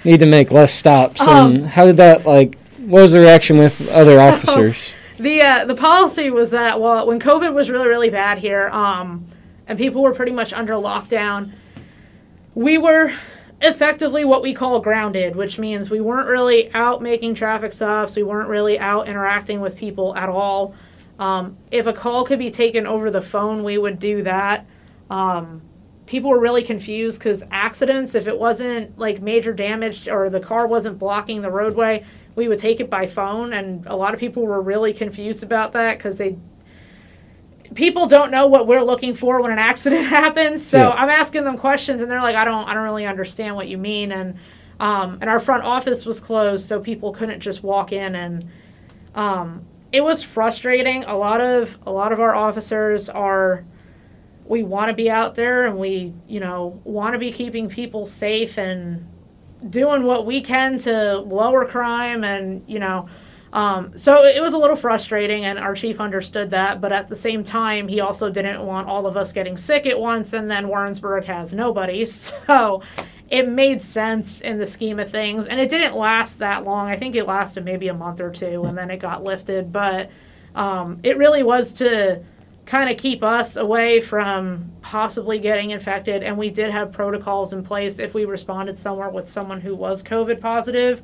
need 0.05 0.19
to 0.19 0.27
make 0.27 0.51
less 0.51 0.75
stops 0.75 1.21
Um, 1.21 1.53
and 1.53 1.67
how 1.67 1.87
did 1.87 1.97
that 1.99 2.27
like 2.27 2.59
what 2.79 3.03
was 3.03 3.13
the 3.13 3.21
reaction 3.21 3.57
with 3.57 3.89
other 3.93 4.21
officers? 4.21 4.77
The 5.19 5.41
uh, 5.41 5.65
the 5.67 5.77
policy 5.77 6.31
was 6.31 6.51
that 6.51 6.81
well, 6.81 7.07
when 7.07 7.21
COVID 7.21 7.55
was 7.55 7.71
really 7.71 7.87
really 7.87 8.11
bad 8.11 8.39
here, 8.39 8.69
um, 8.71 9.25
and 9.73 9.79
people 9.79 10.03
were 10.03 10.13
pretty 10.13 10.33
much 10.33 10.53
under 10.53 10.75
lockdown, 10.75 11.51
we 12.55 12.77
were 12.77 13.11
effectively 13.63 14.23
what 14.23 14.43
we 14.43 14.53
call 14.53 14.79
grounded, 14.81 15.35
which 15.35 15.59
means 15.59 15.89
we 15.89 15.99
weren't 15.99 16.29
really 16.29 16.71
out 16.75 17.01
making 17.01 17.35
traffic 17.35 17.73
stops, 17.73 18.15
we 18.15 18.23
weren't 18.23 18.51
really 18.51 18.79
out 18.79 19.09
interacting 19.09 19.63
with 19.63 19.75
people 19.75 20.15
at 20.15 20.29
all. 20.29 20.75
Um, 21.19 21.57
if 21.71 21.87
a 21.87 21.93
call 21.95 22.23
could 22.25 22.39
be 22.39 22.51
taken 22.51 22.87
over 22.87 23.11
the 23.11 23.23
phone, 23.23 23.65
we 23.65 23.79
would 23.79 23.99
do 23.99 24.23
that. 24.25 24.67
Um, 25.09 25.63
people 26.05 26.29
were 26.29 26.39
really 26.39 26.63
confused 26.63 27.19
because 27.19 27.43
accidents, 27.51 28.15
if 28.15 28.27
it 28.27 28.39
wasn't 28.39 28.99
like 28.99 29.23
major 29.23 29.55
damage 29.55 30.07
or 30.07 30.29
the 30.29 30.41
car 30.41 30.67
wasn't 30.67 30.99
blocking 30.99 31.41
the 31.41 31.51
roadway, 31.51 32.05
we 32.37 32.47
would 32.47 32.59
take 32.59 32.79
it 32.79 32.91
by 32.91 33.07
phone. 33.07 33.55
And 33.55 33.87
a 33.87 33.97
lot 33.97 34.13
of 34.13 34.21
people 34.21 34.45
were 34.45 34.61
really 34.61 34.93
confused 34.93 35.43
about 35.43 35.73
that 35.73 35.97
because 35.97 36.19
they 36.19 36.37
people 37.75 38.07
don't 38.07 38.31
know 38.31 38.47
what 38.47 38.67
we're 38.67 38.83
looking 38.83 39.15
for 39.15 39.41
when 39.43 39.53
an 39.53 39.59
accident 39.59 40.07
happens. 40.21 40.65
So 40.67 40.79
Yeah. 40.79 40.91
I'm 40.91 41.09
asking 41.09 41.45
them 41.45 41.57
questions, 41.59 42.03
and 42.03 42.11
they're 42.11 42.21
like, 42.21 42.37
"I 42.37 42.45
don't, 42.45 42.69
I 42.69 42.75
don't 42.75 42.85
really 42.85 43.07
understand 43.07 43.57
what 43.57 43.69
you 43.69 43.79
mean." 43.79 44.13
And 44.13 44.39
um, 44.81 45.19
and 45.21 45.31
our 45.31 45.41
front 45.41 45.63
office 45.65 46.05
was 46.05 46.19
closed, 46.21 46.67
so 46.67 46.81
people 46.81 47.13
couldn't 47.13 47.41
just 47.41 47.63
walk 47.63 47.93
in, 47.93 48.15
and 48.17 48.49
um, 49.15 49.65
it 49.93 50.03
was 50.03 50.23
frustrating. 50.25 51.05
A 51.05 51.17
lot 51.17 51.41
of 51.41 51.79
a 51.87 51.91
lot 51.91 52.13
of 52.13 52.21
our 52.21 52.35
officers 52.35 53.09
are. 53.09 53.65
We 54.45 54.65
want 54.65 54.89
to 54.89 54.95
be 54.95 55.09
out 55.09 55.35
there, 55.37 55.67
and 55.67 55.79
we, 55.79 56.13
you 56.29 56.41
know, 56.41 56.81
want 56.85 57.13
to 57.15 57.19
be 57.19 57.31
keeping 57.33 57.69
people 57.69 58.05
safe 58.05 58.59
and 58.59 59.07
doing 59.71 60.03
what 60.03 60.27
we 60.27 60.41
can 60.41 60.79
to 60.79 61.19
lower 61.21 61.65
crime, 61.65 62.25
and 62.25 62.63
you 62.67 62.79
know. 62.79 63.09
Um, 63.53 63.97
so 63.97 64.25
it 64.25 64.41
was 64.41 64.55
a 64.55 64.59
little 64.59 64.77
frustrating, 64.77 65.45
and 65.45 65.59
our 65.59 65.75
chief 65.75 66.01
understood 66.01 66.51
that. 66.51 66.81
But 66.81 66.93
at 66.93 67.09
the 67.09 67.17
same 67.17 67.45
time, 67.45 67.87
he 67.87 68.01
also 68.01 68.31
didn't 68.31 68.65
want 68.65 68.89
all 68.89 69.07
of 69.07 69.17
us 69.17 69.33
getting 69.33 69.57
sick 69.57 69.87
at 69.87 69.99
once, 69.99 70.33
and 70.33 70.51
then 70.51 70.69
Warrensburg 70.69 71.25
has 71.25 71.53
nobody. 71.53 72.07
So 72.47 72.83
it 73.31 73.49
made 73.49 73.81
sense 73.81 74.41
in 74.41 74.59
the 74.59 74.67
scheme 74.67 74.99
of 74.99 75.11
things, 75.11 75.47
and 75.47 75.59
it 75.59 75.71
didn't 75.71 75.97
last 75.97 76.39
that 76.41 76.65
long. 76.65 76.89
I 76.89 76.97
think 76.97 77.15
it 77.15 77.27
lasted 77.27 77.65
maybe 77.65 77.89
a 77.89 77.95
month 77.95 78.21
or 78.21 78.31
two, 78.31 78.65
and 78.65 78.77
then 78.77 78.91
it 78.91 78.99
got 78.99 79.25
lifted. 79.25 79.73
But 79.73 80.11
um, 80.55 80.99
it 81.03 81.17
really 81.17 81.43
was 81.43 81.73
to 81.75 82.23
kind 82.67 82.91
of 82.91 82.97
keep 82.97 83.23
us 83.23 83.57
away 83.57 84.01
from 84.01 84.71
possibly 84.83 85.39
getting 85.39 85.71
infected, 85.71 86.23
and 86.23 86.37
we 86.37 86.51
did 86.51 86.71
have 86.71 86.93
protocols 86.93 87.53
in 87.53 87.63
place 87.63 87.99
if 87.99 88.15
we 88.15 88.25
responded 88.25 88.79
somewhere 88.79 89.09
with 89.09 89.29
someone 89.29 89.61
who 89.61 89.75
was 89.75 90.03
COVID 90.03 90.41
positive. 90.41 91.03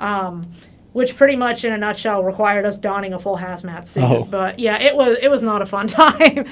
Um, 0.00 0.50
which 0.94 1.14
pretty 1.16 1.36
much 1.36 1.64
in 1.64 1.72
a 1.74 1.76
nutshell 1.76 2.24
required 2.24 2.64
us 2.64 2.78
donning 2.78 3.12
a 3.12 3.18
full 3.18 3.36
hazmat 3.36 3.86
suit. 3.86 4.02
Oh. 4.04 4.24
But 4.24 4.58
yeah, 4.58 4.78
it 4.80 4.96
was 4.96 5.18
it 5.20 5.28
was 5.28 5.42
not 5.42 5.60
a 5.60 5.66
fun 5.66 5.86
time. 6.00 6.46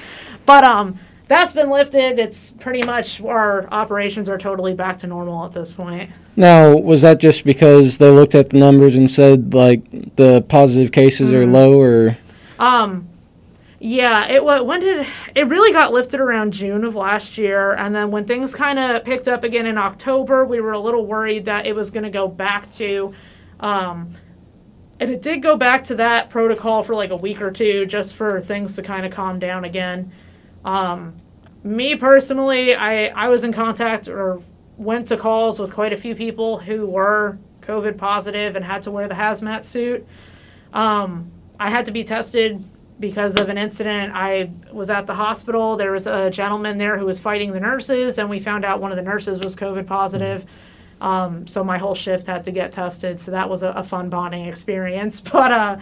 but 0.45 0.63
um 0.63 0.99
that's 1.27 1.53
been 1.53 1.69
lifted. 1.69 2.19
It's 2.19 2.49
pretty 2.49 2.85
much 2.85 3.21
our 3.21 3.67
operations 3.71 4.27
are 4.29 4.37
totally 4.37 4.73
back 4.73 4.99
to 4.99 5.07
normal 5.07 5.45
at 5.45 5.53
this 5.53 5.71
point. 5.71 6.11
Now, 6.35 6.75
was 6.75 7.01
that 7.03 7.19
just 7.19 7.45
because 7.45 7.97
they 7.97 8.09
looked 8.09 8.35
at 8.35 8.49
the 8.49 8.57
numbers 8.59 8.95
and 8.97 9.09
said 9.09 9.53
like 9.53 9.81
the 10.17 10.41
positive 10.49 10.91
cases 10.91 11.31
are 11.33 11.45
Mhm. 11.45 11.51
low 11.53 11.79
or 11.81 12.17
Um 12.59 13.07
yeah, 13.79 14.27
it 14.29 14.43
was 14.43 14.61
when 14.63 14.79
did 14.81 15.07
it 15.35 15.47
really 15.47 15.71
got 15.73 15.91
lifted 15.93 16.19
around 16.19 16.51
June 16.53 16.83
of 16.83 16.95
last 16.95 17.37
year 17.37 17.73
and 17.73 17.95
then 17.95 18.11
when 18.11 18.25
things 18.25 18.53
kind 18.55 18.77
of 18.79 19.03
picked 19.05 19.27
up 19.27 19.43
again 19.45 19.65
in 19.65 19.77
October, 19.77 20.45
we 20.45 20.59
were 20.61 20.71
a 20.73 20.79
little 20.79 21.05
worried 21.05 21.45
that 21.45 21.65
it 21.65 21.73
was 21.75 21.91
going 21.91 22.03
to 22.05 22.09
go 22.09 22.27
back 22.27 22.69
to 22.71 23.13
um 23.61 24.13
and 25.03 25.11
it 25.11 25.21
did 25.21 25.41
go 25.41 25.57
back 25.57 25.83
to 25.83 25.95
that 25.95 26.29
protocol 26.29 26.81
for 26.81 26.95
like 26.95 27.09
a 27.09 27.15
week 27.17 27.41
or 27.41 27.51
two 27.51 27.85
just 27.85 28.15
for 28.15 28.39
things 28.39 28.77
to 28.77 28.81
kind 28.81 29.05
of 29.05 29.11
calm 29.11 29.37
down 29.37 29.65
again. 29.65 30.09
Um, 30.63 31.13
me 31.61 31.97
personally, 31.97 32.73
I, 32.73 33.07
I 33.07 33.27
was 33.27 33.43
in 33.43 33.51
contact 33.51 34.07
or 34.07 34.41
went 34.77 35.09
to 35.09 35.17
calls 35.17 35.59
with 35.59 35.73
quite 35.73 35.91
a 35.91 35.97
few 35.97 36.15
people 36.15 36.57
who 36.57 36.85
were 36.85 37.37
COVID 37.63 37.97
positive 37.97 38.55
and 38.55 38.63
had 38.63 38.81
to 38.83 38.91
wear 38.91 39.09
the 39.09 39.13
hazmat 39.13 39.65
suit. 39.65 40.07
Um, 40.71 41.29
I 41.59 41.69
had 41.69 41.83
to 41.87 41.91
be 41.91 42.05
tested 42.05 42.63
because 42.97 43.35
of 43.35 43.49
an 43.49 43.57
incident. 43.57 44.13
I 44.15 44.51
was 44.71 44.89
at 44.89 45.05
the 45.05 45.15
hospital. 45.15 45.75
There 45.75 45.91
was 45.91 46.07
a 46.07 46.29
gentleman 46.29 46.77
there 46.77 46.97
who 46.97 47.05
was 47.05 47.19
fighting 47.19 47.51
the 47.51 47.59
nurses, 47.59 48.19
and 48.19 48.29
we 48.29 48.39
found 48.39 48.63
out 48.63 48.79
one 48.79 48.93
of 48.93 48.95
the 48.95 49.03
nurses 49.03 49.41
was 49.41 49.53
COVID 49.53 49.85
positive. 49.85 50.45
Um, 51.01 51.47
so 51.47 51.63
my 51.63 51.77
whole 51.77 51.95
shift 51.95 52.27
had 52.27 52.43
to 52.45 52.51
get 52.51 52.71
tested. 52.71 53.19
So 53.19 53.31
that 53.31 53.49
was 53.49 53.63
a, 53.63 53.69
a 53.69 53.83
fun 53.83 54.09
bonding 54.09 54.45
experience. 54.45 55.21
But 55.33 55.51
uh, 55.51 55.77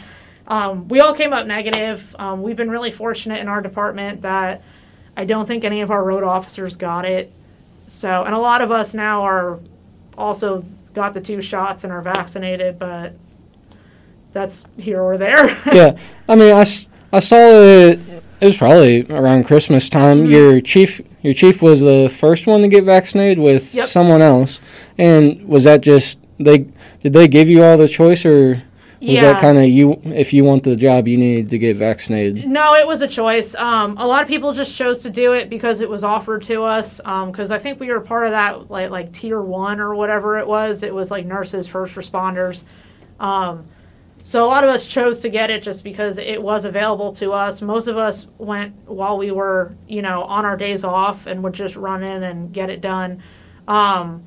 um, 0.47 0.87
we 0.87 0.99
all 0.99 1.13
came 1.13 1.33
up 1.33 1.45
negative. 1.45 2.15
Um, 2.17 2.41
we've 2.41 2.55
been 2.55 2.71
really 2.71 2.91
fortunate 2.91 3.39
in 3.39 3.47
our 3.47 3.61
department 3.61 4.21
that 4.21 4.63
I 5.15 5.25
don't 5.25 5.45
think 5.45 5.63
any 5.63 5.81
of 5.81 5.91
our 5.91 6.03
road 6.03 6.23
officers 6.23 6.75
got 6.75 7.05
it. 7.05 7.31
So, 7.87 8.23
and 8.23 8.33
a 8.33 8.39
lot 8.39 8.61
of 8.61 8.71
us 8.71 8.93
now 8.93 9.23
are 9.23 9.59
also 10.17 10.65
got 10.93 11.13
the 11.13 11.21
two 11.21 11.41
shots 11.41 11.83
and 11.83 11.91
are 11.93 12.01
vaccinated, 12.01 12.79
but 12.79 13.13
that's 14.33 14.63
here 14.77 15.01
or 15.01 15.17
there. 15.17 15.47
yeah, 15.73 15.97
I 16.27 16.35
mean, 16.35 16.55
I, 16.55 16.65
I 17.11 17.19
saw 17.19 17.35
it. 17.37 17.99
It 18.41 18.47
was 18.47 18.57
probably 18.57 19.05
around 19.11 19.43
Christmas 19.43 19.87
time. 19.87 20.23
Mm-hmm. 20.23 20.31
Your 20.31 20.61
chief, 20.61 20.99
your 21.21 21.35
chief 21.35 21.61
was 21.61 21.79
the 21.79 22.09
first 22.09 22.47
one 22.47 22.61
to 22.61 22.67
get 22.67 22.83
vaccinated 22.83 23.37
with 23.37 23.73
Yep. 23.73 23.87
someone 23.87 24.21
else, 24.21 24.59
and 24.97 25.47
was 25.47 25.63
that 25.65 25.81
just 25.81 26.17
they? 26.39 26.65
Did 26.99 27.13
they 27.13 27.27
give 27.27 27.49
you 27.49 27.63
all 27.63 27.77
the 27.77 27.87
choice, 27.87 28.25
or 28.25 28.53
was 28.53 28.63
yeah. 28.99 29.33
that 29.33 29.41
kind 29.41 29.59
of 29.59 29.65
you? 29.65 30.01
If 30.05 30.33
you 30.33 30.43
want 30.43 30.63
the 30.63 30.75
job, 30.75 31.07
you 31.07 31.17
needed 31.17 31.51
to 31.51 31.59
get 31.59 31.77
vaccinated. 31.77 32.47
No, 32.47 32.73
it 32.73 32.87
was 32.87 33.03
a 33.03 33.07
choice. 33.07 33.53
Um, 33.53 33.95
a 33.99 34.07
lot 34.07 34.23
of 34.23 34.27
people 34.27 34.53
just 34.53 34.75
chose 34.75 34.99
to 35.03 35.11
do 35.11 35.33
it 35.33 35.47
because 35.47 35.79
it 35.79 35.89
was 35.89 36.03
offered 36.03 36.41
to 36.43 36.63
us. 36.63 36.97
Because 36.97 37.51
I 37.51 37.59
think 37.59 37.79
we 37.79 37.89
were 37.91 38.01
part 38.01 38.25
of 38.25 38.31
that, 38.31 38.71
like 38.71 38.89
like 38.89 39.13
tier 39.13 39.39
one 39.39 39.79
or 39.79 39.93
whatever 39.93 40.39
it 40.39 40.47
was. 40.47 40.81
It 40.81 40.93
was 40.93 41.11
like 41.11 41.27
nurses, 41.27 41.67
first 41.67 41.93
responders. 41.93 42.63
Um, 43.19 43.65
so 44.23 44.45
a 44.45 44.47
lot 44.47 44.63
of 44.63 44.69
us 44.69 44.87
chose 44.87 45.19
to 45.21 45.29
get 45.29 45.49
it 45.49 45.63
just 45.63 45.83
because 45.83 46.17
it 46.17 46.41
was 46.41 46.65
available 46.65 47.11
to 47.15 47.33
us. 47.33 47.61
Most 47.61 47.87
of 47.87 47.97
us 47.97 48.27
went 48.37 48.75
while 48.87 49.17
we 49.17 49.31
were, 49.31 49.73
you 49.87 50.01
know, 50.01 50.23
on 50.23 50.45
our 50.45 50.55
days 50.57 50.83
off 50.83 51.27
and 51.27 51.43
would 51.43 51.53
just 51.53 51.75
run 51.75 52.03
in 52.03 52.23
and 52.23 52.53
get 52.53 52.69
it 52.69 52.81
done. 52.81 53.21
Um, 53.67 54.23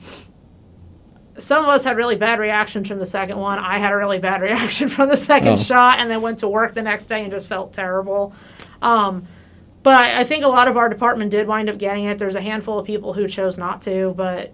some 1.38 1.62
of 1.64 1.68
us 1.68 1.82
had 1.84 1.96
really 1.96 2.16
bad 2.16 2.38
reactions 2.38 2.86
from 2.88 2.98
the 2.98 3.06
second 3.06 3.38
one. 3.38 3.58
I 3.58 3.78
had 3.78 3.92
a 3.92 3.96
really 3.96 4.18
bad 4.18 4.40
reaction 4.48 4.88
from 4.88 5.08
the 5.08 5.16
second 5.16 5.48
Oh. 5.48 5.56
shot, 5.56 5.98
and 5.98 6.08
then 6.10 6.20
went 6.22 6.38
to 6.40 6.48
work 6.48 6.74
the 6.74 6.82
next 6.82 7.04
day 7.06 7.22
and 7.22 7.32
just 7.32 7.46
felt 7.48 7.72
terrible. 7.72 8.32
Um, 8.82 9.26
but 9.82 9.94
I 9.96 10.20
I 10.20 10.24
think 10.24 10.44
a 10.44 10.48
lot 10.48 10.68
of 10.68 10.76
our 10.76 10.88
department 10.88 11.30
did 11.30 11.46
wind 11.46 11.68
up 11.68 11.78
getting 11.78 12.04
it. 12.04 12.18
There's 12.18 12.36
a 12.36 12.40
handful 12.40 12.78
of 12.78 12.86
people 12.86 13.12
who 13.12 13.26
chose 13.28 13.58
not 13.58 13.82
to, 13.82 14.14
but 14.16 14.52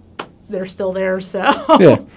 they're 0.48 0.66
still 0.66 0.92
there. 0.92 1.20
So 1.20 1.40
Yeah. 1.78 1.98